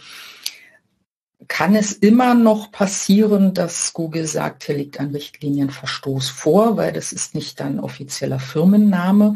[1.49, 7.13] kann es immer noch passieren, dass Google sagt, hier liegt ein Richtlinienverstoß vor, weil das
[7.13, 9.35] ist nicht ein offizieller Firmenname.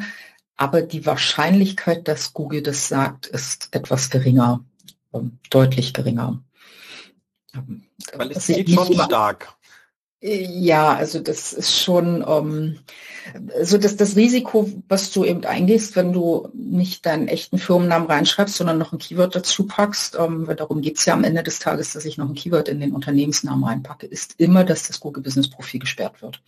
[0.57, 4.65] Aber die Wahrscheinlichkeit, dass Google das sagt, ist etwas geringer
[5.51, 6.43] deutlich geringer.
[7.55, 7.85] Ähm,
[8.15, 9.55] Weil es geht schon stark.
[10.25, 12.79] Ja, also das ist schon ähm,
[13.63, 18.57] so dass das Risiko, was du eben eingehst, wenn du nicht deinen echten Firmennamen reinschreibst,
[18.57, 21.59] sondern noch ein Keyword dazu packst, ähm, weil darum geht es ja am Ende des
[21.59, 25.23] Tages, dass ich noch ein Keyword in den Unternehmensnamen reinpacke, ist immer, dass das Google
[25.23, 26.43] Business Profil gesperrt wird.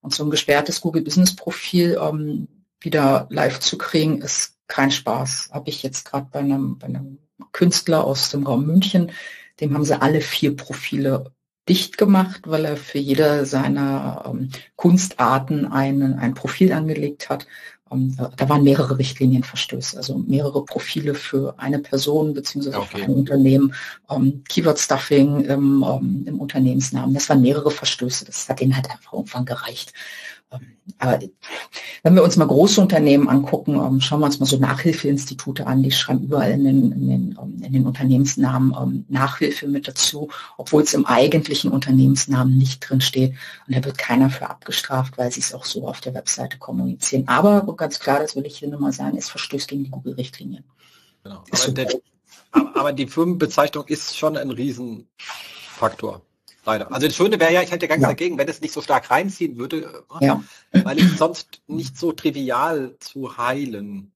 [0.00, 2.48] Und so ein gesperrtes Google Business Profil ähm,
[2.80, 5.50] wieder live zu kriegen, ist kein Spaß.
[5.52, 7.18] Habe ich jetzt gerade bei einem, bei einem
[7.52, 9.10] Künstler aus dem Raum München,
[9.60, 11.32] dem haben sie alle vier Profile
[11.68, 17.46] dicht gemacht, weil er für jede seiner ähm, Kunstarten einen, ein Profil angelegt hat.
[17.90, 22.98] Ähm, da waren mehrere Richtlinienverstöße, also mehrere Profile für eine Person beziehungsweise okay.
[22.98, 23.74] für ein Unternehmen,
[24.10, 27.14] ähm, Keyword-Stuffing im, ähm, im Unternehmensnamen.
[27.14, 28.24] Das waren mehrere Verstöße.
[28.24, 29.92] Das hat denen halt einfach irgendwann gereicht.
[30.50, 30.60] Ähm,
[30.98, 31.18] aber
[32.02, 35.82] wenn wir uns mal große Unternehmen angucken, ähm, schauen wir uns mal so Nachhilfeinstitute an,
[35.82, 40.82] die schreiben überall in den, in den, ähm, in den Unternehmensnamen Nachhilfe mit dazu, obwohl
[40.82, 43.34] es im eigentlichen Unternehmensnamen nicht drin steht.
[43.66, 47.28] Und da wird keiner für abgestraft, weil sie es auch so auf der Webseite kommunizieren.
[47.28, 50.64] Aber ganz klar, das will ich hier nur mal sagen, es verstößt gegen die Google-Richtlinien.
[51.24, 51.44] Genau.
[51.50, 51.88] Aber, der,
[52.52, 56.22] aber die Firmenbezeichnung ist schon ein Riesenfaktor.
[56.68, 56.92] Leider.
[56.92, 58.14] Also das Schöne wäre ja, ich hätte gar nichts ja.
[58.14, 60.42] dagegen, wenn es nicht so stark reinziehen würde, ja.
[60.70, 64.12] weil es sonst nicht so trivial zu heilen.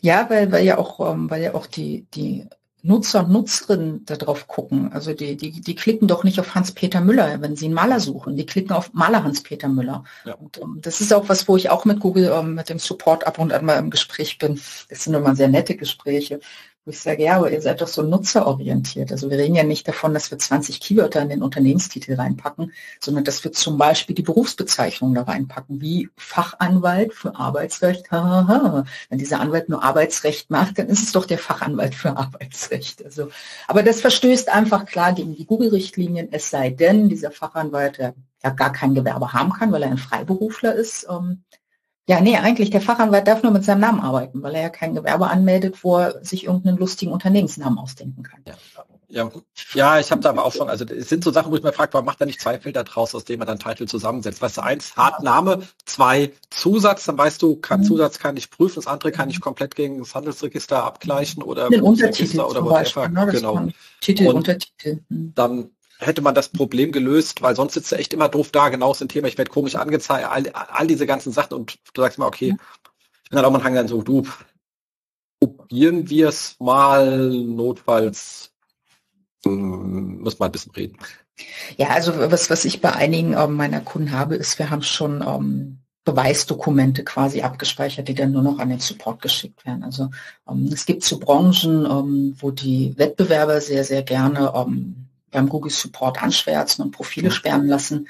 [0.00, 2.46] Ja, weil, weil ja auch, ähm, weil ja auch die, die
[2.80, 4.90] Nutzer und Nutzerinnen darauf gucken.
[4.90, 8.36] Also die, die, die klicken doch nicht auf Hans-Peter Müller, wenn sie einen Maler suchen.
[8.36, 10.04] Die klicken auf Maler Hans-Peter Müller.
[10.24, 10.32] Ja.
[10.34, 12.70] Und um, ähm, das ist auch was, wo ich auch mit Google, um, ähm, mit
[12.70, 14.58] dem Support ab und an mal im Gespräch bin.
[14.88, 16.40] Das sind immer sehr nette Gespräche,
[16.86, 19.10] wo ich sage, ja, aber ihr seid doch so nutzerorientiert.
[19.10, 23.24] Also wir reden ja nicht davon, dass wir 20 Keywörter in den Unternehmenstitel reinpacken, sondern
[23.24, 28.12] dass wir zum Beispiel die Berufsbezeichnung da reinpacken, wie Fachanwalt für Arbeitsrecht.
[28.12, 33.04] Wenn dieser Anwalt nur Arbeitsrecht macht, dann ist es doch der Fachanwalt für Arbeitsrecht.
[33.04, 33.30] Also,
[33.66, 38.14] aber das verstößt einfach klar gegen die Google-Richtlinien, es sei denn, dieser Fachanwalt, der
[38.44, 41.42] ja gar kein Gewerbe haben kann, weil er ein Freiberufler ist, ähm,
[42.08, 44.94] ja, nee, eigentlich der Fachanwalt darf nur mit seinem Namen arbeiten, weil er ja kein
[44.94, 48.40] Gewerbe anmeldet, wo er sich irgendeinen lustigen Unternehmensnamen ausdenken kann.
[48.46, 48.54] Ja.
[49.08, 49.30] Ja,
[49.74, 51.72] ja ich habe da aber auch schon, also es sind so Sachen, wo ich mir
[51.72, 54.42] frage, warum macht er nicht zwei Filter draus, aus denen man dann Titel zusammensetzt?
[54.42, 57.84] Weißt du, eins, Hartname, zwei, Zusatz, dann weißt du, kann, mhm.
[57.84, 61.82] Zusatz kann ich prüfen, das andere kann ich komplett gegen das Handelsregister abgleichen oder Den
[61.82, 63.08] Untertitel oder whatever.
[63.08, 63.26] Beispiel, ne?
[63.30, 63.68] Genau.
[64.00, 65.00] Titel, Und Untertitel.
[65.08, 65.32] Mhm.
[65.34, 68.94] Dann hätte man das Problem gelöst, weil sonst sitzt er echt immer doof da, genau
[68.94, 72.26] ein Thema, ich werde komisch angezeigt, all, all diese ganzen Sachen und du sagst mal,
[72.26, 72.56] okay,
[73.24, 74.26] ich bin dann auch mal dann so, du,
[75.40, 78.52] probieren wir es mal, notfalls
[79.44, 80.98] hm, muss man ein bisschen reden.
[81.76, 85.22] Ja, also was, was ich bei einigen ähm, meiner Kunden habe, ist, wir haben schon
[85.26, 89.82] ähm, Beweisdokumente quasi abgespeichert, die dann nur noch an den Support geschickt werden.
[89.82, 90.10] Also
[90.48, 95.70] ähm, es gibt so Branchen, ähm, wo die Wettbewerber sehr, sehr gerne ähm, beim Google
[95.70, 98.08] Support anschwärzen und Profile sperren lassen.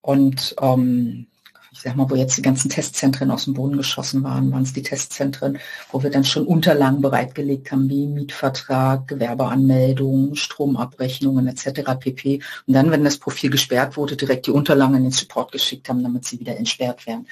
[0.00, 1.26] Und ähm,
[1.74, 4.72] ich sag mal, wo jetzt die ganzen Testzentren aus dem Boden geschossen waren, waren es
[4.72, 5.58] die Testzentren,
[5.90, 11.98] wo wir dann schon Unterlagen bereitgelegt haben, wie Mietvertrag, Gewerbeanmeldung, Stromabrechnungen etc.
[11.98, 12.40] pp.
[12.66, 16.04] Und dann, wenn das Profil gesperrt wurde, direkt die Unterlagen in den Support geschickt haben,
[16.04, 17.26] damit sie wieder entsperrt werden.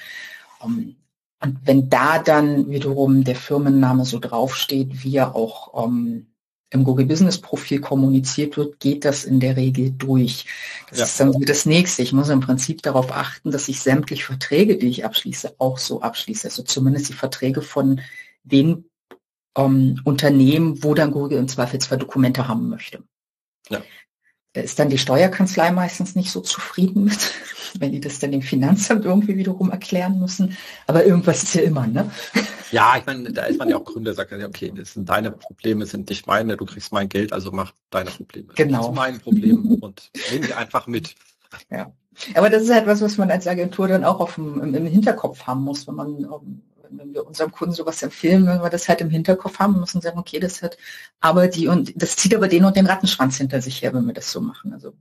[0.61, 0.97] Ähm,
[1.39, 6.27] und wenn da dann wiederum der Firmenname so draufsteht, wie er auch ähm,
[6.73, 10.45] im Google Business Profil kommuniziert wird, geht das in der Regel durch.
[10.89, 11.05] Das ja.
[11.05, 12.01] ist dann das nächste.
[12.01, 16.01] Ich muss im Prinzip darauf achten, dass ich sämtliche Verträge, die ich abschließe, auch so
[16.01, 16.47] abschließe.
[16.47, 18.01] Also zumindest die Verträge von
[18.43, 18.85] den
[19.55, 23.03] ähm, Unternehmen, wo dann Google im Zweifelsfall Dokumente haben möchte.
[23.69, 23.81] Ja.
[24.53, 27.31] Ist dann die Steuerkanzlei meistens nicht so zufrieden mit,
[27.79, 30.55] wenn die das dann dem Finanzamt irgendwie wiederum erklären müssen.
[30.85, 32.11] Aber irgendwas ist ja immer, ne?
[32.71, 35.31] Ja, ich meine, da ist man ja auch Gründer, sagt ja, okay, das sind deine
[35.31, 38.53] Probleme, sind nicht meine, du kriegst mein Geld, also mach deine Probleme.
[38.55, 38.77] Genau.
[38.77, 41.15] Das ist mein Problem und nehmen die einfach mit.
[41.69, 41.91] Ja.
[42.35, 44.85] Aber das ist halt was, was man als Agentur dann auch auf dem, im, im
[44.85, 46.25] Hinterkopf haben muss, wenn man
[46.97, 50.19] wenn wir unserem Kunden sowas empfehlen, wenn wir das halt im Hinterkopf haben, müssen sagen,
[50.19, 50.77] okay, das hat
[51.19, 54.13] aber die und das zieht aber den und den Rattenschwanz hinter sich her, wenn wir
[54.13, 54.73] das so machen.
[54.73, 54.93] Also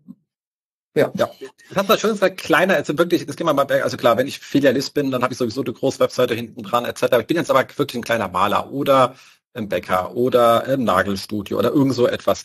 [0.95, 1.11] ja.
[1.15, 1.31] ja.
[1.69, 4.93] Das hat natürlich gesagt, kleiner, also wirklich, das gehen mal, also klar, wenn ich Filialist
[4.93, 7.05] bin, dann habe ich sowieso eine große Webseite hinten dran, etc.
[7.21, 9.15] Ich bin jetzt aber wirklich ein kleiner Maler oder
[9.55, 12.45] ein Bäcker oder ein Nagelstudio oder irgend so etwas.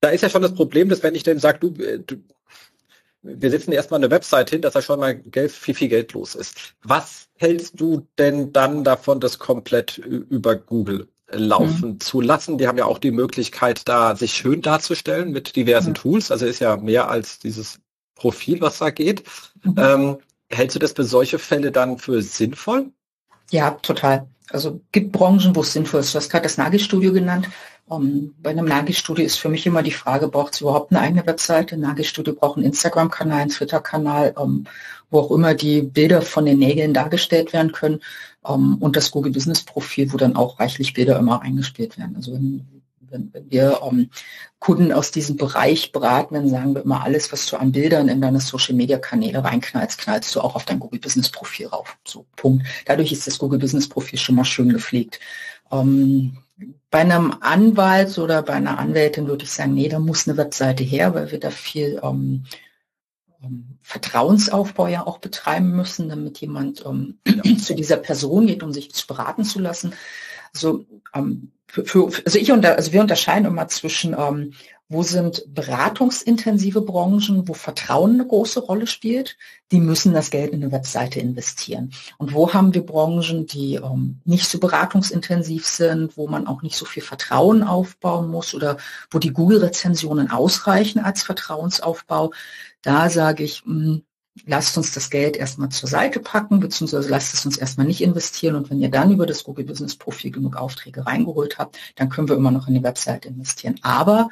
[0.00, 2.16] Da ist ja schon das Problem, dass wenn ich dann sage, du, äh, du
[3.22, 6.34] wir setzen erstmal eine Website hin, dass da schon mal Geld, viel, viel Geld los
[6.34, 6.74] ist.
[6.82, 12.00] Was hältst du denn dann davon, das komplett über Google laufen mhm.
[12.00, 12.58] zu lassen.
[12.58, 15.94] Die haben ja auch die Möglichkeit, da sich schön darzustellen mit diversen mhm.
[15.94, 16.30] Tools.
[16.30, 17.80] Also ist ja mehr als dieses
[18.14, 19.24] Profil, was da geht.
[19.62, 19.74] Mhm.
[19.76, 20.18] Ähm,
[20.50, 22.90] hältst du das für solche Fälle dann für sinnvoll?
[23.50, 24.26] Ja, total.
[24.50, 26.14] Also gibt Branchen, wo es sinnvoll ist.
[26.14, 27.48] Du hast gerade das Nagelstudio genannt.
[27.86, 31.00] Um, ähm, bei einem Nagelstudio ist für mich immer die Frage, braucht es überhaupt eine
[31.00, 31.74] eigene Webseite?
[31.74, 34.66] Ein Nagelstudio braucht einen Instagram-Kanal, einen Twitter-Kanal, um, ähm,
[35.10, 38.00] wo auch immer die Bilder von den Nägeln dargestellt werden können.
[38.42, 42.16] Um, ähm, und das Google Business Profil, wo dann auch reichlich Bilder immer eingespielt werden.
[42.16, 42.77] Also wenn,
[43.10, 43.80] wenn, wenn wir
[44.58, 48.20] Kunden aus diesem Bereich beraten, dann sagen wir immer, alles, was du an Bildern in
[48.20, 51.96] deine Social-Media-Kanäle reinknallst, knallst du auch auf dein Google Business Profil rauf.
[52.06, 52.66] So, Punkt.
[52.86, 55.20] Dadurch ist das Google Business Profil schon mal schön gepflegt.
[55.70, 56.38] Um,
[56.90, 60.82] bei einem Anwalt oder bei einer Anwältin würde ich sagen, nee, da muss eine Webseite
[60.82, 62.44] her, weil wir da viel ähm,
[63.42, 67.56] ähm, Vertrauensaufbau ja auch betreiben müssen, damit jemand ähm, ja.
[67.58, 69.92] zu dieser Person geht, um sich beraten zu lassen.
[70.54, 70.84] Also,
[71.14, 74.54] ähm, für, für, also ich unter, also wir unterscheiden immer zwischen ähm,
[74.90, 79.36] wo sind beratungsintensive Branchen, wo Vertrauen eine große Rolle spielt?
[79.70, 81.92] Die müssen das Geld in eine Webseite investieren.
[82.16, 86.76] Und wo haben wir Branchen, die ähm, nicht so beratungsintensiv sind, wo man auch nicht
[86.76, 88.78] so viel Vertrauen aufbauen muss oder
[89.10, 92.32] wo die Google-Rezensionen ausreichen als Vertrauensaufbau?
[92.80, 94.02] Da sage ich, mh, hm,
[94.46, 98.54] lasst uns das Geld erstmal zur Seite packen, beziehungsweise lasst es uns erstmal nicht investieren.
[98.54, 102.28] Und wenn ihr dann über das Google Business Profil genug Aufträge reingeholt habt, dann können
[102.28, 103.76] wir immer noch in die Website investieren.
[103.82, 104.30] Aber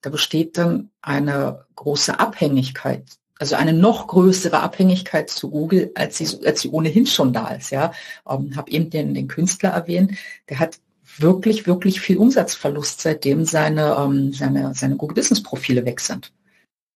[0.00, 3.04] da besteht dann eine große Abhängigkeit,
[3.38, 7.70] also eine noch größere Abhängigkeit zu Google, als sie, als sie ohnehin schon da ist.
[7.70, 7.92] Ja,
[8.28, 10.12] ähm, habe eben den, den Künstler erwähnt,
[10.48, 10.78] der hat
[11.16, 16.32] wirklich, wirklich viel Umsatzverlust, seitdem seine, ähm, seine, seine Google Business Profile weg sind.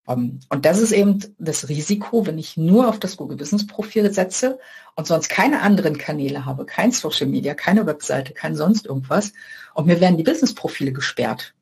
[0.09, 4.13] Ähm, und das ist eben das Risiko, wenn ich nur auf das Google Business Profil
[4.13, 4.59] setze
[4.97, 9.33] und sonst keine anderen Kanäle habe, kein Social Media, keine Webseite, kein sonst irgendwas
[9.75, 11.55] und mir werden die Business Profile gesperrt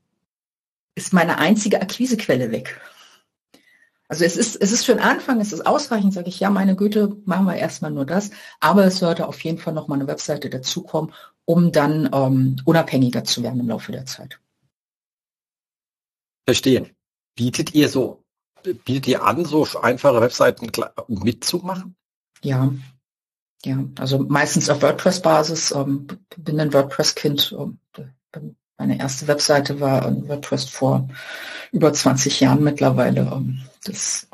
[0.94, 2.80] ist meine einzige Akquisequelle weg.
[4.08, 6.74] Also es ist, es ist für den Anfang, es ist ausreichend, sage ich, ja, meine
[6.74, 10.08] Güte, machen wir erstmal nur das, aber es sollte auf jeden Fall noch mal eine
[10.08, 11.14] Webseite dazukommen,
[11.44, 14.40] um dann ähm, unabhängiger zu werden im Laufe der Zeit.
[16.44, 16.90] Verstehe.
[17.36, 18.19] Bietet ihr so,
[18.62, 20.70] bietet ihr an, so einfache Webseiten
[21.08, 21.96] mitzumachen?
[22.42, 22.72] Ja.
[23.62, 26.06] Ja, also meistens auf WordPress-Basis, ähm,
[26.38, 27.78] bin ein WordPress-Kind, ähm,
[28.78, 31.06] meine erste Webseite war ein WordPress vor
[31.70, 33.30] über 20 Jahren mittlerweile.
[33.30, 34.26] Ähm, das,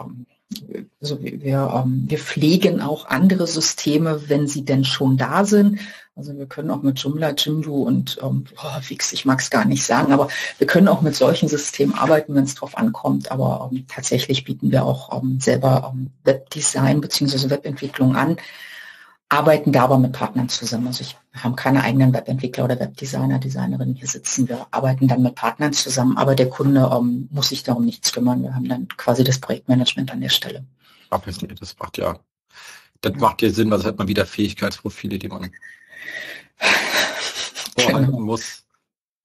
[1.01, 5.81] also wir, wir pflegen auch andere Systeme, wenn sie denn schon da sind.
[6.17, 9.67] Also wir können auch mit Joomla, Jimdo und ähm, oh, Wix, ich mag es gar
[9.67, 13.31] nicht sagen, aber wir können auch mit solchen Systemen arbeiten, wenn es drauf ankommt.
[13.31, 17.51] Aber ähm, tatsächlich bieten wir auch ähm, selber ähm, Webdesign bzw.
[17.51, 18.39] Webentwicklung an
[19.29, 20.87] arbeiten da aber mit Partnern zusammen.
[20.87, 24.49] Also ich haben keine eigenen Webentwickler oder Webdesigner, Designerinnen hier sitzen.
[24.49, 28.43] Wir arbeiten dann mit Partnern zusammen, aber der Kunde ähm, muss sich darum nichts kümmern.
[28.43, 30.65] Wir haben dann quasi das Projektmanagement an der Stelle.
[31.61, 32.19] Das macht ja,
[33.01, 35.51] das macht ja Sinn, weil es hat man wieder Fähigkeitsprofile, die man
[37.79, 38.21] vorhalten genau.
[38.21, 38.63] muss.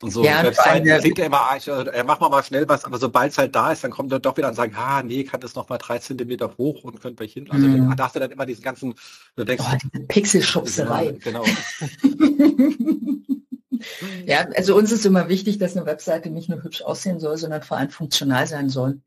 [0.01, 3.31] Und so ja, Webseiten klingt ja immer, ich, äh, mach mal schnell was, aber sobald
[3.31, 5.53] es halt da ist, dann kommt er doch wieder und sagt, ah, nee, kann das
[5.53, 7.47] noch mal drei Zentimeter hoch und könnt euch hin.
[7.51, 7.95] Also mm.
[7.95, 8.95] da hast du dann immer diesen ganzen,
[9.35, 9.77] du denkst, oh,
[10.07, 11.19] Pixelschubserei.
[11.23, 11.45] Genau.
[14.25, 17.61] ja, also uns ist immer wichtig, dass eine Webseite nicht nur hübsch aussehen soll, sondern
[17.61, 19.01] vor allem funktional sein soll.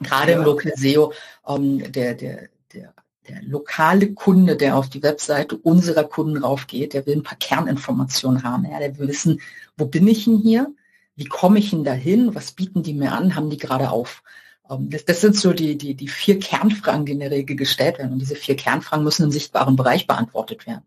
[0.00, 0.38] Gerade ja.
[0.38, 1.12] im Local SEO,
[1.48, 2.94] ähm, der, der, der
[3.28, 8.42] der lokale Kunde, der auf die Webseite unserer Kunden raufgeht, der will ein paar Kerninformationen
[8.42, 8.64] haben.
[8.64, 9.40] Ja, der will wissen,
[9.76, 10.72] wo bin ich denn hier?
[11.16, 12.34] Wie komme ich denn dahin?
[12.34, 13.34] Was bieten die mir an?
[13.34, 14.22] Haben die gerade auf?
[14.70, 17.98] Ähm, das, das, sind so die, die, die vier Kernfragen, die in der Regel gestellt
[17.98, 18.12] werden.
[18.12, 20.82] Und diese vier Kernfragen müssen im sichtbaren Bereich beantwortet werden.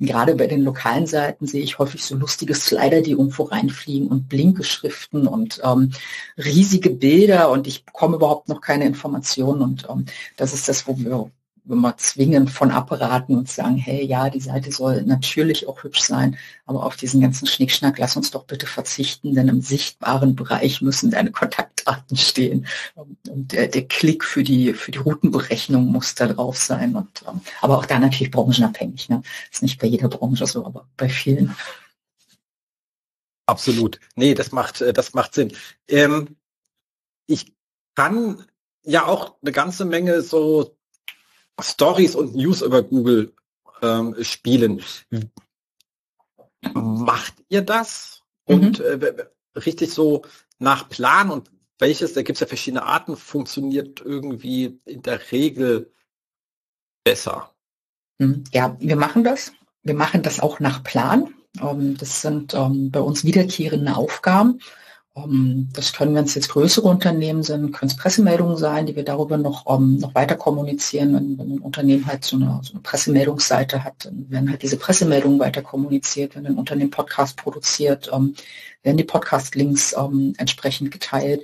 [0.00, 4.08] Und gerade bei den lokalen Seiten sehe ich häufig so lustige Slider, die irgendwo reinfliegen
[4.08, 5.92] und Blinkeschriften und ähm,
[6.38, 9.62] riesige Bilder und ich bekomme überhaupt noch keine Informationen.
[9.62, 11.30] Und ähm, das ist das, wo wir
[11.68, 16.36] immer zwingend von abraten und sagen, hey, ja, die Seite soll natürlich auch hübsch sein,
[16.66, 21.10] aber auf diesen ganzen Schnickschnack lass uns doch bitte verzichten, denn im sichtbaren Bereich müssen
[21.10, 26.58] deine Kontaktdaten stehen und der, der Klick für die für die Routenberechnung muss da drauf
[26.58, 29.22] sein und ähm, aber auch da natürlich branchenabhängig, ne?
[29.50, 31.54] Ist nicht bei jeder Branche so, aber bei vielen.
[33.46, 34.00] Absolut.
[34.16, 35.52] Nee, das macht äh, das macht Sinn.
[35.88, 36.36] Ähm,
[37.26, 37.54] ich
[37.94, 38.44] kann
[38.82, 40.73] ja auch eine ganze Menge so
[41.60, 43.32] Stories und News über Google
[43.82, 44.82] ähm, spielen.
[46.72, 48.22] Macht ihr das?
[48.44, 49.02] Und mhm.
[49.02, 50.22] äh, richtig so
[50.58, 55.92] nach Plan und welches, da gibt es ja verschiedene Arten, funktioniert irgendwie in der Regel
[57.04, 57.54] besser?
[58.18, 58.44] Mhm.
[58.52, 59.52] Ja, wir machen das.
[59.82, 61.34] Wir machen das auch nach Plan.
[61.60, 64.60] Ähm, das sind ähm, bei uns wiederkehrende Aufgaben.
[65.16, 69.04] Um, das können, wenn es jetzt größere Unternehmen sind, können es Pressemeldungen sein, die wir
[69.04, 71.14] darüber noch, um, noch weiter kommunizieren.
[71.14, 74.76] Wenn, wenn, ein Unternehmen halt so eine, so eine Pressemeldungsseite hat, dann werden halt diese
[74.76, 76.34] Pressemeldungen weiter kommuniziert.
[76.34, 78.34] Wenn ein Unternehmen Podcast produziert, um,
[78.84, 79.94] werden die Podcast-Links
[80.38, 81.42] entsprechend geteilt.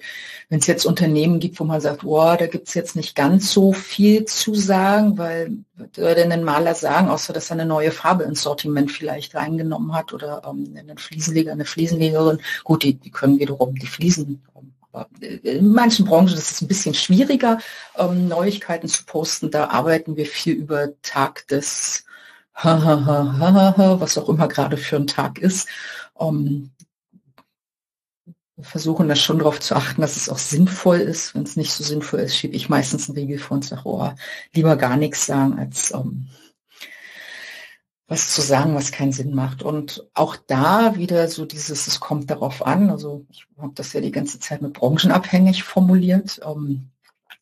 [0.49, 3.53] Wenn es jetzt Unternehmen gibt, wo man sagt, oh, da gibt es jetzt nicht ganz
[3.53, 7.67] so viel zu sagen, weil was soll denn ein Maler sagen, außer dass er eine
[7.67, 12.41] neue Farbe ins Sortiment vielleicht reingenommen hat oder ähm, einen Fliesenleger, eine Fliesenlegerin.
[12.65, 14.43] Gut, die, die können wiederum die Fliesen
[14.93, 17.59] aber in manchen Branchen ist es ein bisschen schwieriger,
[17.97, 19.51] ähm, Neuigkeiten zu posten.
[19.51, 22.05] Da arbeiten wir viel über Tag des
[22.63, 25.69] was auch immer gerade für ein Tag ist.
[26.15, 26.71] Um,
[28.63, 31.35] versuchen da schon darauf zu achten, dass es auch sinnvoll ist.
[31.35, 34.11] Wenn es nicht so sinnvoll ist, schiebe ich meistens einen Riegel vor und sage, oh,
[34.55, 36.29] lieber gar nichts sagen, als um,
[38.07, 39.63] was zu sagen, was keinen Sinn macht.
[39.63, 44.01] Und auch da wieder so dieses, es kommt darauf an, also ich habe das ja
[44.01, 46.41] die ganze Zeit mit branchenabhängig formuliert.
[46.45, 46.91] Ähm,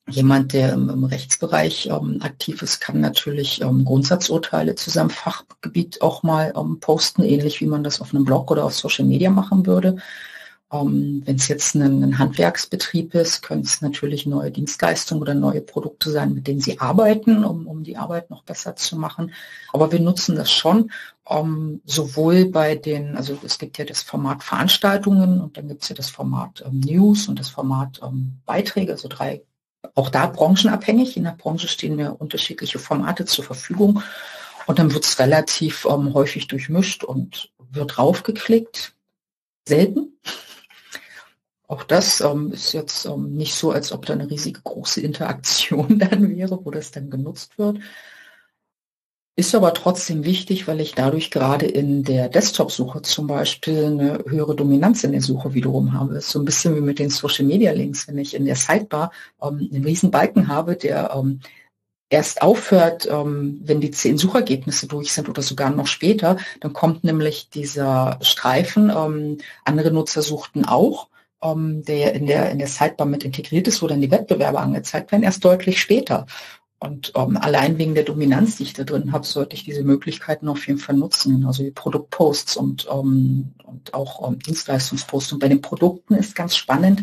[0.09, 6.03] jemand, der im, im Rechtsbereich ähm, aktiv ist, kann natürlich ähm, Grundsatzurteile zu seinem Fachgebiet
[6.03, 9.31] auch mal ähm, posten, ähnlich wie man das auf einem Blog oder auf Social Media
[9.31, 9.97] machen würde.
[10.71, 15.63] Ähm, Wenn es jetzt ein, ein, Handwerksbetrieb ist, können es natürlich neue Dienstleistungen oder neue
[15.63, 19.33] Produkte sein, mit denen sie arbeiten, um, um die Arbeit noch besser zu machen.
[19.73, 20.91] Aber wir nutzen das schon,
[21.25, 25.89] um, sowohl bei den, also es gibt ja das Format Veranstaltungen und dann gibt es
[25.89, 29.43] ja das Format ähm, News und das Format ähm, Beiträge, also drei,
[29.95, 31.17] auch da branchenabhängig.
[31.17, 34.03] In der Branche stehen mir unterschiedliche Formate zur Verfügung.
[34.67, 38.93] Und dann wird es relativ ähm, häufig durchmischt und wird draufgeklickt.
[39.67, 40.19] Selten,
[41.69, 45.99] auch das ähm, ist jetzt ähm, nicht so, als ob da eine riesige große Interaktion
[46.11, 47.79] dann wäre, wo das dann genutzt wird.
[49.37, 54.57] Ist aber trotzdem wichtig, weil ich dadurch gerade in der Desktop-Suche zum Beispiel eine höhere
[54.57, 56.17] Dominanz in der Suche wiederum habe.
[56.17, 59.85] ist so ein bisschen wie mit den Social-Media-Links, wenn ich in der Sidebar ähm, einen
[59.85, 61.41] riesen Balken habe, der ähm,
[62.09, 67.05] erst aufhört, ähm, wenn die zehn Suchergebnisse durch sind oder sogar noch später, dann kommt
[67.05, 71.09] nämlich dieser Streifen, ähm, andere Nutzer suchten auch
[71.43, 75.13] ähm, der in der, in der Sidebar mit integriert ist, wo dann die Wettbewerber angezeigt
[75.13, 76.27] werden, erst deutlich später.
[76.81, 80.49] Und ähm, allein wegen der Dominanz, die ich da drin habe, sollte ich diese Möglichkeiten
[80.49, 85.33] auf jeden Fall nutzen, also die Produktposts und, ähm, und auch ähm, Dienstleistungsposts.
[85.33, 87.03] Und bei den Produkten ist ganz spannend,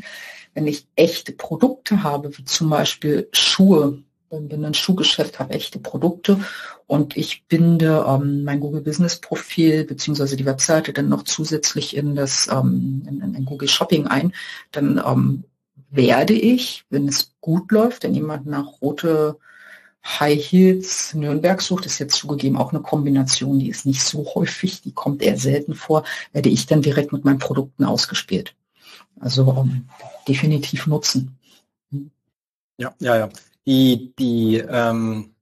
[0.54, 6.40] wenn ich echte Produkte habe, wie zum Beispiel Schuhe, bin ein Schuhgeschäft, habe echte Produkte
[6.88, 12.16] und ich binde ähm, mein Google Business Profil beziehungsweise die Webseite dann noch zusätzlich in
[12.16, 14.34] das ähm, in, in Google Shopping ein,
[14.72, 15.44] dann ähm,
[15.90, 19.38] werde ich, wenn es gut läuft, wenn jemand nach rote
[20.04, 24.82] High Heels Nürnberg sucht, ist jetzt zugegeben auch eine Kombination, die ist nicht so häufig,
[24.82, 28.56] die kommt eher selten vor, werde ich dann direkt mit meinen Produkten ausgespielt.
[29.20, 29.88] Also ähm,
[30.28, 31.38] definitiv nutzen.
[32.78, 33.30] Ja, ja, ja
[33.66, 35.36] die, die ähm,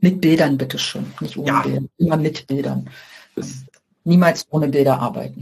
[0.00, 1.62] mit Bildern bitte schon, nicht ohne ja.
[1.62, 2.90] Bilder, immer mit Bildern.
[4.04, 5.40] Niemals ohne Bilder arbeiten.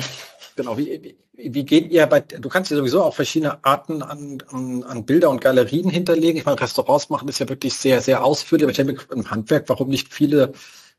[0.56, 4.84] Genau, wie, wie geht ihr bei, du kannst ja sowieso auch verschiedene Arten an, an,
[4.84, 6.38] an Bilder und Galerien hinterlegen.
[6.38, 9.68] Ich meine, Restaurants machen das ja wirklich sehr, sehr ausführlich, aber ich denke im Handwerk,
[9.68, 10.52] warum nicht viele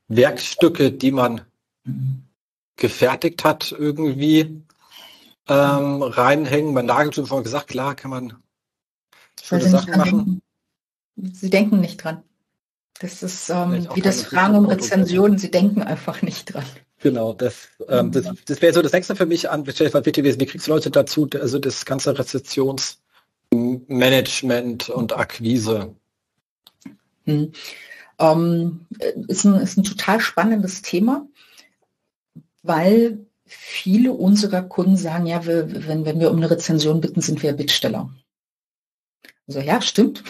[0.07, 1.41] Werkstücke, die man
[2.75, 4.61] gefertigt hat, irgendwie
[5.47, 6.73] ähm, reinhängen.
[6.73, 8.33] Bei Nagelstuhl vorhin gesagt, klar, kann man
[9.41, 10.41] schöne Sachen machen.
[11.15, 12.21] Sie denken nicht dran.
[12.99, 16.63] Das ist ähm, wie das Fragen um Rezensionen, sie denken einfach nicht dran.
[16.99, 20.67] Genau, das, ähm, das, das wäre so das nächste für mich an, bitte, wie kriegst
[20.67, 25.93] du Leute dazu, also das ganze Rezeptionsmanagement und Akquise?
[27.25, 27.51] Hm.
[28.17, 28.85] Ähm,
[29.27, 31.27] ist, ein, ist ein total spannendes Thema,
[32.63, 37.43] weil viele unserer Kunden sagen, ja, wir, wenn, wenn wir um eine Rezension bitten, sind
[37.43, 38.09] wir Bittsteller.
[39.47, 40.23] Also ja, stimmt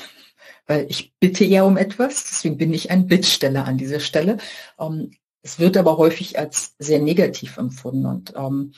[0.68, 4.38] weil ich bitte ja um etwas, deswegen bin ich ein Bittsteller an dieser Stelle.
[4.80, 5.11] Ähm,
[5.41, 8.74] es wird aber häufig als sehr negativ empfunden und ähm,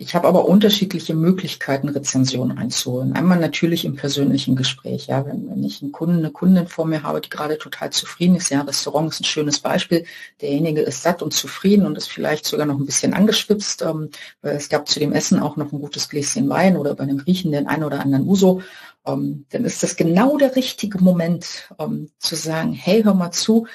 [0.00, 3.14] ich habe aber unterschiedliche Möglichkeiten, Rezensionen einzuholen.
[3.14, 5.08] Einmal natürlich im persönlichen Gespräch.
[5.08, 8.36] Ja, wenn, wenn ich einen Kunden, eine Kundin vor mir habe, die gerade total zufrieden
[8.36, 10.04] ist, ja, Restaurant ist ein schönes Beispiel.
[10.40, 14.10] Derjenige ist satt und zufrieden und ist vielleicht sogar noch ein bisschen angeschwipst, ähm,
[14.40, 17.18] weil es gab zu dem Essen auch noch ein gutes Gläschen Wein oder bei einem
[17.18, 18.62] Griechen den einen oder anderen Uso.
[19.08, 23.66] Ähm, dann ist das genau der richtige Moment ähm, zu sagen, hey, hör mal zu,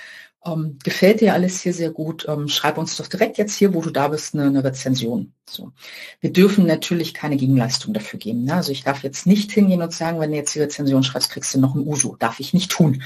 [0.45, 3.81] ähm, gefällt dir alles hier sehr gut, ähm, schreib uns doch direkt jetzt hier, wo
[3.81, 5.33] du da bist, eine, eine Rezension.
[5.49, 5.71] So.
[6.19, 8.43] Wir dürfen natürlich keine Gegenleistung dafür geben.
[8.43, 8.55] Ne?
[8.55, 11.53] Also ich darf jetzt nicht hingehen und sagen, wenn du jetzt die Rezension schreibst, kriegst
[11.53, 12.15] du noch ein Uso.
[12.17, 13.03] Darf ich nicht tun.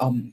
[0.00, 0.32] Ähm,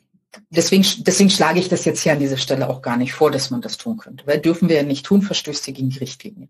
[0.49, 3.51] deswegen, deswegen schlage ich das jetzt hier an dieser Stelle auch gar nicht vor, dass
[3.51, 4.25] man das tun könnte.
[4.25, 6.49] Weil dürfen wir ja nicht tun, verstößt ihr gegen die Richtlinien.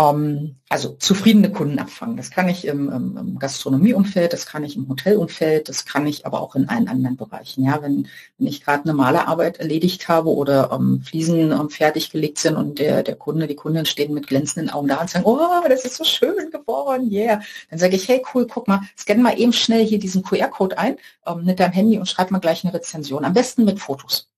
[0.00, 2.16] Ähm, also zufriedene Kunden abfangen.
[2.16, 6.24] Das kann ich im, im, im, Gastronomieumfeld, das kann ich im Hotelumfeld, das kann ich
[6.24, 7.64] aber auch in allen anderen Bereichen.
[7.64, 12.56] Ja, wenn, wenn ich gerade eine Malerarbeit erledigt habe oder ähm, Fliesen ähm, fertiggelegt sind
[12.56, 15.84] und der, der Kunde, die Kunden stehen mit glänzenden Augen da und sagen, oh, das
[15.84, 17.42] ist so schön geworden, yeah.
[17.68, 20.96] Dann sage ich, hey cool, guck mal, scanne mal eben schnell hier diesen QR-Code ein
[21.26, 23.24] ähm, mit deinem Handy und schreib mal gleich eine Rezension.
[23.24, 24.29] Am besten mit Fotos.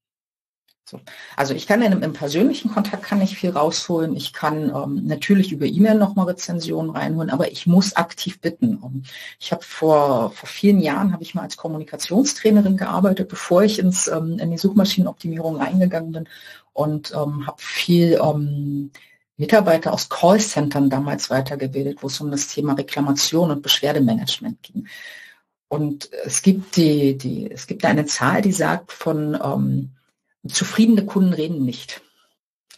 [0.84, 1.00] So.
[1.36, 4.16] Also ich kann in, im persönlichen Kontakt kann ich viel rausholen.
[4.16, 8.76] Ich kann ähm, natürlich über E-Mail nochmal Rezensionen reinholen, aber ich muss aktiv bitten.
[8.78, 9.04] Um,
[9.38, 14.08] ich habe vor, vor vielen Jahren habe ich mal als Kommunikationstrainerin gearbeitet, bevor ich ins,
[14.08, 16.28] ähm, in die Suchmaschinenoptimierung reingegangen bin
[16.72, 18.90] und ähm, habe viel ähm,
[19.36, 24.88] Mitarbeiter aus Callcentern damals weitergebildet, wo es um das Thema Reklamation und Beschwerdemanagement ging.
[25.68, 29.92] Und es gibt die, die, es gibt eine Zahl, die sagt von ähm,
[30.46, 32.02] zufriedene Kunden reden nicht.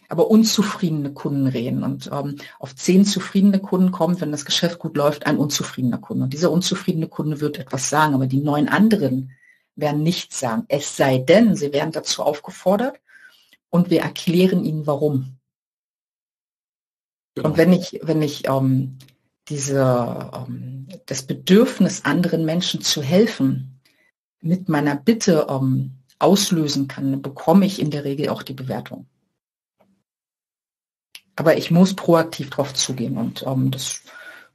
[0.07, 1.83] Aber unzufriedene Kunden reden.
[1.83, 6.25] Und ähm, auf zehn zufriedene Kunden kommt, wenn das Geschäft gut läuft, ein unzufriedener Kunde.
[6.25, 9.31] Und dieser unzufriedene Kunde wird etwas sagen, aber die neun anderen
[9.75, 10.65] werden nichts sagen.
[10.67, 12.99] Es sei denn, sie werden dazu aufgefordert
[13.69, 15.37] und wir erklären ihnen warum.
[17.35, 17.49] Genau.
[17.49, 18.97] Und wenn ich, wenn ich ähm,
[19.49, 23.81] diese, ähm, das Bedürfnis, anderen Menschen zu helfen,
[24.39, 29.07] mit meiner Bitte ähm, auslösen kann, bekomme ich in der Regel auch die Bewertung.
[31.35, 34.01] Aber ich muss proaktiv drauf zugehen und ähm, das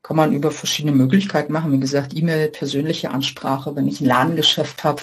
[0.03, 1.73] kann man über verschiedene Möglichkeiten machen.
[1.73, 5.03] Wie gesagt, E-Mail, persönliche Ansprache, wenn ich ein Ladengeschäft habe,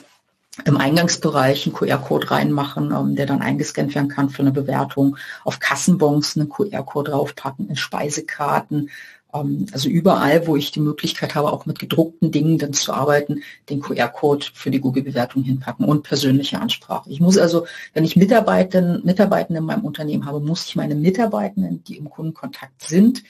[0.65, 5.59] im Eingangsbereich einen QR-Code reinmachen, ähm, der dann eingescannt werden kann für eine Bewertung, auf
[5.59, 8.89] Kassenbons einen QR-Code draufpacken, in Speisekarten,
[9.31, 13.81] also überall, wo ich die Möglichkeit habe, auch mit gedruckten Dingen dann zu arbeiten, den
[13.81, 17.09] QR-Code für die Google-Bewertung hinpacken und persönliche Ansprache.
[17.09, 21.83] Ich muss also, wenn ich Mitarbeitenden, Mitarbeitende in meinem Unternehmen habe, muss ich meine Mitarbeitenden,
[21.83, 23.23] die im Kundenkontakt sind,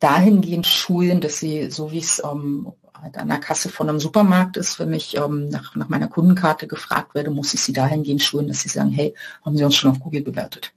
[0.00, 4.56] dahingehend schulen, dass sie, so wie es ähm, halt an der Kasse von einem Supermarkt
[4.56, 8.48] ist, wenn ich ähm, nach, nach meiner Kundenkarte gefragt werde, muss ich sie dahingehend schulen,
[8.48, 9.14] dass sie sagen, hey,
[9.44, 10.72] haben Sie uns schon auf Google bewertet?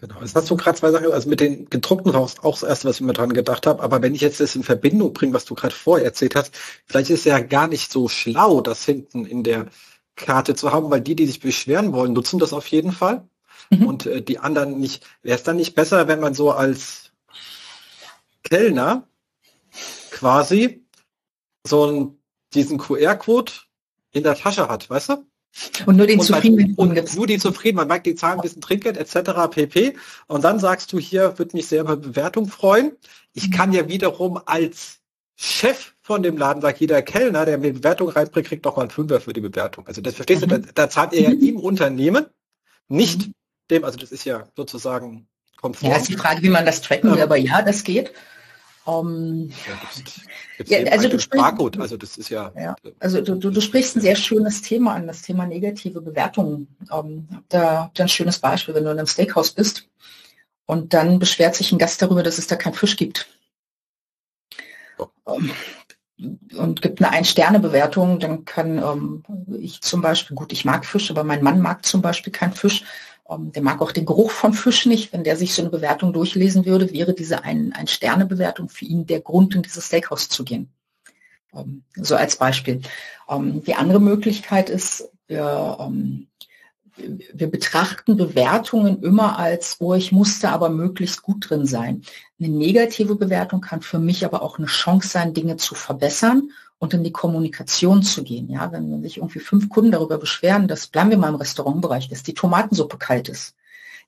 [0.00, 2.88] Genau, das hast du gerade zwei Sachen, also mit den gedruckten raus auch das erste,
[2.88, 5.44] was ich mir dran gedacht habe, aber wenn ich jetzt das in Verbindung bringe, was
[5.44, 9.26] du gerade vorher erzählt hast, vielleicht ist es ja gar nicht so schlau, das hinten
[9.26, 9.66] in der
[10.16, 13.28] Karte zu haben, weil die, die sich beschweren wollen, nutzen das auf jeden Fall
[13.68, 13.86] mhm.
[13.86, 15.06] und äh, die anderen nicht.
[15.22, 17.12] Wäre es dann nicht besser, wenn man so als
[18.42, 19.06] Kellner
[20.10, 20.82] quasi
[21.66, 22.22] so einen,
[22.54, 23.52] diesen QR-Code
[24.12, 25.29] in der Tasche hat, weißt du?
[25.86, 27.16] Und nur den zufriedenen Und gibt's.
[27.16, 29.48] nur die zufrieden, man mag die Zahlen ein bisschen Trinkgeld etc.
[29.50, 29.96] pp.
[30.26, 32.92] Und dann sagst du hier, würde mich sehr über Bewertung freuen.
[33.32, 33.52] Ich mhm.
[33.52, 35.00] kann ja wiederum als
[35.36, 38.90] Chef von dem Laden, sagt jeder Kellner, der mir Bewertung reinbringt, kriegt noch mal einen
[38.90, 39.86] Fünfer für die Bewertung.
[39.86, 40.48] Also das verstehst mhm.
[40.48, 42.26] du, da, da, zahlt er ja im Unternehmen,
[42.88, 43.32] nicht mhm.
[43.70, 45.92] dem, also das ist ja sozusagen konform.
[45.92, 48.12] Ja, ist die Frage, wie man das tracken will, aber ja, das geht.
[48.90, 49.50] Ähm,
[50.66, 52.52] ja, ja, also du sprichst, Barcode, also das ist ja.
[52.56, 56.76] ja also du, du, du, sprichst ein sehr schönes Thema an, das Thema negative Bewertungen.
[56.90, 59.88] Um, da, da ein schönes Beispiel, wenn du in einem Steakhouse bist
[60.66, 63.28] und dann beschwert sich ein Gast darüber, dass es da keinen Fisch gibt.
[64.98, 65.08] Oh.
[65.24, 65.50] Um,
[66.56, 69.22] und gibt eine Ein-Sterne-Bewertung, dann kann ähm,
[69.58, 72.82] ich zum Beispiel, gut, ich mag Fisch, aber mein Mann mag zum Beispiel keinen Fisch,
[72.82, 72.88] ähm,
[73.38, 75.12] der mag auch den Geruch von Fisch nicht.
[75.12, 79.06] Wenn der sich so eine Bewertung durchlesen würde, wäre diese ein, ein Sterne-Bewertung für ihn
[79.06, 80.72] der Grund, in dieses Steakhouse zu gehen.
[81.54, 82.80] Ähm, so als Beispiel.
[83.28, 85.78] Ähm, die andere Möglichkeit ist, wir,
[87.32, 92.02] wir betrachten Bewertungen immer als, oh, ich musste aber möglichst gut drin sein.
[92.40, 96.50] Eine negative Bewertung kann für mich aber auch eine Chance sein, Dinge zu verbessern
[96.80, 98.48] und in die Kommunikation zu gehen.
[98.48, 102.22] Ja, wenn sich irgendwie fünf Kunden darüber beschweren, dass bleiben wir mal im Restaurantbereich, dass
[102.22, 103.54] die Tomatensuppe kalt ist,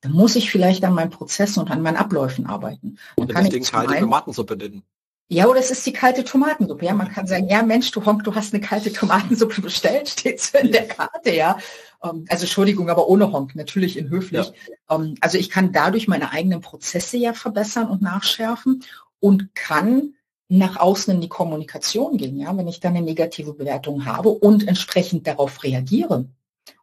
[0.01, 2.97] dann muss ich vielleicht an meinen Prozessen und an meinen Abläufen arbeiten.
[3.17, 4.83] Dann und kann ich kalte Tomatensuppe nennen.
[5.29, 6.87] Ja, oder es ist die kalte Tomatensuppe.
[6.87, 10.41] Ja, man kann sagen, ja Mensch, du Honk, du hast eine kalte Tomatensuppe bestellt, steht
[10.41, 11.59] so in der Karte, ja.
[12.03, 14.51] Ähm, also Entschuldigung, aber ohne Honk, natürlich in höflich.
[14.89, 14.97] Ja.
[14.97, 18.83] Ähm, also ich kann dadurch meine eigenen Prozesse ja verbessern und nachschärfen
[19.21, 20.15] und kann
[20.59, 24.69] nach außen in die Kommunikation gehen, ja, wenn ich dann eine negative Bewertung habe und
[24.69, 26.27] entsprechend darauf reagiere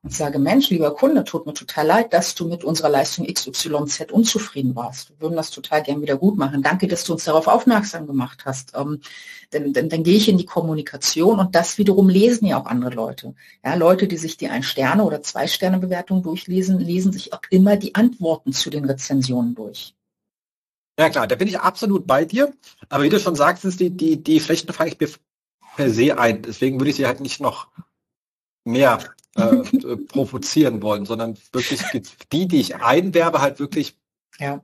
[0.01, 4.11] und sage, Mensch, lieber Kunde, tut mir total leid, dass du mit unserer Leistung XYZ
[4.11, 5.09] unzufrieden warst.
[5.09, 6.63] Wir würden das total gern wieder gut machen.
[6.63, 8.73] Danke, dass du uns darauf aufmerksam gemacht hast.
[8.75, 9.01] Ähm,
[9.53, 12.91] denn, denn dann gehe ich in die Kommunikation und das wiederum lesen ja auch andere
[12.91, 13.35] Leute.
[13.63, 18.51] Ja, Leute, die sich die Ein-Sterne- oder Zwei-Sterne-Bewertung durchlesen, lesen sich auch immer die Antworten
[18.51, 19.95] zu den Rezensionen durch.
[20.99, 22.51] Ja klar, da bin ich absolut bei dir.
[22.89, 26.41] Aber wie du schon sagst, ist die, die, die Flächen fange ich per se ein.
[26.41, 27.69] Deswegen würde ich sie halt nicht noch
[28.65, 28.99] mehr
[29.35, 29.55] äh,
[30.09, 31.81] provozieren wollen, sondern wirklich
[32.33, 33.97] die, die ich einwerbe, halt wirklich
[34.39, 34.61] ja.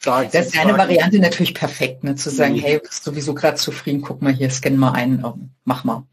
[0.00, 2.16] Sagen, das ist eine Variante natürlich perfekt, ne?
[2.16, 2.60] zu sagen, mhm.
[2.60, 5.22] hey, bist sowieso gerade zufrieden, guck mal hier, scan mal ein,
[5.64, 6.04] mach mal.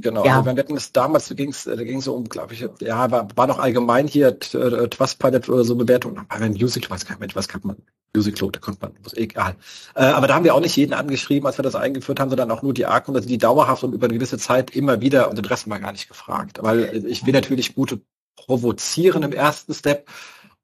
[0.00, 0.38] Genau, ja.
[0.38, 3.28] also wir hatten es damals, da ging es da ging's um, glaube ich, ja, war,
[3.34, 7.62] war noch allgemein hier Trustpilot oder so Bewertung, aber Music, weiß gar nicht, was kann
[7.64, 7.76] man,
[8.14, 9.56] Music da kommt man, muss egal.
[9.94, 12.50] Äh, aber da haben wir auch nicht jeden angeschrieben, als wir das eingeführt haben, sondern
[12.50, 15.36] auch nur die Arken, also die dauerhaft und über eine gewisse Zeit immer wieder und
[15.36, 16.58] den Rest mal gar nicht gefragt.
[16.62, 18.00] Weil ich will natürlich gute
[18.36, 20.08] provozieren im ersten Step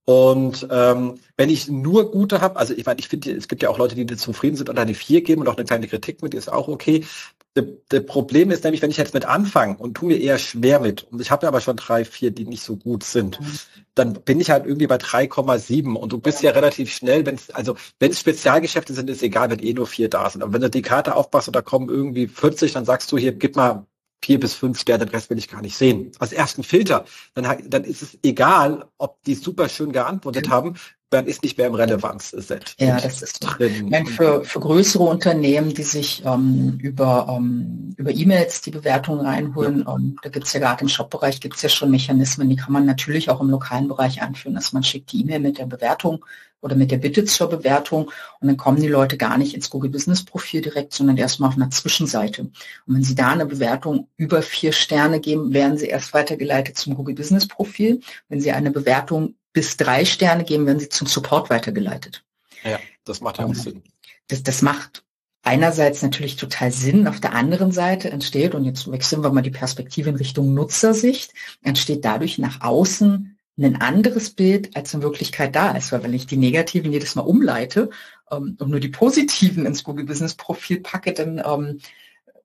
[0.09, 3.69] und ähm, wenn ich nur gute habe, also ich meine, ich finde, es gibt ja
[3.69, 6.33] auch Leute, die zufrieden sind und eine 4 geben und auch eine kleine Kritik mit,
[6.33, 7.05] ist auch okay.
[7.53, 11.03] Das Problem ist nämlich, wenn ich jetzt mit anfange und tu mir eher schwer mit,
[11.03, 13.59] und ich habe ja aber schon drei, vier, die nicht so gut sind, mhm.
[13.95, 17.51] dann bin ich halt irgendwie bei 3,7 und du bist ja relativ schnell, wenn es,
[17.51, 20.43] also wenn es Spezialgeschäfte sind, ist egal, wenn eh nur vier da sind.
[20.43, 23.33] Aber wenn du die Karte aufpasst und da kommen irgendwie 40, dann sagst du hier,
[23.33, 23.87] gib mal
[24.23, 26.13] vier bis fünf Sterne, den Rest will ich gar nicht sehen.
[26.19, 27.05] Als ersten Filter,
[27.35, 30.53] dann, dann ist es egal, ob die super schön geantwortet ja.
[30.53, 30.75] haben,
[31.11, 32.75] dann ist nicht mehr im Relevanzset.
[32.79, 33.89] Ja, das ist drin.
[33.89, 39.85] Meine, für, für größere Unternehmen, die sich ähm, über ähm, über E-Mails die Bewertungen reinholen,
[39.87, 39.95] ja.
[39.95, 43.31] ähm, da gibt's ja gerade im Shop-Bereich gibt's ja schon Mechanismen, die kann man natürlich
[43.31, 46.25] auch im lokalen Bereich einführen, dass man schickt die E-Mail mit der Bewertung
[46.61, 49.91] oder mit der Bitte zur Bewertung und dann kommen die Leute gar nicht ins Google
[49.91, 52.43] Business Profil direkt, sondern erstmal auf einer Zwischenseite.
[52.43, 52.53] Und
[52.87, 57.15] wenn sie da eine Bewertung über vier Sterne geben, werden sie erst weitergeleitet zum Google
[57.15, 58.01] Business Profil.
[58.29, 62.25] Wenn sie eine Bewertung bis drei Sterne geben, werden sie zum Support weitergeleitet.
[62.65, 63.83] Ja, das macht ja auch Sinn.
[64.29, 65.05] Das, das macht
[65.43, 67.09] einerseits natürlich total Sinn.
[67.09, 71.33] Auf der anderen Seite entsteht, und jetzt wechseln wir mal die Perspektive in Richtung Nutzersicht,
[71.63, 75.91] entsteht dadurch nach außen ein anderes Bild, als in Wirklichkeit da ist.
[75.91, 77.91] Weil wenn ich die negativen jedes Mal umleite
[78.31, 81.81] ähm, und nur die positiven ins Google Business Profil packe, dann ähm,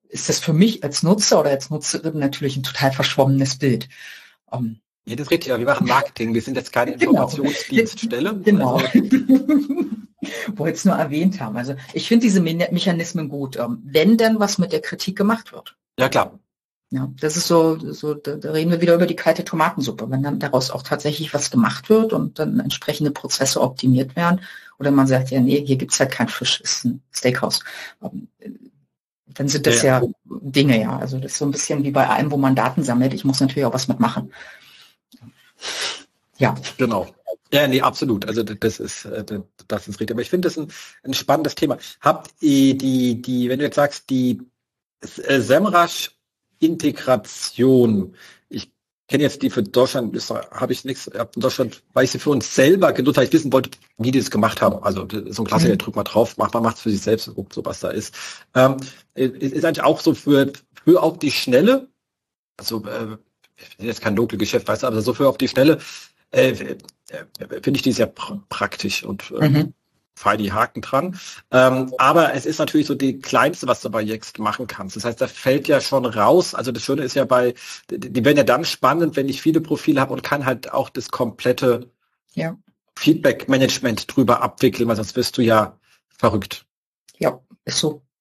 [0.09, 3.89] ist das für mich als Nutzer oder als Nutzerin natürlich ein total verschwommenes Bild.
[4.51, 5.57] Ähm, ja, das geht ja.
[5.57, 6.33] Wir machen Marketing.
[6.33, 7.11] Wir sind jetzt keine genau.
[7.11, 8.33] Informationsdienststelle.
[8.43, 8.77] Genau.
[8.77, 8.99] Also.
[10.55, 11.57] Wollte es nur erwähnt haben.
[11.57, 15.51] Also ich finde diese Me Mechanismen gut, ähm, wenn denn was mit der Kritik gemacht
[15.51, 15.75] wird.
[15.99, 16.39] Ja, klar.
[16.91, 20.09] Ja, das ist so, so da, da reden wir wieder über die kalte Tomatensuppe.
[20.09, 24.41] Wenn dann daraus auch tatsächlich was gemacht wird und dann entsprechende Prozesse optimiert werden,
[24.79, 27.61] oder man sagt, ja, nee, hier gibt's halt kein Fisch, ist ein Steakhouse.
[28.01, 28.27] Ähm,
[29.27, 30.01] dann sind das ja.
[30.01, 30.97] ja Dinge, ja.
[30.97, 33.13] Also das ist so ein bisschen wie bei allem, wo man Daten sammelt.
[33.13, 34.31] Ich muss natürlich auch was mitmachen.
[36.37, 36.55] Ja.
[36.77, 37.07] Genau.
[37.53, 38.25] Ja, nee, absolut.
[38.27, 39.23] Also das ist, äh,
[39.67, 40.15] das ist richtig.
[40.15, 40.69] Aber ich finde das ein,
[41.03, 41.77] ein spannendes Thema.
[42.01, 44.41] Habt ihr die, die, wenn du jetzt sagst, die
[45.01, 48.15] äh, Semrush-Integration,
[48.49, 48.71] ich
[49.07, 50.17] kenne jetzt die für Deutschland,
[50.51, 53.53] habe ich nichts, in Deutschland, weil ich sie für uns selber genutzt habe, ich wissen
[53.53, 54.81] wollte, wie die das gemacht haben.
[54.81, 55.77] Also so ein Klassiker, mhm.
[55.77, 58.15] drückt mal drauf, macht man macht es für sich selbst guckt so, was da ist.
[58.55, 58.77] Ähm,
[59.13, 60.51] ist eigentlich auch so für,
[60.83, 61.87] für auch die Schnelle,
[62.57, 63.17] also äh,
[63.77, 65.79] jetzt kein Local-Geschäft, weißt du, aber so für auf die Schnelle
[66.31, 67.25] äh, äh,
[67.61, 69.73] finde ich die sehr pr praktisch und äh, mhm.
[70.39, 71.19] die Haken dran.
[71.51, 74.95] Ähm, aber es ist natürlich so die kleinste, was du bei Yext machen kannst.
[74.95, 76.55] Das heißt, da fällt ja schon raus.
[76.55, 77.53] Also das Schöne ist ja bei,
[77.89, 81.09] die werden ja dann spannend, wenn ich viele Profile habe und kann halt auch das
[81.09, 81.91] komplette
[82.33, 82.57] ja.
[82.95, 85.77] Feedback-Management drüber abwickeln, weil sonst wirst du ja
[86.09, 86.65] verrückt.
[87.19, 88.01] Ja, ist so.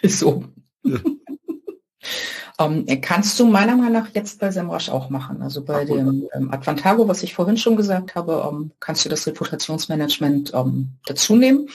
[0.00, 0.44] Ist so.
[2.60, 5.42] Ähm, kannst du meiner Meinung nach jetzt bei Semrush auch machen.
[5.42, 9.08] Also bei Ach, dem ähm, Advantago, was ich vorhin schon gesagt habe, ähm, kannst du
[9.08, 11.68] das Reputationsmanagement ähm, dazu nehmen,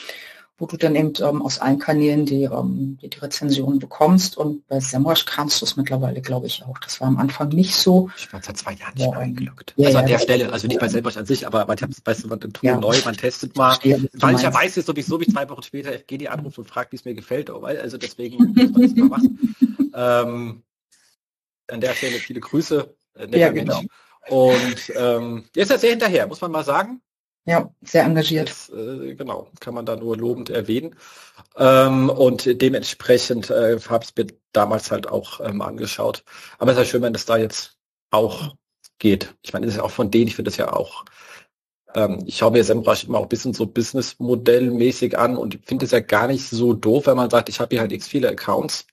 [0.58, 4.36] wo du dann eben ähm, aus allen Kanälen die, ähm, die, die Rezensionen bekommst.
[4.36, 6.78] Und bei Semrush kannst du es mittlerweile, glaube ich, auch.
[6.80, 8.10] Das war am Anfang nicht so.
[8.18, 9.72] Ich war seit zwei Jahren nicht mehr eingeloggt.
[9.78, 12.24] Ja, also an der ja, Stelle, also nicht bei Semrush an sich, aber man weißt
[12.24, 12.78] du, man Tool ja.
[12.78, 13.78] neu, man testet mal.
[14.18, 17.48] Falscherweise ist sowieso wie zwei Wochen später FG anruft und fragt, wie es mir gefällt.
[17.48, 19.54] Also deswegen muss man das mal machen.
[19.94, 20.62] ähm,
[21.68, 22.94] an der Stelle viele Grüße.
[23.14, 23.82] Äh, ja, genau.
[24.28, 27.02] Und ähm, der ist ja sehr hinterher, muss man mal sagen.
[27.46, 28.48] Ja, sehr engagiert.
[28.48, 30.96] Das, äh, genau, kann man da nur lobend erwähnen.
[31.56, 36.24] Ähm, und dementsprechend äh, habe ich es mir damals halt auch ähm, angeschaut.
[36.58, 37.76] Aber es ist ja schön, wenn es da jetzt
[38.10, 38.54] auch
[38.98, 39.34] geht.
[39.42, 41.04] Ich meine, das ist ja auch von denen, ich finde das ja auch,
[41.94, 45.90] ähm, ich schaue mir SEMrush immer auch ein bisschen so Business-Modell-mäßig an und finde es
[45.90, 48.86] ja gar nicht so doof, wenn man sagt, ich habe hier halt x viele Accounts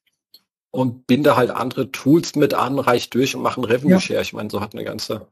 [0.72, 4.16] und binde halt andere Tools mit an, reicht durch und machen Revenue Share.
[4.16, 4.22] Ja.
[4.22, 5.28] Ich meine, so hat eine ganze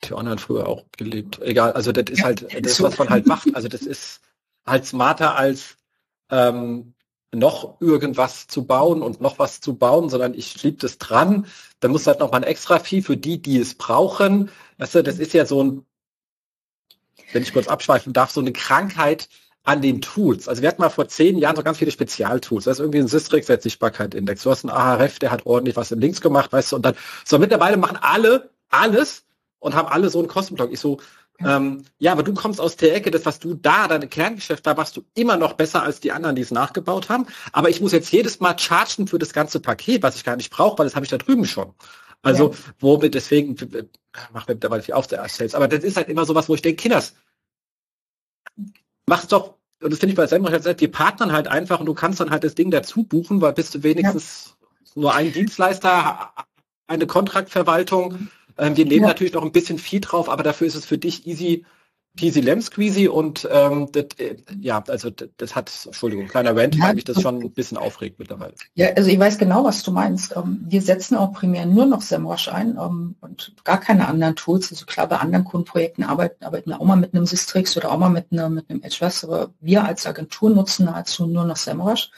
[0.00, 1.40] T-Online früher auch gelebt.
[1.42, 2.84] Egal, also das ist ja, halt das, so.
[2.84, 3.54] was man halt macht.
[3.54, 4.20] Also das ist
[4.66, 5.76] halt smarter als
[6.30, 6.94] ähm,
[7.32, 11.46] noch irgendwas zu bauen und noch was zu bauen, sondern ich schieb das dran.
[11.78, 14.50] Dann muss halt noch mal ein extra Fee für die, die es brauchen.
[14.78, 15.86] Weißt du, das ist ja so ein,
[17.32, 19.28] wenn ich kurz abschweifen darf, so eine Krankheit,
[19.64, 20.48] an den Tools.
[20.48, 22.64] Also wir hatten mal vor zehn Jahren so ganz viele Spezialtools.
[22.64, 24.42] Das ist irgendwie ein Systrix Sichtbarkeit-Index.
[24.42, 26.94] Du hast einen AHRF, der hat ordentlich was in Links gemacht, weißt du, und dann,
[27.24, 29.24] so mittlerweile machen alle alles
[29.58, 30.72] und haben alle so einen Kostenblock.
[30.72, 30.98] Ich so,
[31.44, 34.74] ähm, ja, aber du kommst aus der Ecke, das, was du da, deine Kerngeschäft, da
[34.74, 37.26] machst du immer noch besser als die anderen, die es nachgebaut haben.
[37.52, 40.50] Aber ich muss jetzt jedes Mal chargen für das ganze Paket, was ich gar nicht
[40.50, 41.72] brauche, weil das habe ich da drüben schon.
[42.22, 42.56] Also, ja.
[42.78, 43.56] womit deswegen,
[44.32, 45.54] machen wir mittlerweile viel auf der Sales.
[45.54, 47.14] Aber das ist halt immer so was, wo ich denke, Kinders,
[49.10, 51.94] mach's doch, und das finde ich bei Semrush halt, die partnern halt einfach und du
[51.94, 54.56] kannst dann halt das Ding dazu buchen, weil bist du wenigstens
[54.94, 55.02] ja.
[55.02, 56.32] nur ein Dienstleister,
[56.86, 58.28] eine Kontraktverwaltung.
[58.56, 59.08] Ähm, wir nehmen ja.
[59.08, 61.64] natürlich noch ein bisschen viel drauf, aber dafür ist es für dich easy,
[62.16, 66.74] peasy lemon squeezy und ähm, das, äh, ja, also das, das, hat, Entschuldigung, kleiner Rant,
[66.74, 66.84] ja.
[66.84, 68.54] weil mich das schon ein bisschen aufregt mittlerweile.
[68.74, 70.36] Ja, also ich weiß genau, was du meinst.
[70.36, 74.70] Ähm, wir setzen auch primär nur noch SEMrush ein ähm, und gar keine anderen Tools.
[74.70, 77.98] Also klar, bei anderen Kundenprojekten arbeiten, arbeiten wir auch mal mit einem Systrix oder auch
[77.98, 82.10] mal mit, einer, mit einem HRS, aber wir als Agentur nutzen nahezu nur noch SEMrush.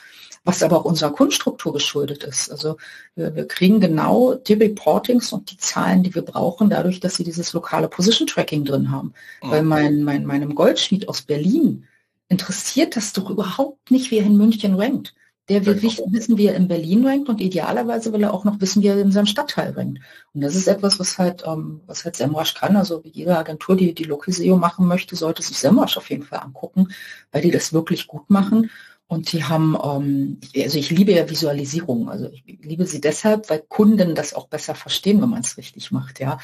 [0.45, 2.51] Was aber auch unserer Kundenstruktur geschuldet ist.
[2.51, 2.77] Also
[3.15, 7.25] wir, wir kriegen genau die Reportings und die Zahlen, die wir brauchen, dadurch, dass sie
[7.25, 9.15] dieses lokale Position Tracking drin haben.
[9.43, 9.51] Mhm.
[9.51, 11.87] Weil mein, mein, meinem Goldschmied aus Berlin
[12.29, 15.15] interessiert das doch überhaupt nicht, wie er in München rankt.
[15.49, 18.83] Der will wissen, wie er in Berlin rankt und idealerweise will er auch noch wissen,
[18.83, 19.99] wie er in seinem Stadtteil rankt.
[20.33, 22.77] Und das ist etwas, was halt, ähm, was halt Semrush kann.
[22.77, 26.23] Also wie jede Agentur, die die Local SEO machen möchte, sollte sich Semrush auf jeden
[26.23, 26.89] Fall angucken,
[27.33, 28.71] weil die das wirklich gut machen.
[29.13, 32.09] Und die haben, ähm, also ich liebe ja Visualisierung.
[32.09, 35.93] Also ich liebe sie deshalb, weil Kunden das auch besser verstehen, wenn man es richtig
[35.93, 36.39] macht, ja.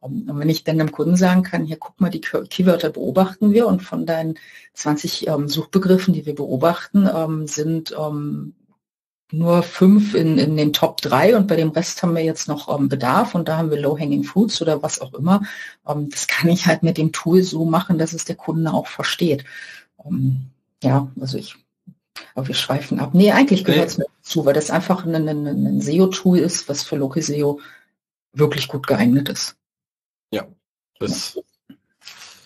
[0.00, 3.66] Und wenn ich dann dem Kunden sagen kann, hier guck mal, die Keywörter beobachten wir
[3.66, 4.38] und von deinen
[4.72, 8.54] 20 ähm, Suchbegriffen, die wir beobachten, ähm, sind ähm,
[9.30, 12.74] nur fünf in, in den Top drei und bei dem Rest haben wir jetzt noch
[12.74, 15.42] ähm, Bedarf und da haben wir Low-Hanging Fruits oder was auch immer.
[15.86, 18.86] Ähm, das kann ich halt mit dem Tool so machen, dass es der Kunde auch
[18.86, 19.44] versteht.
[20.06, 20.46] Ähm,
[20.82, 21.63] ja, also ich
[22.34, 23.14] aber wir schweifen ab.
[23.14, 24.04] Nee, eigentlich gehört es nee.
[24.22, 27.60] dazu, weil das einfach ein, ein, ein SEO-Tool ist, was für Local SEO
[28.32, 29.56] wirklich gut geeignet ist.
[30.30, 30.46] Ja,
[30.98, 31.38] das.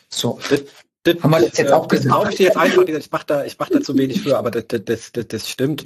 [0.09, 0.39] So.
[0.51, 0.63] Das,
[1.03, 2.27] das, haben wir das jetzt auch gesagt?
[2.27, 4.65] Das ich jetzt einfach, ich mache da, ich mach da zu wenig für, aber das,
[4.85, 5.85] das, das, das stimmt.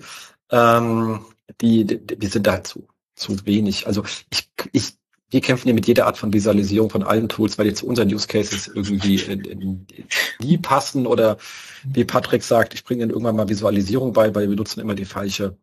[0.50, 1.24] Ähm,
[1.60, 3.86] die, die, wir sind da zu, zu wenig.
[3.86, 4.94] Also ich, ich
[5.32, 8.12] wir kämpfen ja mit jeder Art von Visualisierung von allen Tools, weil die zu unseren
[8.12, 9.86] Use Cases irgendwie in, in,
[10.40, 11.38] nie passen oder
[11.84, 15.06] wie Patrick sagt, ich bringe dann irgendwann mal Visualisierung bei, weil wir nutzen immer die
[15.06, 15.56] falsche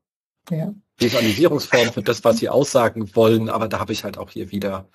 [0.50, 0.74] ja.
[0.98, 3.48] Visualisierungsform für das, was sie aussagen wollen.
[3.48, 4.90] Aber da habe ich halt auch hier wieder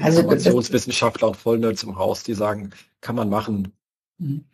[0.00, 3.72] also, Informationswissenschaftler und Vollnerds im Haus, die sagen, kann man machen.
[4.18, 4.44] Mhm.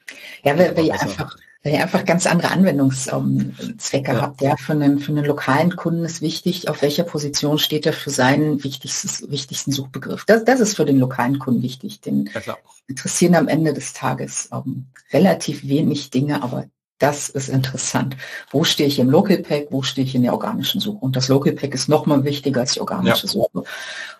[0.43, 4.21] Ja, weil, weil einfach weil ihr einfach ganz andere Anwendungszwecke ja.
[4.21, 4.41] habt.
[4.41, 8.11] Ja, für einen, für einen lokalen Kunden ist wichtig, auf welcher Position steht er für
[8.11, 10.25] seinen wichtigstes, wichtigsten Suchbegriff.
[10.25, 12.01] Das, das ist für den lokalen Kunden wichtig.
[12.01, 12.57] Den ja,
[12.87, 16.67] interessieren am Ende des Tages ähm, relativ wenig Dinge, aber
[16.99, 18.17] das ist interessant.
[18.51, 20.99] Wo stehe ich im Local Pack, wo stehe ich in der organischen Suche?
[20.99, 23.33] Und das Local Pack ist noch mal wichtiger als die organische ja.
[23.33, 23.65] Suche.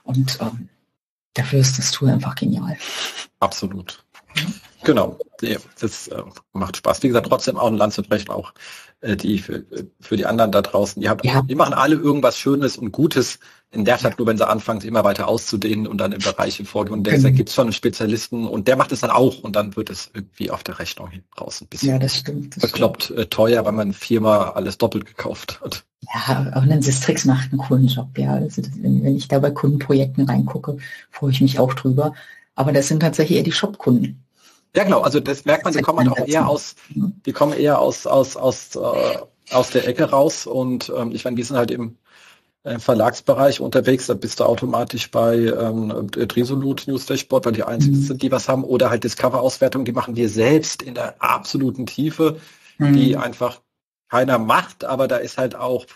[0.03, 0.69] Und ähm,
[1.35, 2.77] dafür ist das Tool einfach genial.
[3.39, 4.05] Absolut.
[4.85, 5.19] Genau,
[5.81, 6.23] das äh,
[6.53, 7.03] macht Spaß.
[7.03, 8.53] Wie gesagt, trotzdem auch ein Land zu brechen, auch
[9.01, 9.65] äh, die für,
[10.01, 11.01] für die anderen da draußen.
[11.01, 11.43] Die, haben, ja.
[11.43, 13.39] die machen alle irgendwas Schönes und Gutes
[13.73, 16.95] in der Stadt, nur wenn sie anfangen, immer weiter auszudehnen und dann im Bereich vorgehen.
[16.95, 17.37] Und deshalb mhm.
[17.37, 20.11] gibt es schon einen Spezialisten und der macht es dann auch und dann wird es
[20.13, 23.21] irgendwie auf der Rechnung hinten raus ein bisschen ja, das stimmt, das bekloppt stimmt.
[23.21, 25.85] Äh, teuer, weil man viermal alles doppelt gekauft hat.
[26.13, 28.35] Ja, auch ein Sistrix macht einen coolen Job, ja.
[28.35, 30.79] Also das, wenn, wenn ich da bei Kundenprojekten reingucke,
[31.11, 32.15] freue ich mich auch drüber.
[32.57, 34.25] Aber das sind tatsächlich eher die Shop-Kunden.
[34.77, 35.01] Ja, genau.
[35.01, 38.37] Also das merkt man, die kommen halt auch eher aus, die kommen eher aus, aus,
[38.37, 39.19] aus, äh,
[39.51, 40.47] aus der Ecke raus.
[40.47, 41.97] Und ähm, ich meine, wir sind halt im
[42.63, 47.97] äh, Verlagsbereich unterwegs, da bist du automatisch bei ähm, Resolute News Dashboard, weil die einzigen
[47.97, 48.03] mhm.
[48.03, 52.39] sind, die was haben, oder halt Discover-Auswertung, die machen wir selbst in der absoluten Tiefe,
[52.77, 52.93] mhm.
[52.93, 53.63] die einfach
[54.11, 55.87] keiner macht, aber da ist halt auch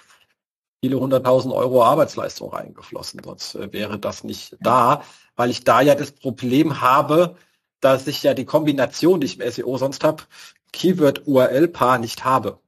[0.82, 5.02] viele hunderttausend Euro Arbeitsleistung reingeflossen, sonst äh, wäre das nicht da,
[5.36, 7.36] weil ich da ja das Problem habe,
[7.84, 10.24] dass ich ja die Kombination, die ich im SEO sonst habe,
[10.72, 12.58] Keyword-URL-Paar nicht habe.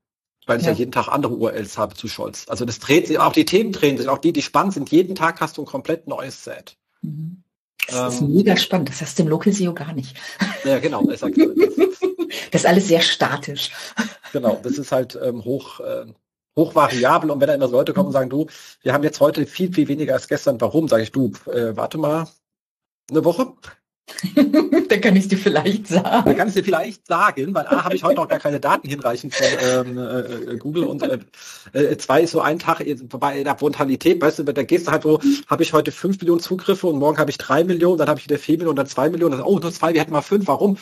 [0.47, 0.73] Weil ich ja.
[0.73, 0.79] ja.
[0.79, 2.47] jeden Tag andere URLs habe zu Scholz.
[2.49, 4.91] Also das dreht sich, auch die Themen drehen sich, auch die, die spannend sind.
[4.91, 6.77] Jeden Tag hast du ein komplett neues Set.
[7.03, 7.43] Mhm.
[7.89, 8.89] Das ähm, ist mega spannend.
[8.91, 10.17] Das hast du im Local SEO gar nicht.
[10.65, 11.05] Ja, genau.
[11.05, 11.21] Das,
[12.51, 13.71] das ist alles sehr statisch.
[14.33, 16.07] Genau, das ist halt ähm, hoch, äh,
[16.57, 17.31] hochvariabel.
[17.31, 18.47] Und wenn da immer so Leute kommen und sagen, du,
[18.83, 20.61] wir haben jetzt heute viel, viel weniger als gestern.
[20.61, 20.87] Warum?
[20.87, 22.29] Sage ich, du, äh, warte mal
[23.11, 23.53] eine Woche.
[24.89, 26.25] Dann kann ich dir vielleicht sagen.
[26.27, 28.89] Dann kann ich dir vielleicht sagen, weil A, habe ich heute noch gar keine Daten
[28.89, 31.19] hinreichend von ähm, äh, äh Google und äh,
[31.73, 35.03] äh, zwei ist so ein Tag bei der Brutalität, weißt du, da gehst du halt
[35.03, 38.21] so, habe ich heute fünf Millionen Zugriffe und morgen habe ich drei Millionen, dann habe
[38.21, 40.47] ich wieder vier Millionen, dann zwei Millionen, dann, oh, nur zwei, wir hätten mal fünf,
[40.47, 40.79] warum?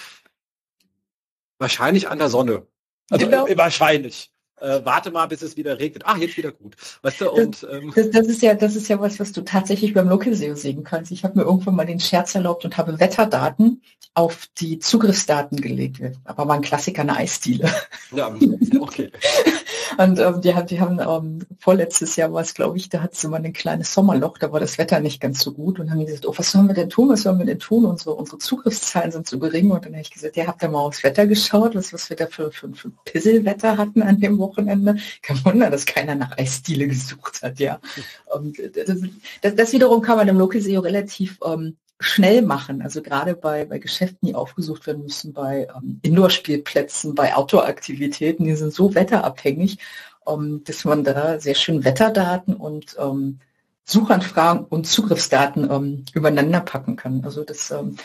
[1.59, 2.67] Wahrscheinlich an der Sonne.
[3.11, 3.47] Also genau.
[3.47, 6.05] äh, wahrscheinlich äh, warte mal, bis es wieder regnet.
[6.07, 6.77] Ach, jetzt wieder gut.
[7.03, 9.95] Weißt du, und, ähm, das, das, ist ja, das ist ja was, was du tatsächlich
[9.95, 11.11] beim Local SEO sehen kannst.
[11.11, 13.83] Ich habe mir irgendwann mal den Scherz erlaubt und habe Wetterdaten
[14.15, 16.01] auf die Zugriffsdaten gelegt.
[16.25, 17.71] Aber war ein Klassiker eine Eisdiele.
[18.13, 18.35] Ja,
[18.81, 19.11] okay.
[19.99, 23.15] Und ähm, die, haben, die haben ähm, vorletztes Jahr war es, glaube ich, da hat
[23.15, 26.05] es immer ein kleines Sommerloch, da war das Wetter nicht ganz so gut und haben
[26.05, 27.85] gesagt, oh, was sollen wir denn tun, was sollen wir denn tun?
[27.85, 30.81] Unsere, unsere Zugriffszahlen sind zu gering und dann habe ich gesagt, ja, habt ihr mal
[30.81, 34.97] aufs Wetter geschaut, was, was wir da für, für, für Pisselwetter hatten an dem Wochenende?
[35.23, 37.81] Kein Wunder, dass keiner nach Eisdiele gesucht hat, ja.
[38.33, 38.99] Und das,
[39.43, 42.83] das, das wiederum kann man im Local SEO relativ ähm, schnell machen.
[42.83, 48.55] Also gerade bei, bei Geschäften, die aufgesucht werden müssen, bei ähm, Indoor-Spielplätzen, bei Outdoor-Aktivitäten, die
[48.57, 49.79] sind so wetterabhängig,
[50.27, 53.41] ähm, dass man da sehr schön Wetterdaten und ähm,
[53.85, 57.25] Suchanfragen und Zugriffsdaten ähm, übereinander packen kann.
[57.25, 57.97] Also das, ähm,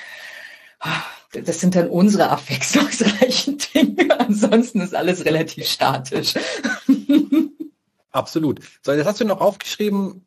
[1.31, 4.17] das sind dann unsere abwechslungsreichen Dinge.
[4.19, 6.35] Ansonsten ist alles relativ statisch.
[8.11, 8.61] Absolut.
[8.81, 10.25] So, jetzt hast du noch aufgeschrieben,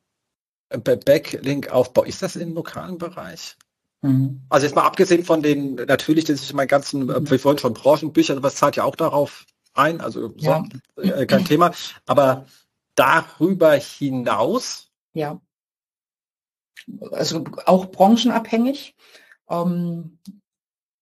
[0.79, 2.05] Backlink-Aufbau.
[2.05, 3.57] Ist das im lokalen Bereich?
[4.03, 4.43] Mhm.
[4.49, 7.31] Also jetzt mal abgesehen von den, natürlich, das ist mein ganzen, äh, mhm.
[7.31, 10.65] wir wollen schon Branchenbücher, was zahlt ja auch darauf ein, also ja.
[10.97, 11.73] so, äh, kein Thema.
[12.07, 12.47] Aber
[12.95, 14.91] darüber hinaus?
[15.15, 15.41] Ja.
[17.13, 18.95] Also auch branchenabhängig.
[19.49, 20.19] Ähm,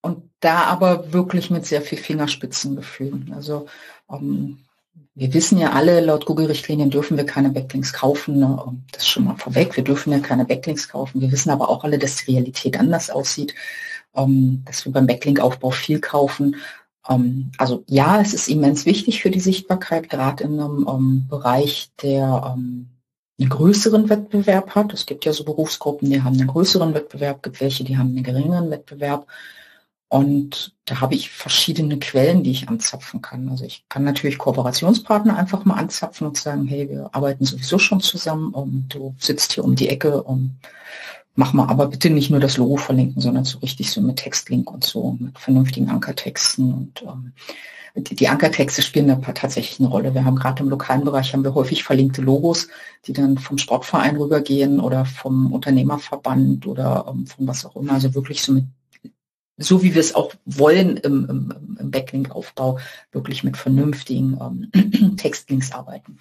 [0.02, 3.26] und da aber wirklich mit sehr viel Fingerspitzengefühl.
[3.32, 3.66] Also
[4.10, 4.64] ähm,
[5.20, 8.38] wir wissen ja alle, laut Google-Richtlinien dürfen wir keine Backlinks kaufen.
[8.38, 8.58] Ne?
[8.90, 9.76] Das ist schon mal vorweg.
[9.76, 11.20] Wir dürfen ja keine Backlinks kaufen.
[11.20, 13.54] Wir wissen aber auch alle, dass die Realität anders aussieht,
[14.16, 16.56] ähm, dass wir beim Backlink-Aufbau viel kaufen.
[17.06, 21.90] Ähm, also ja, es ist immens wichtig für die Sichtbarkeit, gerade in einem ähm, Bereich,
[22.00, 22.88] der ähm,
[23.38, 24.94] einen größeren Wettbewerb hat.
[24.94, 28.22] Es gibt ja so Berufsgruppen, die haben einen größeren Wettbewerb, gibt welche, die haben einen
[28.22, 29.26] geringeren Wettbewerb.
[30.10, 33.48] Und da habe ich verschiedene Quellen, die ich anzapfen kann.
[33.48, 38.00] Also ich kann natürlich Kooperationspartner einfach mal anzapfen und sagen, hey, wir arbeiten sowieso schon
[38.00, 40.58] zusammen und du sitzt hier um die Ecke und
[41.36, 44.68] mach mal aber bitte nicht nur das Logo verlinken, sondern so richtig so mit Textlink
[44.68, 47.32] und so, mit vernünftigen Ankertexten und ähm,
[47.94, 50.14] die Ankertexte spielen da tatsächlich eine Rolle.
[50.14, 52.68] Wir haben gerade im lokalen Bereich haben wir häufig verlinkte Logos,
[53.06, 57.92] die dann vom Sportverein rübergehen oder vom Unternehmerverband oder ähm, von was auch immer.
[57.92, 58.64] Also wirklich so mit
[59.60, 62.78] so wie wir es auch wollen im, im, im Backlink-Aufbau,
[63.12, 66.18] wirklich mit vernünftigen ähm, Textlinks arbeiten.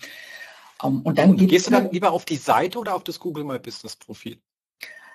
[0.81, 3.19] Um, ähm, und dann und gehst du dann lieber auf die Seite oder auf das
[3.19, 4.39] Google My Business Profil?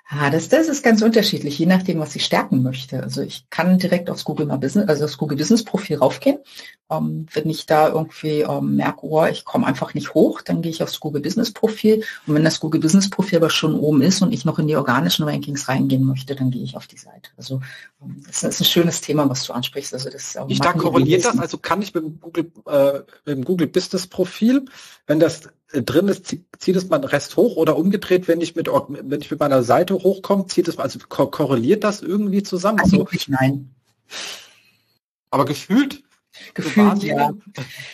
[0.07, 3.01] Ah, das, das ist ganz unterschiedlich, je nachdem, was ich stärken möchte.
[3.01, 6.37] Also ich kann direkt aufs Google My Business, also das Google Business Profil raufgehen.
[6.91, 10.71] Ähm, wenn ich da irgendwie ähm, merke, oh, ich komme einfach nicht hoch, dann gehe
[10.71, 12.03] ich aufs Google Business Profil.
[12.27, 14.75] Und wenn das Google Business Profil aber schon oben ist und ich noch in die
[14.75, 17.31] organischen Rankings reingehen möchte, dann gehe ich auf die Seite.
[17.35, 17.61] Also
[17.99, 19.91] ähm, das ist ein schönes Thema, was du ansprichst.
[19.91, 21.39] Also das ähm, Wie stark korreliert das?
[21.39, 24.65] Also kann ich mit dem Google, äh, mit dem Google Business Profil,
[25.07, 28.67] wenn das drin ist, zieht es mal den Rest hoch oder umgedreht, wenn ich mit,
[28.67, 32.79] wenn ich mit meiner Seite hochkomme, zieht es, also ko korreliert das irgendwie zusammen?
[32.79, 33.07] Also, so.
[33.27, 33.73] nein.
[35.29, 36.03] Aber gefühlt?
[36.53, 37.31] Gefühlt, ja.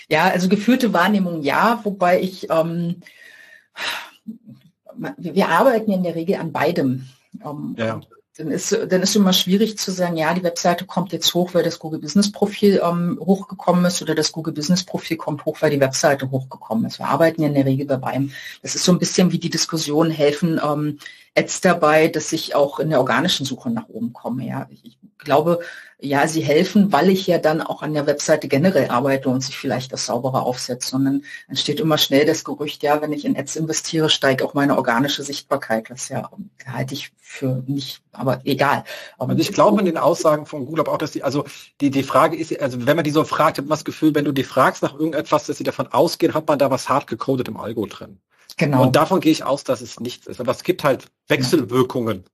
[0.09, 3.01] Ja, also gefühlte Wahrnehmung ja, wobei ich, ähm,
[5.17, 7.07] wir arbeiten in der Regel an beidem.
[7.43, 8.01] Ähm, ja
[8.37, 11.63] dann ist, dann ist immer schwierig zu sagen, ja, die Webseite kommt jetzt hoch, weil
[11.63, 15.71] das Google Business Profil ähm, hochgekommen ist oder das Google Business Profil kommt hoch, weil
[15.71, 16.99] die Webseite hochgekommen ist.
[16.99, 18.31] Wir arbeiten ja in der Regel bei beidem.
[18.61, 20.99] Das ist so ein bisschen wie die Diskussion helfen ähm,
[21.35, 24.45] Ads dabei, dass ich auch in der organischen Suche nach oben komme.
[24.45, 25.59] Ja, ich, glaube,
[26.03, 29.55] ja, sie helfen, weil ich ja dann auch an der Webseite generell arbeite und sich
[29.55, 33.55] vielleicht das sauberer aufsetzt, sondern entsteht immer schnell das Gerücht, ja, wenn ich in Ads
[33.55, 35.91] investiere, steigt auch meine organische Sichtbarkeit.
[35.91, 36.31] Das ja
[36.65, 38.83] halte ich für nicht, aber egal.
[39.19, 41.45] Aber also ich glaube in den Aussagen von Google auch, dass die, also
[41.81, 44.25] die, die Frage ist, also wenn man die so fragt, hat man das Gefühl, wenn
[44.25, 47.47] du die fragst nach irgendetwas, dass sie davon ausgehen, hat man da was hart gecodet
[47.47, 48.19] im Algo drin.
[48.57, 48.83] Genau.
[48.83, 50.39] Und davon gehe ich aus, dass es nichts ist.
[50.39, 52.25] Aber es gibt halt Wechselwirkungen.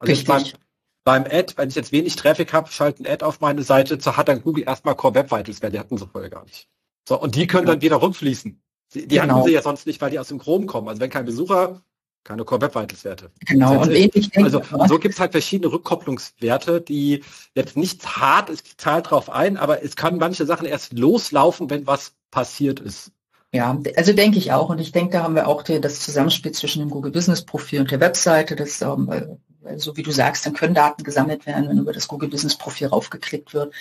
[0.00, 0.54] Also Richtig
[1.04, 4.16] beim Ad, wenn ich jetzt wenig Traffic habe, schalte ein Ad auf meine Seite, so
[4.16, 6.68] hat dann Google erstmal Core Web Vitals, weil die hatten sie vorher gar nicht.
[7.08, 7.74] So, und die können ja.
[7.74, 8.60] dann wieder rückfließen.
[8.94, 9.34] Die, die genau.
[9.34, 10.88] hatten sie ja sonst nicht, weil die aus dem Chrome kommen.
[10.88, 11.82] Also wenn kein Besucher,
[12.24, 13.32] keine Core Web Vitals Werte.
[13.46, 17.24] Genau, und ähnlich Also so gibt es halt verschiedene Rückkopplungswerte, die
[17.54, 21.68] jetzt nicht hart ist, die zahlt drauf ein, aber es kann manche Sachen erst loslaufen,
[21.70, 23.10] wenn was passiert ist.
[23.54, 24.70] Ja, also denke ich auch.
[24.70, 27.90] Und ich denke, da haben wir auch das Zusammenspiel zwischen dem Google Business Profil und
[27.90, 28.56] der Webseite.
[28.56, 29.38] Das ähm,
[29.76, 32.88] so wie du sagst, dann können Daten gesammelt werden, wenn über das Google Business Profil
[32.88, 33.74] raufgeklickt wird.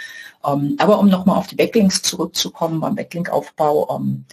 [0.46, 4.26] Ähm, aber um nochmal auf die Backlinks zurückzukommen, beim Backlink-Aufbau ähm,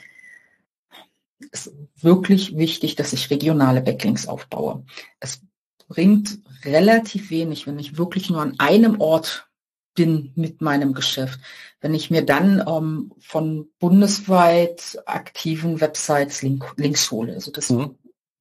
[1.50, 4.84] ist wirklich wichtig, dass ich regionale Backlinks aufbaue.
[5.20, 5.40] Es
[5.88, 9.48] bringt relativ wenig, wenn ich wirklich nur an einem Ort
[9.94, 11.40] bin mit meinem Geschäft.
[11.80, 17.32] Wenn ich mir dann ähm, von bundesweit aktiven Websites Link, Links hole.
[17.32, 17.96] Also das mhm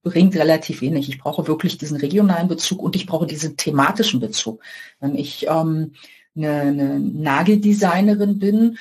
[0.10, 1.10] bringt relativ wenig.
[1.10, 4.62] Ich brauche wirklich diesen regionalen Bezug und ich brauche diesen thematischen Bezug.
[5.00, 5.94] Wenn ich ähm,
[6.36, 8.78] eine, eine Nageldesignerin bin,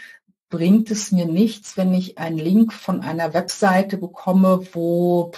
[0.48, 5.32] bringt es mir nichts, wenn ich einen Link von einer Webseite bekomme, wo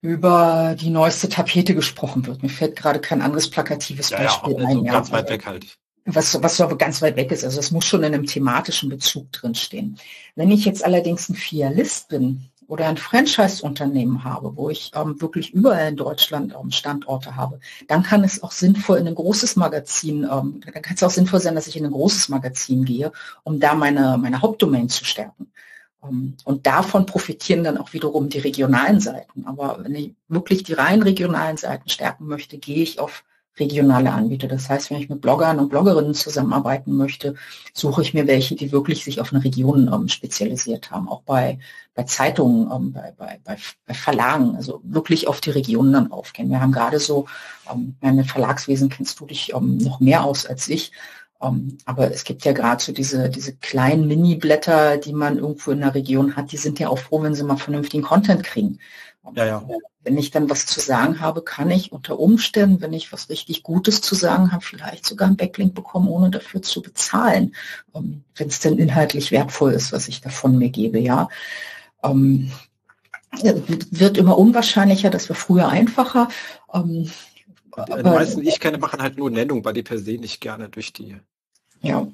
[0.00, 2.42] über die neueste Tapete gesprochen wird.
[2.42, 4.76] Mir fällt gerade kein anderes plakatives ja, Beispiel ja, ein.
[4.76, 5.78] So ganz weit weg halt.
[6.04, 7.44] Was, was aber ganz weit weg ist.
[7.44, 9.98] Also es muss schon in einem thematischen Bezug drinstehen.
[10.36, 15.52] Wenn ich jetzt allerdings ein Fialist bin, oder ein Franchise-Unternehmen habe, wo ich ähm, wirklich
[15.54, 20.24] überall in Deutschland ähm, Standorte habe, dann kann es auch sinnvoll in ein großes Magazin,
[20.24, 23.12] ähm, dann kann es auch sinnvoll sein, dass ich in ein großes Magazin gehe,
[23.44, 25.52] um da meine, meine Hauptdomain zu stärken.
[26.02, 29.46] Ähm, und davon profitieren dann auch wiederum die regionalen Seiten.
[29.46, 33.24] Aber wenn ich wirklich die rein regionalen Seiten stärken möchte, gehe ich auf
[33.58, 34.48] regionale Anbieter.
[34.48, 37.34] Das heißt, wenn ich mit Bloggern und Bloggerinnen zusammenarbeiten möchte,
[37.72, 41.58] suche ich mir welche, die wirklich sich auf eine Region ähm, spezialisiert haben, auch bei,
[41.94, 43.38] bei Zeitungen, ähm, bei, bei,
[43.86, 46.50] bei, Verlagen, also wirklich auf die Regionen dann aufgehen.
[46.50, 47.26] Wir haben gerade so,
[47.72, 50.92] ähm, mit Verlagswesen kennst du dich ähm, noch mehr aus als ich,
[51.42, 55.80] ähm, aber es gibt ja gerade so diese, diese kleinen Mini-Blätter, die man irgendwo in
[55.80, 58.78] der Region hat, die sind ja auch froh, wenn sie mal vernünftigen Content kriegen.
[59.34, 59.68] Ja, ja.
[60.02, 63.64] Wenn ich dann was zu sagen habe, kann ich unter Umständen, wenn ich was richtig
[63.64, 67.54] Gutes zu sagen habe, vielleicht sogar einen Backlink bekommen, ohne dafür zu bezahlen,
[67.94, 71.28] ähm, wenn es denn inhaltlich wertvoll ist, was ich davon mir gebe, ja.
[72.04, 72.52] Ähm,
[73.42, 76.28] wird immer unwahrscheinlicher, das war früher einfacher.
[77.76, 80.40] Ähm, die meisten, die ich kenne, machen halt nur Nennung, weil die per se nicht
[80.40, 81.16] gerne durch die
[81.82, 82.06] ja.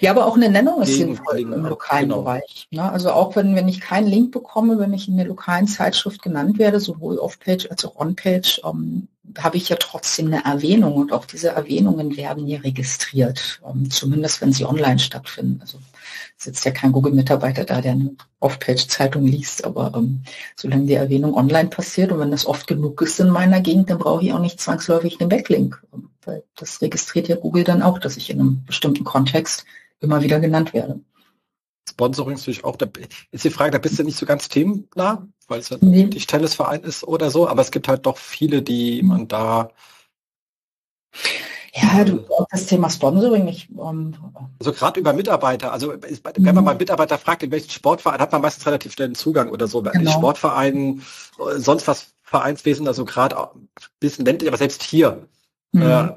[0.00, 2.22] ja, aber auch eine Nennung ist sinnvoll im lokalen genau.
[2.22, 2.68] Bereich.
[2.70, 2.90] Ne?
[2.90, 6.58] Also auch wenn, wenn ich keinen Link bekomme, wenn ich in der lokalen Zeitschrift genannt
[6.58, 11.24] werde, sowohl off-page als auch on-page, ähm, habe ich ja trotzdem eine Erwähnung und auch
[11.24, 15.58] diese Erwähnungen werden ja registriert, ähm, zumindest wenn sie online stattfinden.
[15.60, 15.78] Also
[16.38, 20.22] sitzt ja kein Google-Mitarbeiter da, der eine Off-Page-Zeitung liest, aber ähm,
[20.56, 23.98] solange die Erwähnung online passiert und wenn das oft genug ist in meiner Gegend, dann
[23.98, 27.98] brauche ich auch nicht zwangsläufig den Backlink, ähm, weil das registriert ja Google dann auch,
[27.98, 29.64] dass ich in einem bestimmten Kontext
[30.00, 31.00] immer wieder genannt werde.
[31.90, 32.86] Sponsoring ist natürlich auch, da
[33.32, 36.04] ist die Frage, da bist du nicht so ganz themennah, weil es ja nee.
[36.04, 39.70] nicht Tennisverein ist oder so, aber es gibt halt doch viele, die man da
[41.74, 43.46] ja, du, das Thema Sponsoring.
[43.48, 44.14] Ich, ähm,
[44.58, 45.72] also gerade über Mitarbeiter.
[45.72, 46.64] Also wenn man mhm.
[46.64, 49.82] mal Mitarbeiter fragt, in welchen Sportverein, hat man meistens relativ schnell einen Zugang oder so.
[49.82, 50.10] Genau.
[50.10, 51.02] Sportvereinen,
[51.38, 53.68] äh, sonst was Vereinswesen, also gerade ein
[54.00, 55.26] bisschen ländlich, aber selbst hier.
[55.72, 55.82] Mhm.
[55.82, 56.16] Äh,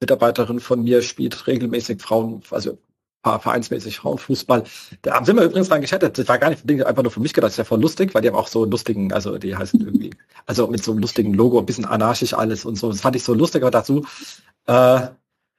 [0.00, 2.78] Mitarbeiterin von mir spielt regelmäßig Frauen, also
[3.26, 4.64] vereinsmäßig Frauenfußball.
[5.02, 6.18] Da sind wir übrigens dran gescheitert.
[6.18, 8.22] Das war gar nicht einfach nur für mich gedacht, das ist ja voll lustig, weil
[8.22, 10.10] die haben auch so lustigen, also die heißen irgendwie,
[10.46, 12.90] also mit so einem lustigen Logo, ein bisschen anarchisch alles und so.
[12.90, 14.04] Das fand ich so lustig, aber dazu,
[14.66, 15.00] äh,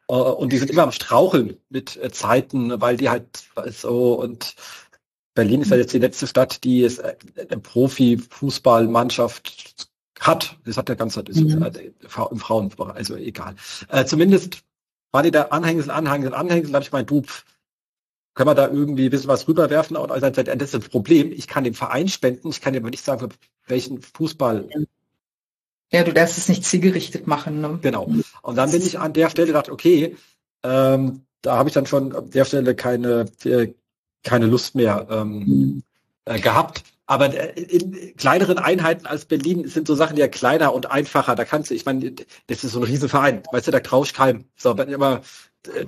[0.07, 4.55] äh, und die sind immer am Straucheln mit äh, Zeiten, weil die halt so und
[5.33, 9.87] Berlin ist ja jetzt die letzte Stadt, die es äh, eine Profi-Fußballmannschaft
[10.19, 10.57] hat.
[10.65, 11.63] Das hat der ganze Zeit mhm.
[12.31, 13.55] im Frauenbereich, also egal.
[13.89, 14.63] Äh, zumindest
[15.11, 17.23] war die da Anhängsel, Anhängsel, Anhängsel, dann habe ich mein, du,
[18.37, 19.97] können wir da irgendwie ein bisschen was rüberwerfen?
[19.97, 21.31] Und also, das ist das Problem.
[21.31, 23.29] Ich kann dem Verein spenden, ich kann dir aber nicht sagen, für
[23.67, 24.69] welchen Fußball
[25.91, 27.61] ja, du darfst es nicht zielgerichtet machen.
[27.61, 27.79] Ne?
[27.81, 28.11] Genau.
[28.41, 30.17] Und dann bin ich an der Stelle gedacht, okay,
[30.63, 33.73] ähm, da habe ich dann schon an der Stelle keine, äh,
[34.23, 35.83] keine Lust mehr ähm,
[36.25, 36.83] äh, gehabt.
[37.05, 41.35] Aber äh, in kleineren Einheiten als Berlin sind so Sachen ja kleiner und einfacher.
[41.35, 42.11] Da kannst du, ich meine,
[42.47, 43.43] das ist so ein Riesenverein.
[43.51, 44.43] Weißt du, da traue ich keinem.
[44.57, 45.21] So, wenn immer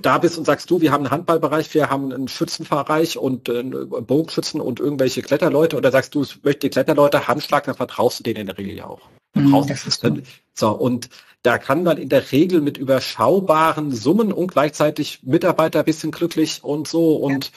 [0.00, 3.88] da bist und sagst du, wir haben einen Handballbereich, wir haben einen Schützenbereich und einen
[3.88, 5.76] Bogenschützen und irgendwelche Kletterleute.
[5.76, 8.74] Oder sagst du, ich möchte die Kletterleute Handschlag, dann vertraust du denen in der Regel
[8.74, 9.00] ja auch.
[9.34, 10.22] Mhm,
[10.54, 11.08] so, und
[11.42, 16.62] da kann man in der Regel mit überschaubaren Summen und gleichzeitig Mitarbeiter ein bisschen glücklich
[16.64, 17.52] und so und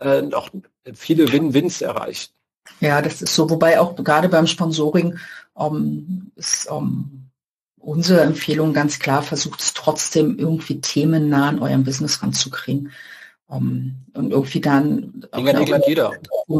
[0.00, 0.50] äh, noch
[0.94, 2.30] viele Win-Wins erreichen.
[2.80, 5.18] Ja, das ist so, wobei auch gerade beim Sponsoring
[5.58, 7.27] ähm, ist ähm,
[7.80, 12.92] unsere Empfehlung ganz klar, versucht es trotzdem irgendwie themennah an eurem Business ranzukriegen.
[13.46, 16.12] Um, und irgendwie dann Fingernägel hat jeder.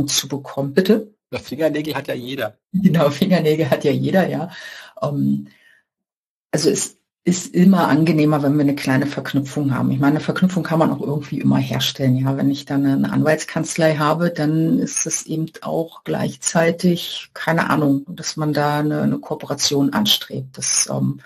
[0.07, 0.73] zu bekommen.
[0.73, 1.13] Bitte?
[1.33, 2.57] Fingernägel hat ja jeder.
[2.73, 4.51] Genau, Fingernägel hat ja jeder, ja.
[5.01, 5.49] Um,
[6.51, 6.98] also es
[7.29, 9.91] ist immer angenehmer, wenn wir eine kleine Verknüpfung haben.
[9.91, 12.17] Ich meine, eine Verknüpfung kann man auch irgendwie immer herstellen.
[12.17, 18.07] Ja, wenn ich dann eine Anwaltskanzlei habe, dann ist es eben auch gleichzeitig, keine Ahnung,
[18.09, 21.21] dass man da eine, eine Kooperation anstrebt, dass ähm,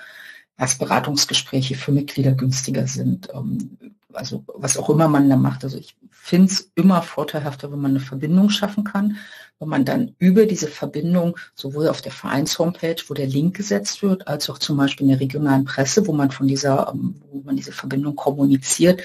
[0.58, 3.28] erst Beratungsgespräche für Mitglieder günstiger sind.
[3.32, 3.78] Ähm,
[4.14, 5.64] also was auch immer man da macht.
[5.64, 9.18] Also ich finde es immer vorteilhafter, wenn man eine Verbindung schaffen kann
[9.62, 14.26] wo man dann über diese Verbindung sowohl auf der Vereins-Homepage, wo der Link gesetzt wird,
[14.26, 17.54] als auch zum Beispiel in der regionalen Presse, wo man von dieser, ähm, wo man
[17.54, 19.02] diese Verbindung kommuniziert,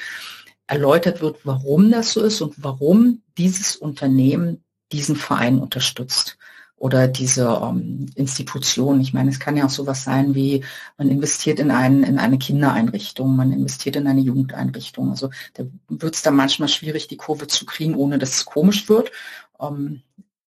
[0.66, 6.40] erläutert wird, warum das so ist und warum dieses Unternehmen diesen Verein unterstützt
[6.78, 9.02] oder diese ähm, Institution.
[9.02, 10.64] Ich meine, es kann ja auch sowas sein wie,
[10.98, 15.10] man investiert in, ein, in eine Kindereinrichtung, man investiert in eine Jugendeinrichtung.
[15.10, 18.88] Also da wird es dann manchmal schwierig, die Kurve zu kriegen, ohne dass es komisch
[18.90, 19.12] wird.
[19.60, 20.04] Ähm,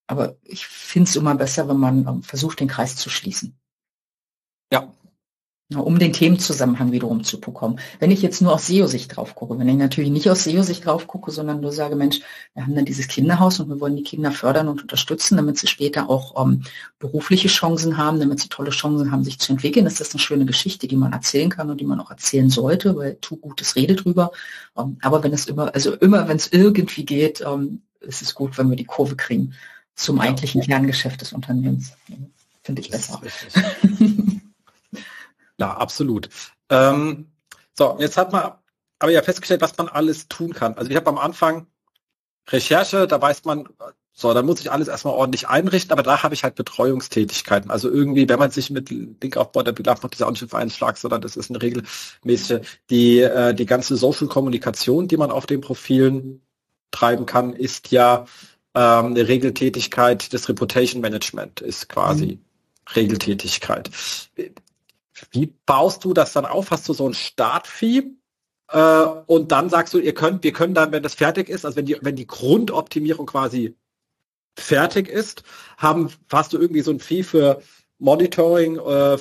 [0.07, 3.59] aber ich finde es immer besser, wenn man ähm, versucht, den Kreis zu schließen.
[4.73, 4.93] Ja.
[5.77, 7.79] Um den Themenzusammenhang wiederum zu bekommen.
[8.01, 11.07] Wenn ich jetzt nur aus SEO-Sicht drauf gucke, wenn ich natürlich nicht aus SEO-Sicht drauf
[11.07, 12.21] gucke, sondern nur sage, Mensch,
[12.55, 15.69] wir haben dann dieses Kinderhaus und wir wollen die Kinder fördern und unterstützen, damit sie
[15.69, 16.65] später auch ähm,
[16.99, 20.45] berufliche Chancen haben, damit sie tolle Chancen haben, sich zu entwickeln, ist das eine schöne
[20.45, 23.95] Geschichte, die man erzählen kann und die man auch erzählen sollte, weil tu Gutes Rede
[23.95, 24.33] drüber.
[24.77, 28.59] Ähm, aber wenn es immer, also immer, wenn es irgendwie geht, ähm, ist es gut,
[28.59, 29.55] wenn wir die Kurve kriegen
[29.95, 31.93] zum eigentlichen Kerngeschäft des Unternehmens.
[32.63, 33.21] Finde ich besser.
[35.61, 36.29] ja, absolut.
[36.71, 37.31] Ähm,
[37.75, 38.53] so, jetzt hat man
[38.99, 40.75] aber ja festgestellt, was man alles tun kann.
[40.75, 41.67] Also ich habe am Anfang
[42.49, 43.69] Recherche, da weiß man,
[44.13, 47.71] so, da muss ich alles erstmal ordentlich einrichten, aber da habe ich halt Betreuungstätigkeiten.
[47.71, 50.55] Also irgendwie, wenn man sich mit Link aufbaut, da darf man das auch nicht auf
[50.55, 52.61] einen Schlag, sondern das ist eine regelmäßige,
[52.91, 56.43] die, äh, die ganze Social Kommunikation, die man auf den Profilen
[56.91, 58.27] treiben kann, ist ja
[58.75, 62.45] ähm, eine Regeltätigkeit des Reputation Management, ist quasi mhm.
[62.95, 63.91] Regeltätigkeit.
[65.31, 66.71] Wie baust du das dann auf?
[66.71, 68.17] Hast du so ein Startvieh?
[68.69, 71.77] Äh, und dann sagst du, ihr könnt, wir können dann, wenn das fertig ist, also
[71.77, 73.77] wenn die, wenn die Grundoptimierung quasi
[74.57, 75.43] fertig ist,
[75.77, 77.63] haben, hast du irgendwie so ein Fee für
[77.99, 79.19] Monitoring, äh,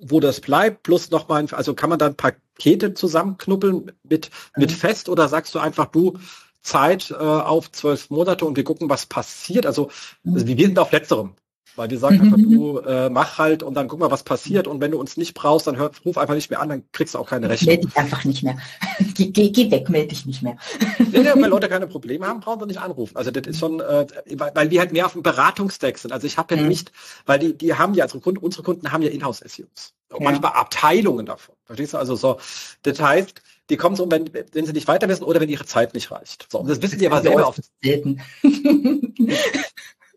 [0.00, 4.74] wo das bleibt, plus nochmal, also kann man dann Pakete zusammenknuppeln mit, mit mhm.
[4.74, 6.18] fest oder sagst du einfach, du,
[6.64, 9.66] Zeit äh, auf zwölf Monate und wir gucken, was passiert.
[9.66, 9.90] Also,
[10.24, 11.34] also wir sind auf letzterem.
[11.76, 14.66] Weil wir sagen einfach, du äh, mach halt und dann guck mal, was passiert.
[14.68, 17.14] Und wenn du uns nicht brauchst, dann hör, ruf einfach nicht mehr an, dann kriegst
[17.14, 17.74] du auch keine Rechnung.
[17.74, 18.56] Meld dich einfach nicht mehr.
[19.14, 20.56] geh, geh, geh weg, melde dich nicht mehr.
[20.98, 23.16] nee, wenn Leute keine Probleme haben, brauchen sie nicht anrufen.
[23.16, 24.06] Also das ist schon, äh,
[24.54, 26.12] weil wir halt mehr auf dem Beratungstext sind.
[26.12, 26.68] Also ich habe ja mhm.
[26.68, 26.92] nicht,
[27.26, 29.94] weil die, die haben ja, also Kunden, unsere Kunden haben ja Inhouse-SEOs.
[30.10, 30.18] Ja.
[30.20, 31.56] Manchmal Abteilungen davon.
[31.64, 31.98] Verstehst du?
[31.98, 32.38] Also so,
[32.82, 35.94] das heißt, die kommen so, wenn, wenn sie nicht weiter wissen oder wenn ihre Zeit
[35.94, 36.46] nicht reicht.
[36.50, 37.60] So, und das wissen die aber selber oft.
[37.82, 38.20] Selten.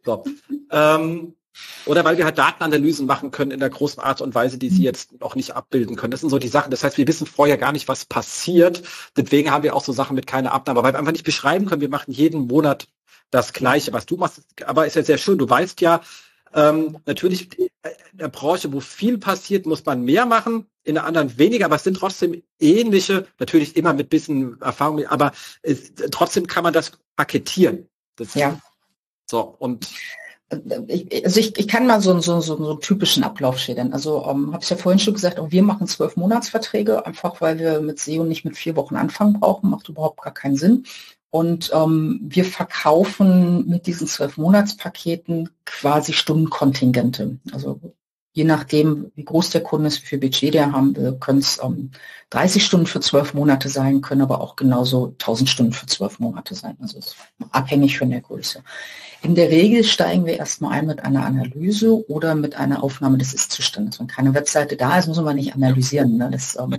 [0.03, 0.25] so.
[0.71, 1.36] Ähm,
[1.85, 4.83] oder weil wir halt Datenanalysen machen können in der großen Art und Weise, die sie
[4.83, 6.11] jetzt noch nicht abbilden können.
[6.11, 6.71] Das sind so die Sachen.
[6.71, 8.83] Das heißt, wir wissen vorher gar nicht, was passiert.
[9.15, 11.81] Deswegen haben wir auch so Sachen mit keiner Abnahme, weil wir einfach nicht beschreiben können,
[11.81, 12.87] wir machen jeden Monat
[13.31, 14.41] das Gleiche, was du machst.
[14.65, 15.37] Aber ist ja sehr schön.
[15.37, 16.01] Du weißt ja,
[16.53, 17.69] ähm, natürlich in
[18.13, 21.83] der Branche, wo viel passiert, muss man mehr machen, in der anderen weniger, aber es
[21.83, 27.89] sind trotzdem ähnliche, natürlich immer mit bisschen Erfahrung, aber es, trotzdem kann man das paketieren.
[28.15, 28.59] Das, ja.
[29.29, 29.89] So, und
[30.87, 33.93] ich, also ich, ich kann mal so, so, so, so einen typischen Ablauf schildern.
[33.93, 37.59] Also ähm, habe ich ja vorhin schon gesagt, auch wir machen zwölf Monatsverträge, einfach weil
[37.59, 40.85] wir mit SEO nicht mit vier Wochen anfangen brauchen, macht überhaupt gar keinen Sinn.
[41.29, 47.39] Und ähm, wir verkaufen mit diesen zwölf Monatspaketen quasi Stundenkontingente.
[47.51, 47.81] Also
[48.37, 51.59] je nachdem, wie groß der Kunde ist, wie viel Budget der haben will, können es
[51.63, 51.89] ähm,
[52.29, 56.53] 30 Stunden für zwölf Monate sein, können aber auch genauso 1000 Stunden für zwölf Monate
[56.53, 56.77] sein.
[56.79, 57.15] Also ist
[57.49, 58.63] abhängig von der Größe.
[59.23, 63.33] In der Regel steigen wir erstmal ein mit einer Analyse oder mit einer Aufnahme des
[63.33, 63.99] Ist-Zustandes.
[63.99, 66.17] Wenn keine Webseite da ist, muss man nicht analysieren.
[66.17, 66.29] Ne?
[66.31, 66.77] Das ähm,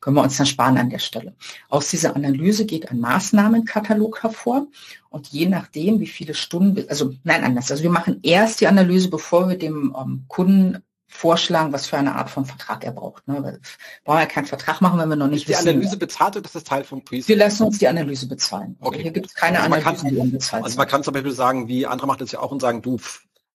[0.00, 1.34] können wir uns dann sparen an der Stelle.
[1.68, 4.68] Aus dieser Analyse geht ein Maßnahmenkatalog hervor
[5.10, 7.70] und je nachdem, wie viele Stunden, also nein, anders.
[7.70, 10.82] Also wir machen erst die Analyse, bevor wir dem ähm, Kunden
[11.14, 13.26] vorschlagen, was für eine Art von Vertrag er braucht.
[13.28, 13.42] Ne?
[13.42, 13.60] Wir
[14.04, 15.64] brauchen ja keinen Vertrag machen, wenn wir noch nicht ist wissen.
[15.64, 18.76] Die Analyse bezahlt oder ist das Teil vom Pre Wir lassen uns die Analyse bezahlen.
[18.80, 19.02] Also okay.
[19.02, 21.86] Hier gibt es keine also Analyse, die unbezahlt Also man kann zum Beispiel sagen, wie
[21.86, 22.98] andere macht es ja auch und sagen, du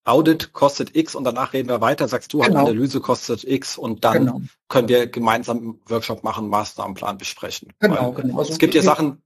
[0.05, 2.61] Audit kostet X und danach reden wir weiter, sagst du, genau.
[2.61, 4.41] Analyse kostet X und dann genau.
[4.69, 7.73] können wir gemeinsam einen Workshop machen, Maßnahmenplan besprechen.
[7.79, 8.39] Genau, Weil, genau.
[8.39, 9.21] Also es gibt ja Sachen,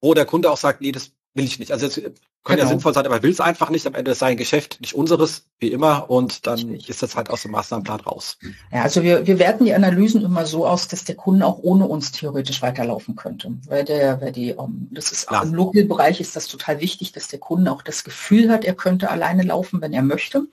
[0.00, 1.72] wo der Kunde auch sagt, nee, das will ich nicht.
[1.72, 2.62] Also es könnte genau.
[2.62, 3.86] ja sinnvoll sein, aber er will es einfach nicht.
[3.86, 7.42] Am Ende ist sein Geschäft nicht unseres, wie immer, und dann ist das halt aus
[7.42, 8.38] dem Maßnahmenplan raus.
[8.72, 11.86] Ja, also wir, wir werten die Analysen immer so aus, dass der Kunde auch ohne
[11.86, 13.52] uns theoretisch weiterlaufen könnte.
[13.66, 15.42] Weil der, weil die, um, das ist Klar.
[15.42, 19.10] im Local-Bereich ist das total wichtig, dass der Kunde auch das Gefühl hat, er könnte
[19.10, 20.46] alleine laufen, wenn er möchte.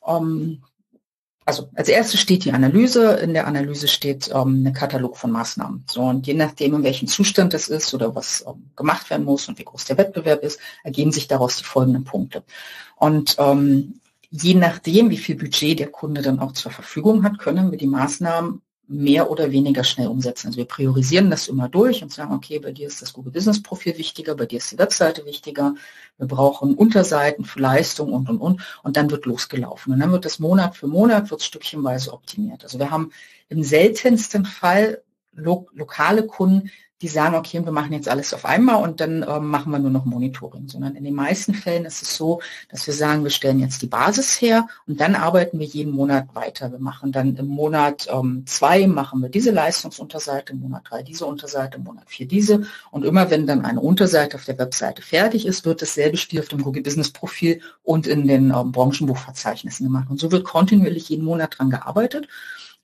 [0.00, 0.62] Um,
[1.48, 5.82] also als erstes steht die Analyse, in der Analyse steht ähm, ein Katalog von Maßnahmen.
[5.90, 9.48] So, und je nachdem, in welchem Zustand das ist oder was ähm, gemacht werden muss
[9.48, 12.44] und wie groß der Wettbewerb ist, ergeben sich daraus die folgenden Punkte.
[12.96, 13.98] Und ähm,
[14.28, 17.86] je nachdem, wie viel Budget der Kunde dann auch zur Verfügung hat, können wir die
[17.86, 20.46] Maßnahmen mehr oder weniger schnell umsetzen.
[20.46, 23.62] Also wir priorisieren das immer durch und sagen, okay, bei dir ist das Google Business
[23.62, 25.74] Profil wichtiger, bei dir ist die Webseite wichtiger,
[26.16, 29.92] wir brauchen Unterseiten für Leistung und, und, und, und dann wird losgelaufen.
[29.92, 32.64] Und dann wird das Monat für Monat, wird stückchenweise optimiert.
[32.64, 33.12] Also wir haben
[33.50, 35.02] im seltensten Fall
[35.32, 36.70] lo lokale Kunden,
[37.00, 39.90] die sagen, okay, wir machen jetzt alles auf einmal und dann ähm, machen wir nur
[39.90, 43.60] noch Monitoring, sondern in den meisten Fällen ist es so, dass wir sagen, wir stellen
[43.60, 46.72] jetzt die Basis her und dann arbeiten wir jeden Monat weiter.
[46.72, 51.26] Wir machen dann im Monat ähm, zwei, machen wir diese Leistungsunterseite, im Monat drei diese
[51.26, 55.46] Unterseite, im Monat vier diese und immer wenn dann eine Unterseite auf der Webseite fertig
[55.46, 60.10] ist, wird dasselbe Spiel auf dem Google Business Profil und in den ähm, Branchenbuchverzeichnissen gemacht.
[60.10, 62.26] Und so wird kontinuierlich jeden Monat dran gearbeitet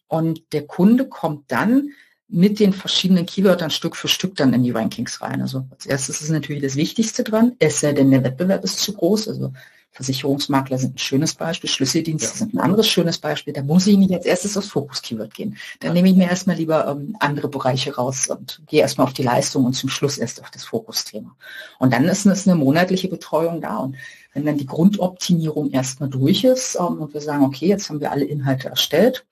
[0.07, 1.91] und der Kunde kommt dann
[2.29, 5.43] mit den verschiedenen Keywörtern Stück für Stück dann in die Rankings rein.
[5.43, 8.95] Also als erstes ist natürlich das Wichtigste dran, es sei denn, der Wettbewerb ist zu
[8.95, 9.29] groß.
[9.29, 9.53] Also
[9.95, 12.35] Versicherungsmakler sind ein schönes Beispiel, Schlüsseldienste ja.
[12.35, 13.53] sind ein anderes schönes Beispiel.
[13.53, 15.57] Da muss ich nicht als erstes aufs Fokus-Keyword gehen.
[15.79, 19.23] Dann nehme ich mir erstmal lieber ähm, andere Bereiche raus und gehe erstmal auf die
[19.23, 21.37] Leistung und zum Schluss erst auf das Fokusthema.
[21.79, 23.77] Und dann ist es eine monatliche Betreuung da.
[23.77, 23.95] Und
[24.33, 28.11] wenn dann die Grundoptimierung erstmal durch ist ähm, und wir sagen, okay, jetzt haben wir
[28.11, 29.25] alle Inhalte erstellt,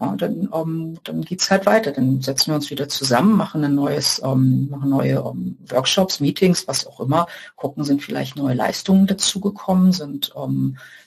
[0.00, 1.92] ja, dann, ähm, dann geht's halt weiter.
[1.92, 6.66] Dann setzen wir uns wieder zusammen, machen ein neues, ähm, machen neue ähm, Workshops, Meetings,
[6.66, 10.32] was auch immer, gucken, sind vielleicht neue Leistungen dazugekommen, sind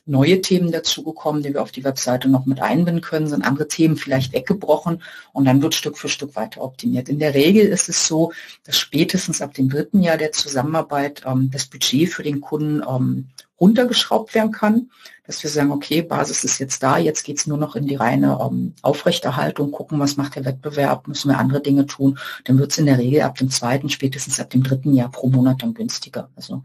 [0.06, 3.96] neue Themen dazugekommen, die wir auf die Webseite noch mit einbinden können, sind andere Themen
[3.96, 5.02] vielleicht weggebrochen
[5.32, 7.08] und dann wird Stück für Stück weiter optimiert.
[7.08, 8.34] In der Regel ist es so,
[8.66, 13.30] dass spätestens ab dem dritten Jahr der Zusammenarbeit ähm, das Budget für den Kunden ähm,
[13.60, 14.90] runtergeschraubt werden kann,
[15.26, 17.96] dass wir sagen, okay, Basis ist jetzt da, jetzt geht es nur noch in die
[17.96, 22.72] reine ähm, Aufrechterhaltung, gucken, was macht der Wettbewerb, müssen wir andere Dinge tun, dann wird
[22.72, 25.74] es in der Regel ab dem zweiten, spätestens ab dem dritten Jahr pro Monat dann
[25.74, 26.30] günstiger.
[26.36, 26.64] Also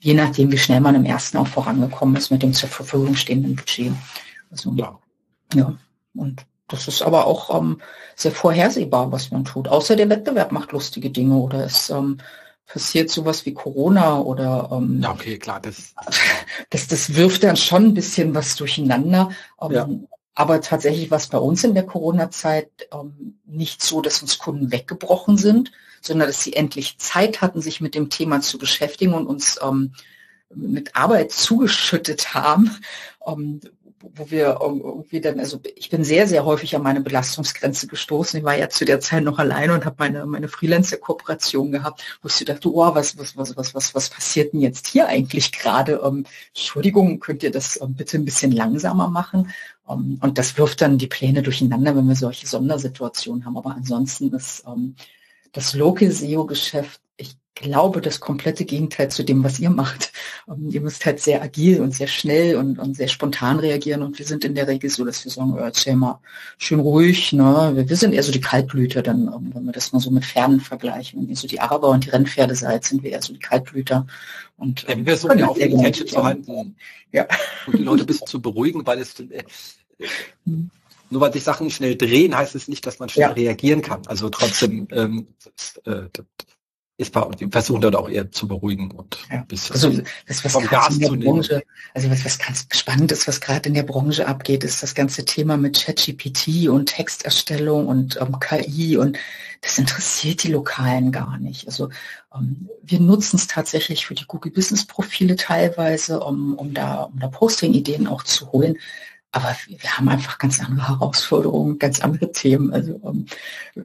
[0.00, 3.56] je nachdem, wie schnell man im ersten auch vorangekommen ist mit dem zur Verfügung stehenden
[3.56, 3.92] Budget.
[4.50, 4.98] Also, ja.
[5.54, 5.74] ja.
[6.14, 7.80] Und das ist aber auch ähm,
[8.14, 9.68] sehr vorhersehbar, was man tut.
[9.68, 12.18] Außer der Wettbewerb macht lustige Dinge oder es ähm,
[12.66, 15.94] passiert sowas wie Corona oder ähm, ja, okay, klar, das,
[16.70, 19.30] das, das wirft dann schon ein bisschen was durcheinander.
[19.58, 19.88] Ähm, ja.
[20.34, 24.72] Aber tatsächlich war es bei uns in der Corona-Zeit ähm, nicht so, dass uns Kunden
[24.72, 25.72] weggebrochen sind,
[26.02, 29.94] sondern dass sie endlich Zeit hatten, sich mit dem Thema zu beschäftigen und uns ähm,
[30.54, 32.70] mit Arbeit zugeschüttet haben,
[33.26, 33.60] ähm,
[34.14, 38.38] wo wir irgendwie dann, also ich bin sehr, sehr häufig an meine Belastungsgrenze gestoßen.
[38.38, 42.28] Ich war ja zu der Zeit noch alleine und habe meine, meine Freelancer-Kooperation gehabt, wo
[42.28, 46.00] ich dachte, oh, was, was, was, was, was, was passiert denn jetzt hier eigentlich gerade?
[46.04, 49.50] Ähm, Entschuldigung, könnt ihr das ähm, bitte ein bisschen langsamer machen?
[49.88, 53.56] Ähm, und das wirft dann die Pläne durcheinander, wenn wir solche Sondersituationen haben.
[53.56, 54.94] Aber ansonsten ist ähm,
[55.52, 57.00] das Local SEO-Geschäft
[57.56, 60.12] glaube, das komplette Gegenteil zu dem, was ihr macht.
[60.46, 64.18] Ähm, ihr müsst halt sehr agil und sehr schnell und, und, sehr spontan reagieren und
[64.18, 66.20] wir sind in der Regel so, dass wir sagen, erzähl mal
[66.58, 67.32] schön ruhig.
[67.32, 67.72] Ne?
[67.74, 70.24] Wir, wir sind eher so die Kaltblüter, dann, ähm, wenn wir das mal so mit
[70.24, 71.20] Pferden vergleichen.
[71.20, 74.06] Wenn ihr so die Araber und die Rennpferde seid, sind wir eher so die Kaltblüter.
[74.58, 76.76] Und, ja, wir versuchen ja auch die Tension zu halten
[77.10, 77.26] ja.
[77.66, 79.42] und die Leute ein bisschen zu beruhigen, weil es äh,
[80.44, 80.70] hm.
[81.08, 83.32] nur weil sich Sachen schnell drehen, heißt es nicht, dass man schnell ja.
[83.32, 84.02] reagieren kann.
[84.06, 86.08] Also trotzdem ähm, das, äh,
[86.98, 89.40] ist wir versuchen dort auch eher zu beruhigen und ja.
[89.40, 91.62] ein bisschen also, das, was vom Gas zu Branche,
[91.92, 95.26] Also was, was ganz spannend ist, was gerade in der Branche abgeht, ist das ganze
[95.26, 99.18] Thema mit ChatGPT und Texterstellung und ähm, KI und
[99.60, 101.66] das interessiert die Lokalen gar nicht.
[101.66, 101.90] Also
[102.34, 107.18] ähm, wir nutzen es tatsächlich für die Google Business Profile teilweise, um, um da, um
[107.18, 108.78] da Posting-Ideen auch zu holen.
[109.32, 112.72] Aber wir haben einfach ganz andere Herausforderungen, ganz andere Themen.
[112.72, 113.26] Also ähm,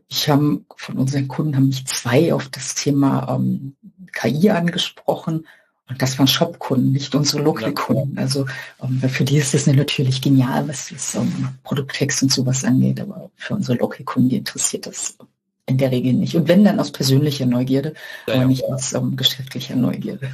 [0.07, 3.76] ich habe von unseren Kunden haben mich zwei auf das Thema ähm,
[4.13, 5.45] KI angesprochen.
[5.89, 8.18] Und das waren Shop-Kunden, nicht unsere Local-Kunden.
[8.18, 8.45] Also
[8.81, 13.01] ähm, für die ist das natürlich genial, was das ähm, Produkttext und sowas angeht.
[13.01, 15.18] Aber für unsere Local-Kunden, interessiert das
[15.65, 16.35] in der Regel nicht.
[16.35, 17.93] Und wenn dann aus persönlicher Neugierde,
[18.26, 18.47] ja, aber ja.
[18.47, 20.31] nicht aus ähm, geschäftlicher Neugierde.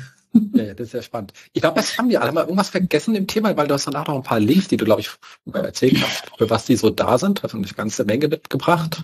[0.53, 1.33] Ja, das ist ja spannend.
[1.53, 4.07] Ich glaube, das haben wir alle mal irgendwas vergessen im Thema, weil du hast danach
[4.07, 5.09] noch ein paar Links, die du, glaube ich,
[5.53, 7.39] erzählt hast, für was die so da sind.
[7.39, 9.03] Da hast eine ganze Menge mitgebracht.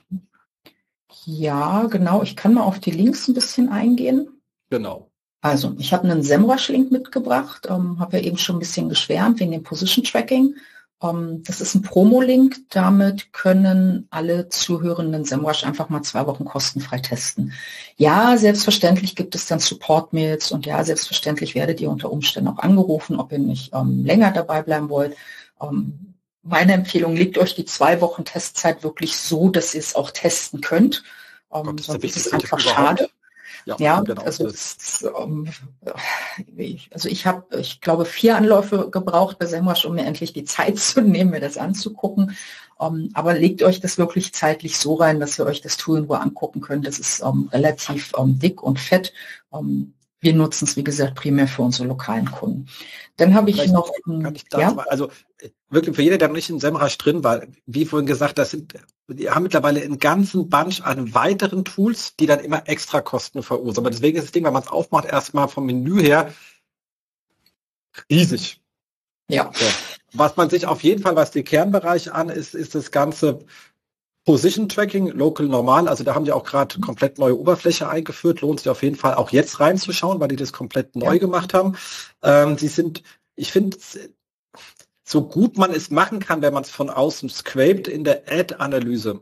[1.26, 2.24] Ja, genau.
[2.24, 4.28] Ich kann mal auf die Links ein bisschen eingehen.
[4.70, 5.10] Genau.
[5.42, 9.52] Also, ich habe einen SEMrush-Link mitgebracht, ähm, habe ja eben schon ein bisschen geschwärmt wegen
[9.52, 10.56] dem Position Tracking.
[11.04, 12.62] Ähm, das ist ein Promo-Link.
[12.70, 17.54] Damit können alle zuhörenden SEMrush einfach mal zwei Wochen kostenfrei testen.
[17.98, 23.20] Ja, selbstverständlich gibt es dann Support-Mails und ja, selbstverständlich werdet ihr unter Umständen auch angerufen,
[23.20, 25.16] ob ihr nicht ähm, länger dabei bleiben wollt.
[25.62, 30.12] Ähm, meine Empfehlung, legt euch die zwei Wochen Testzeit wirklich so, dass ihr es auch
[30.12, 31.04] testen könnt.
[31.54, 33.10] Ähm, Gott, sonst ist es einfach schade.
[33.66, 34.22] Ja, ja genau.
[34.24, 35.50] Also, das, ähm,
[36.92, 40.78] also ich habe, ich glaube, vier Anläufe gebraucht bei Semrush, um mir endlich die Zeit
[40.78, 42.36] zu nehmen, mir das anzugucken.
[42.78, 46.00] Um, ähm, aber legt euch das wirklich zeitlich so rein, dass ihr euch das Tool
[46.00, 46.88] in Ruhe angucken könnt.
[46.88, 49.14] Das ist um, ähm, relativ dick und fett.
[50.24, 52.68] Wir nutzen es, wie gesagt, primär für unsere lokalen Kunden.
[53.18, 53.92] Dann habe ich Vielleicht noch...
[54.06, 54.74] Kann ich ja?
[54.74, 55.10] Mal, also
[55.70, 58.74] wirklich für jeder, der noch nicht in Semrush drin war, wie vorhin gesagt, das sind
[59.10, 63.86] die haben mittlerweile einen ganzen Bunch an weiteren Tools, die dann immer extra Kosten verursachen.
[63.86, 66.34] Aber deswegen ist das Ding, wenn man es aufmacht, erstmal vom Menü her
[68.10, 68.62] riesig.
[69.28, 69.52] Ja.
[69.54, 69.66] So.
[70.14, 73.40] Was man sich auf jeden Fall, was die Kernbereiche an ist, ist das ganze
[74.26, 75.88] Position Tracking, Local Normal.
[75.88, 78.42] Also da haben die auch gerade komplett neue Oberfläche eingeführt.
[78.42, 81.20] Lohnt sich auf jeden Fall auch jetzt reinzuschauen, weil die das komplett neu ja.
[81.20, 81.76] gemacht haben.
[82.22, 83.04] Ähm, sie sind,
[83.36, 83.78] ich finde,
[85.04, 89.20] so gut man es machen kann, wenn man es von außen scraped in der Ad-Analyse.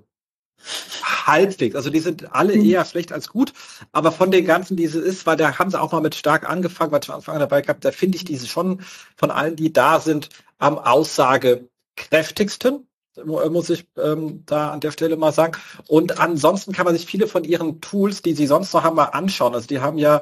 [1.25, 1.75] Halbwegs.
[1.75, 2.63] Also die sind alle mhm.
[2.63, 3.53] eher schlecht als gut,
[3.91, 6.47] aber von den ganzen, die es ist, weil da haben sie auch mal mit stark
[6.47, 8.83] angefangen, weil ich am Anfang dabei gehabt, da finde ich diese schon
[9.15, 10.29] von allen, die da sind,
[10.59, 12.85] am aussagekräftigsten
[13.25, 15.53] muss ich ähm, da an der Stelle mal sagen.
[15.87, 19.05] Und ansonsten kann man sich viele von ihren Tools, die sie sonst noch haben, mal
[19.05, 19.53] anschauen.
[19.53, 20.21] Also die haben ja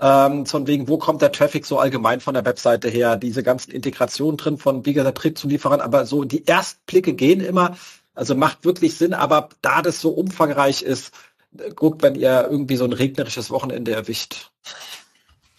[0.00, 3.70] ähm, von wegen, wo kommt der Traffic so allgemein von der Webseite her, diese ganzen
[3.70, 7.76] Integrationen drin von, wie gesagt, Tritt zu Lieferern, aber so die Erstblicke gehen immer
[8.14, 11.12] Also macht wirklich Sinn, aber da das so umfangreich ist,
[11.74, 14.50] guckt, wenn ihr irgendwie so ein regnerisches Wochenende erwischt.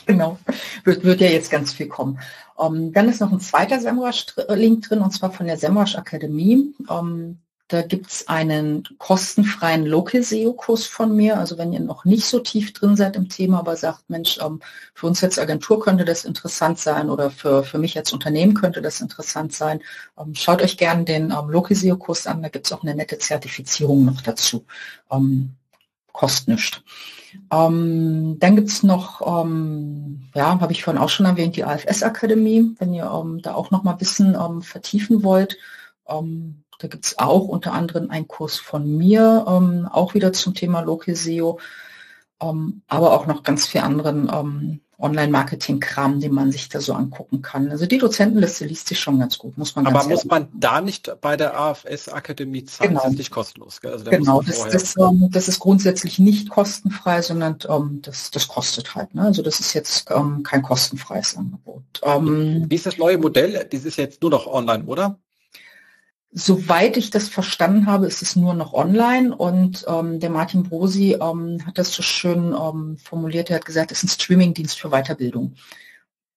[0.08, 0.40] Genau,
[0.86, 2.20] wird, wird ja jetzt ganz viel kommen.
[2.58, 6.74] Ähm, dann ist noch ein zweiter Semrush-Link drin, und zwar von der Semrush Akademie.
[6.90, 11.38] Ähm, da gibt's einen kostenfreien Local SEO-Kurs von mir.
[11.38, 14.62] Also wenn ihr noch nicht so tief drin seid im Thema, aber sagt, Mensch, ähm,
[14.94, 18.82] für uns als Agentur könnte das interessant sein oder für, für mich als Unternehmen könnte
[18.82, 19.82] das interessant sein,
[20.32, 22.42] schaut euch gerne den Local SEO-Kurs an.
[22.42, 24.66] Da gibt's auch eine nette Zertifizierung noch dazu.
[26.14, 26.82] kostet nichts.
[27.52, 32.94] Ähm, dann gibt's noch, ähm, ja, habe ich vorhin auch schon erwähnt, die AFS-Akademie, wenn
[32.94, 35.58] ihr ähm, da auch noch mal ein bisschen ähm, vertiefen wollt.
[36.08, 40.82] Ähm, da gibt's auch unter anderem einen Kurs von mir, ähm, auch wieder zum Thema
[40.82, 41.60] Local SEO,
[42.40, 47.70] aber auch noch ganz viel anderen Online-Marketing-Kram, den man sich da so angucken kann.
[47.70, 51.12] Also die Dozentenliste liest sich schon ganz gut, muss man Aber muss man da nicht
[51.22, 52.90] bei der AFS-Akademie zahlen?
[52.90, 53.04] Genau.
[53.04, 53.80] Das ist nicht kostenlos.
[53.84, 58.96] Also genau, das, das, ähm, das, ist grundsätzlich nicht kostenfrei, sondern ähm, das, das kostet
[58.96, 59.14] halt.
[59.14, 59.22] Ne?
[59.22, 61.84] Also das ist jetzt ähm, kein kostenfreies Angebot.
[62.02, 63.68] Ähm, Wie ist das neue Modell?
[63.72, 65.20] Das ist jetzt nur noch online, oder?
[66.32, 71.14] Soweit ich das verstanden habe, ist es nur noch online und ähm, der Martin Brosi
[71.14, 73.50] ähm, hat das so schön ähm, formuliert.
[73.50, 75.56] Er hat gesagt, es ist ein Streamingdienst für Weiterbildung.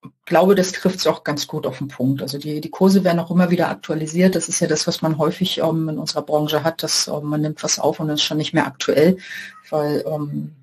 [0.02, 2.22] Ich glaube, das trifft es auch ganz gut auf den Punkt.
[2.22, 4.36] Also die, die Kurse werden auch immer wieder aktualisiert.
[4.36, 7.40] Das ist ja das, was man häufig ähm, in unserer Branche hat, dass ähm, man
[7.40, 9.18] nimmt was auf und ist schon nicht mehr aktuell,
[9.70, 10.54] weil ähm,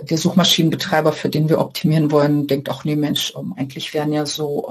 [0.00, 4.68] der Suchmaschinenbetreiber, für den wir optimieren wollen, denkt auch, nee Mensch, eigentlich wären ja so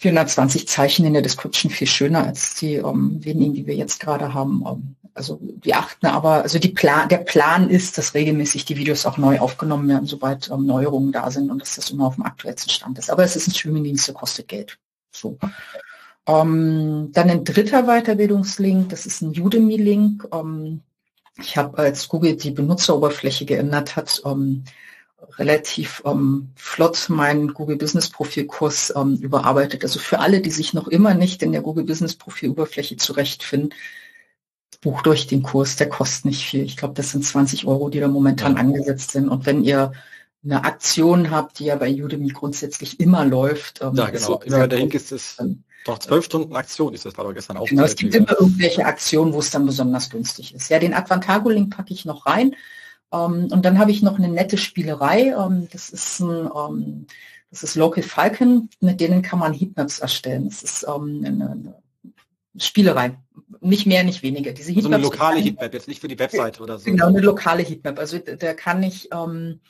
[0.00, 4.00] 420 Zeichen in der Description viel schöner als die um, ähm, wenigen, die wir jetzt
[4.00, 4.62] gerade haben.
[4.62, 8.76] Um, ähm, also die achten aber, also die Plan, der Plan ist, dass regelmäßig die
[8.76, 12.14] Videos auch neu aufgenommen werden, sobald ähm, Neuerungen da sind und dass das immer auf
[12.14, 13.10] dem aktuellsten Stand ist.
[13.10, 14.78] Aber es ist ein Streamingdienst, der kostet Geld.
[15.12, 15.36] So.
[16.24, 20.28] dann ein dritter Weiterbildungslink, das ist ein Udemy-Link.
[21.42, 24.22] ich habe, als Google die Benutzeroberfläche geändert hat,
[25.38, 29.82] relativ ähm, flott meinen Google Business Profil Kurs ähm, überarbeitet.
[29.82, 33.74] Also für alle, die sich noch immer nicht in der Google Business Profil Oberfläche zurechtfinden,
[34.80, 36.62] bucht euch den Kurs, der kostet nicht viel.
[36.62, 38.60] Ich glaube, das sind 20 Euro, die da momentan ja.
[38.60, 39.28] angesetzt sind.
[39.28, 39.92] Und wenn ihr
[40.42, 43.82] eine Aktion habt, die ja bei Udemy grundsätzlich immer läuft.
[43.82, 44.40] Ähm, ja, genau.
[44.40, 45.36] Immer der Link ist es.
[45.84, 47.66] Doch zwölf Stunden Aktion ist das, war doch gestern auch.
[47.66, 50.68] Genau, es gibt immer irgendwelche Aktionen, wo es dann besonders günstig ist.
[50.70, 52.54] Ja, den Advantago-Link packe ich noch rein.
[53.12, 55.34] Ähm, und dann habe ich noch eine nette Spielerei.
[55.36, 57.06] Ähm, das ist ein ähm,
[57.50, 60.44] das ist Local Falcon, mit denen kann man Heatmaps erstellen.
[60.44, 61.74] Das ist eine, eine
[62.56, 63.18] Spielerei.
[63.60, 64.52] Nicht mehr, nicht weniger.
[64.52, 66.84] Diese Heatmaps, so eine lokale Heatmap, jetzt nicht für die Webseite oder so.
[66.84, 67.98] Genau, eine lokale Heatmap.
[67.98, 69.60] Also da kann ich ähm,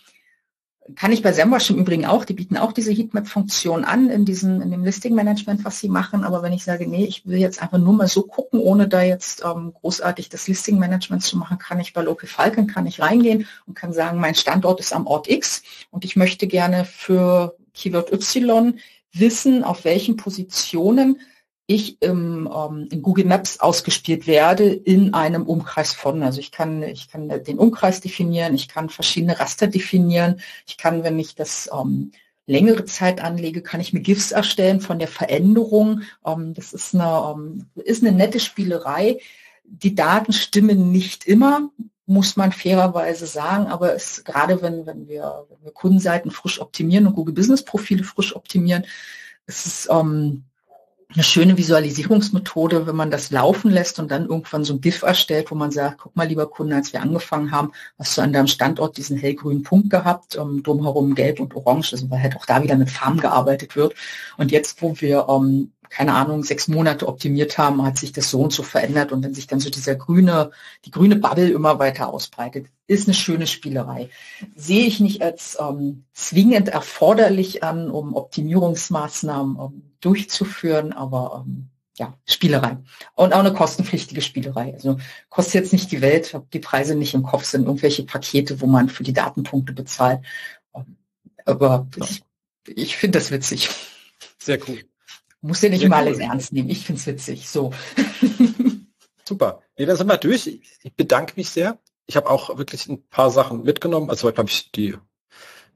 [0.96, 4.60] kann ich bei SEMrush im Übrigen auch, die bieten auch diese Heatmap-Funktion an in diesem,
[4.62, 6.24] in dem Listing-Management, was sie machen.
[6.24, 9.02] Aber wenn ich sage, nee, ich will jetzt einfach nur mal so gucken, ohne da
[9.02, 13.46] jetzt ähm, großartig das Listing-Management zu machen, kann ich bei Local Falcon, kann ich reingehen
[13.66, 18.12] und kann sagen, mein Standort ist am Ort X und ich möchte gerne für Keyword
[18.12, 18.78] Y
[19.12, 21.20] wissen, auf welchen Positionen
[21.70, 26.22] ich im, ähm, in Google Maps ausgespielt werde in einem Umkreis von.
[26.24, 31.04] Also ich kann, ich kann den Umkreis definieren, ich kann verschiedene Raster definieren, ich kann,
[31.04, 32.10] wenn ich das ähm,
[32.46, 36.02] längere Zeit anlege, kann ich mir GIFs erstellen von der Veränderung.
[36.26, 39.20] Ähm, das ist eine, ähm, ist eine nette Spielerei.
[39.62, 41.70] Die Daten stimmen nicht immer,
[42.06, 47.06] muss man fairerweise sagen, aber es, gerade wenn, wenn, wir, wenn wir Kundenseiten frisch optimieren
[47.06, 48.84] und Google Business Profile frisch optimieren,
[49.46, 50.42] ist es ähm,
[51.12, 55.50] eine schöne Visualisierungsmethode, wenn man das laufen lässt und dann irgendwann so ein GIF erstellt,
[55.50, 58.46] wo man sagt, guck mal, lieber Kunde, als wir angefangen haben, hast du an deinem
[58.46, 62.62] Standort diesen hellgrünen Punkt gehabt, ähm, drumherum gelb und orange, also weil halt auch da
[62.62, 63.94] wieder mit Farben gearbeitet wird.
[64.36, 68.40] Und jetzt, wo wir ähm, keine Ahnung, sechs Monate optimiert haben, hat sich das so
[68.40, 70.52] und so verändert und wenn sich dann so dieser grüne,
[70.84, 74.08] die grüne Bubble immer weiter ausbreitet, ist eine schöne Spielerei.
[74.54, 81.68] Sehe ich nicht als ähm, zwingend erforderlich an, um Optimierungsmaßnahmen ähm, durchzuführen, aber ähm,
[81.98, 82.78] ja, Spielerei.
[83.14, 84.72] Und auch eine kostenpflichtige Spielerei.
[84.72, 84.98] Also
[85.28, 88.88] kostet jetzt nicht die Welt, die Preise nicht im Kopf, sind irgendwelche Pakete, wo man
[88.88, 90.20] für die Datenpunkte bezahlt.
[90.72, 90.96] Ähm,
[91.44, 92.22] aber ich,
[92.66, 93.68] ich finde das witzig.
[94.38, 94.89] Sehr cool.
[95.42, 96.68] Muss ja nicht immer alles ernst nehmen.
[96.68, 97.48] Ich finde es witzig.
[97.48, 97.72] So.
[99.26, 99.62] Super.
[99.78, 100.60] Nee, dann sind wir durch.
[100.82, 101.78] Ich bedanke mich sehr.
[102.06, 104.10] Ich habe auch wirklich ein paar Sachen mitgenommen.
[104.10, 104.96] Also heute habe ich die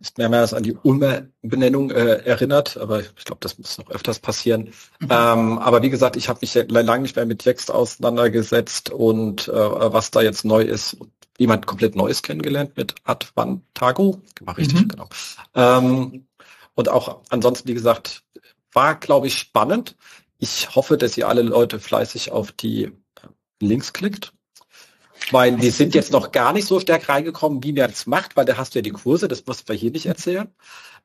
[0.01, 4.73] ist mehrmals an die Ulmer-Benennung äh, erinnert, aber ich glaube, das muss noch öfters passieren.
[5.01, 5.09] Mhm.
[5.11, 9.53] Ähm, aber wie gesagt, ich habe mich lange nicht mehr mit Text auseinandergesetzt und äh,
[9.53, 10.97] was da jetzt neu ist.
[11.37, 14.21] Jemand komplett Neues kennengelernt mit Advantago.
[14.43, 14.89] War richtig, mhm.
[14.89, 15.09] genau.
[15.55, 16.27] Ähm,
[16.75, 18.23] und auch ansonsten, wie gesagt,
[18.75, 19.97] war, glaube ich, spannend.
[20.39, 22.93] Ich hoffe, dass ihr alle Leute fleißig auf die
[23.61, 24.33] Links klickt.
[25.31, 28.45] Weil die sind jetzt noch gar nicht so stark reingekommen, wie man es macht, weil
[28.45, 30.49] da hast du ja die Kurse, das musst wir hier nicht erzählen.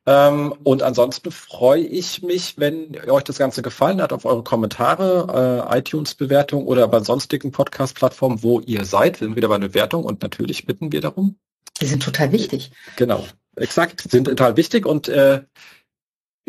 [0.05, 5.67] Ähm, und ansonsten freue ich mich, wenn euch das Ganze gefallen hat, auf eure Kommentare,
[5.71, 9.17] äh, iTunes-Bewertung oder bei sonstigen Podcast-Plattformen, wo ihr seid.
[9.17, 11.37] sind wieder bei einer Bewertung und natürlich bitten wir darum.
[11.81, 12.71] Die sind total wichtig.
[12.95, 13.25] Genau,
[13.55, 15.43] exakt, sind total wichtig und äh,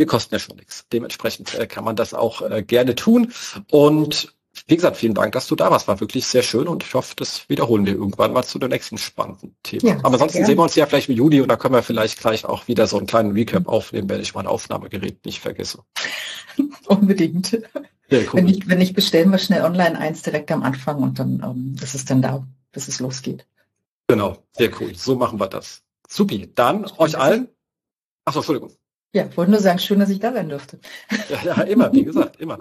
[0.01, 0.87] wir kosten ja schon nichts.
[0.93, 3.33] Dementsprechend äh, kann man das auch äh, gerne tun.
[3.71, 4.35] Und
[4.67, 5.89] wie gesagt, vielen Dank, dass du da warst.
[5.89, 8.97] War wirklich sehr schön und ich hoffe, das wiederholen wir irgendwann mal zu dem nächsten
[8.97, 9.89] spannenden Thema.
[9.89, 12.19] Ja, Aber ansonsten sehen wir uns ja vielleicht im Juli und da können wir vielleicht
[12.19, 15.81] gleich auch wieder so einen kleinen Recap aufnehmen, wenn ich mein Aufnahmegerät nicht vergesse.
[16.87, 17.53] Unbedingt.
[18.09, 18.29] Ja, cool.
[18.33, 21.77] wenn, ich, wenn ich bestellen wir schnell online eins direkt am Anfang und dann ähm,
[21.83, 23.47] ist es dann da, bis es losgeht.
[24.09, 24.95] Genau, sehr cool.
[24.97, 25.83] So machen wir das.
[26.09, 26.51] Supi.
[26.55, 27.49] Dann euch allen.
[28.25, 28.73] Achso, Entschuldigung.
[29.13, 30.79] Ja, wollte nur sagen, schön, dass ich da sein dürfte.
[31.29, 32.59] Ja, ja immer, wie gesagt, immer.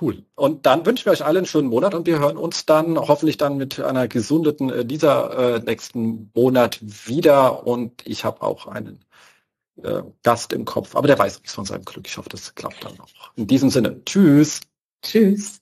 [0.00, 0.24] Cool.
[0.34, 3.36] Und dann wünschen wir euch allen einen schönen Monat und wir hören uns dann hoffentlich
[3.36, 7.66] dann mit einer gesundeten äh, dieser äh, nächsten Monat wieder.
[7.66, 9.04] Und ich habe auch einen
[9.82, 12.06] äh, Gast im Kopf, aber der weiß nichts von seinem Glück.
[12.06, 13.32] Ich hoffe, das klappt dann auch.
[13.36, 14.60] In diesem Sinne, tschüss.
[15.02, 15.61] Tschüss.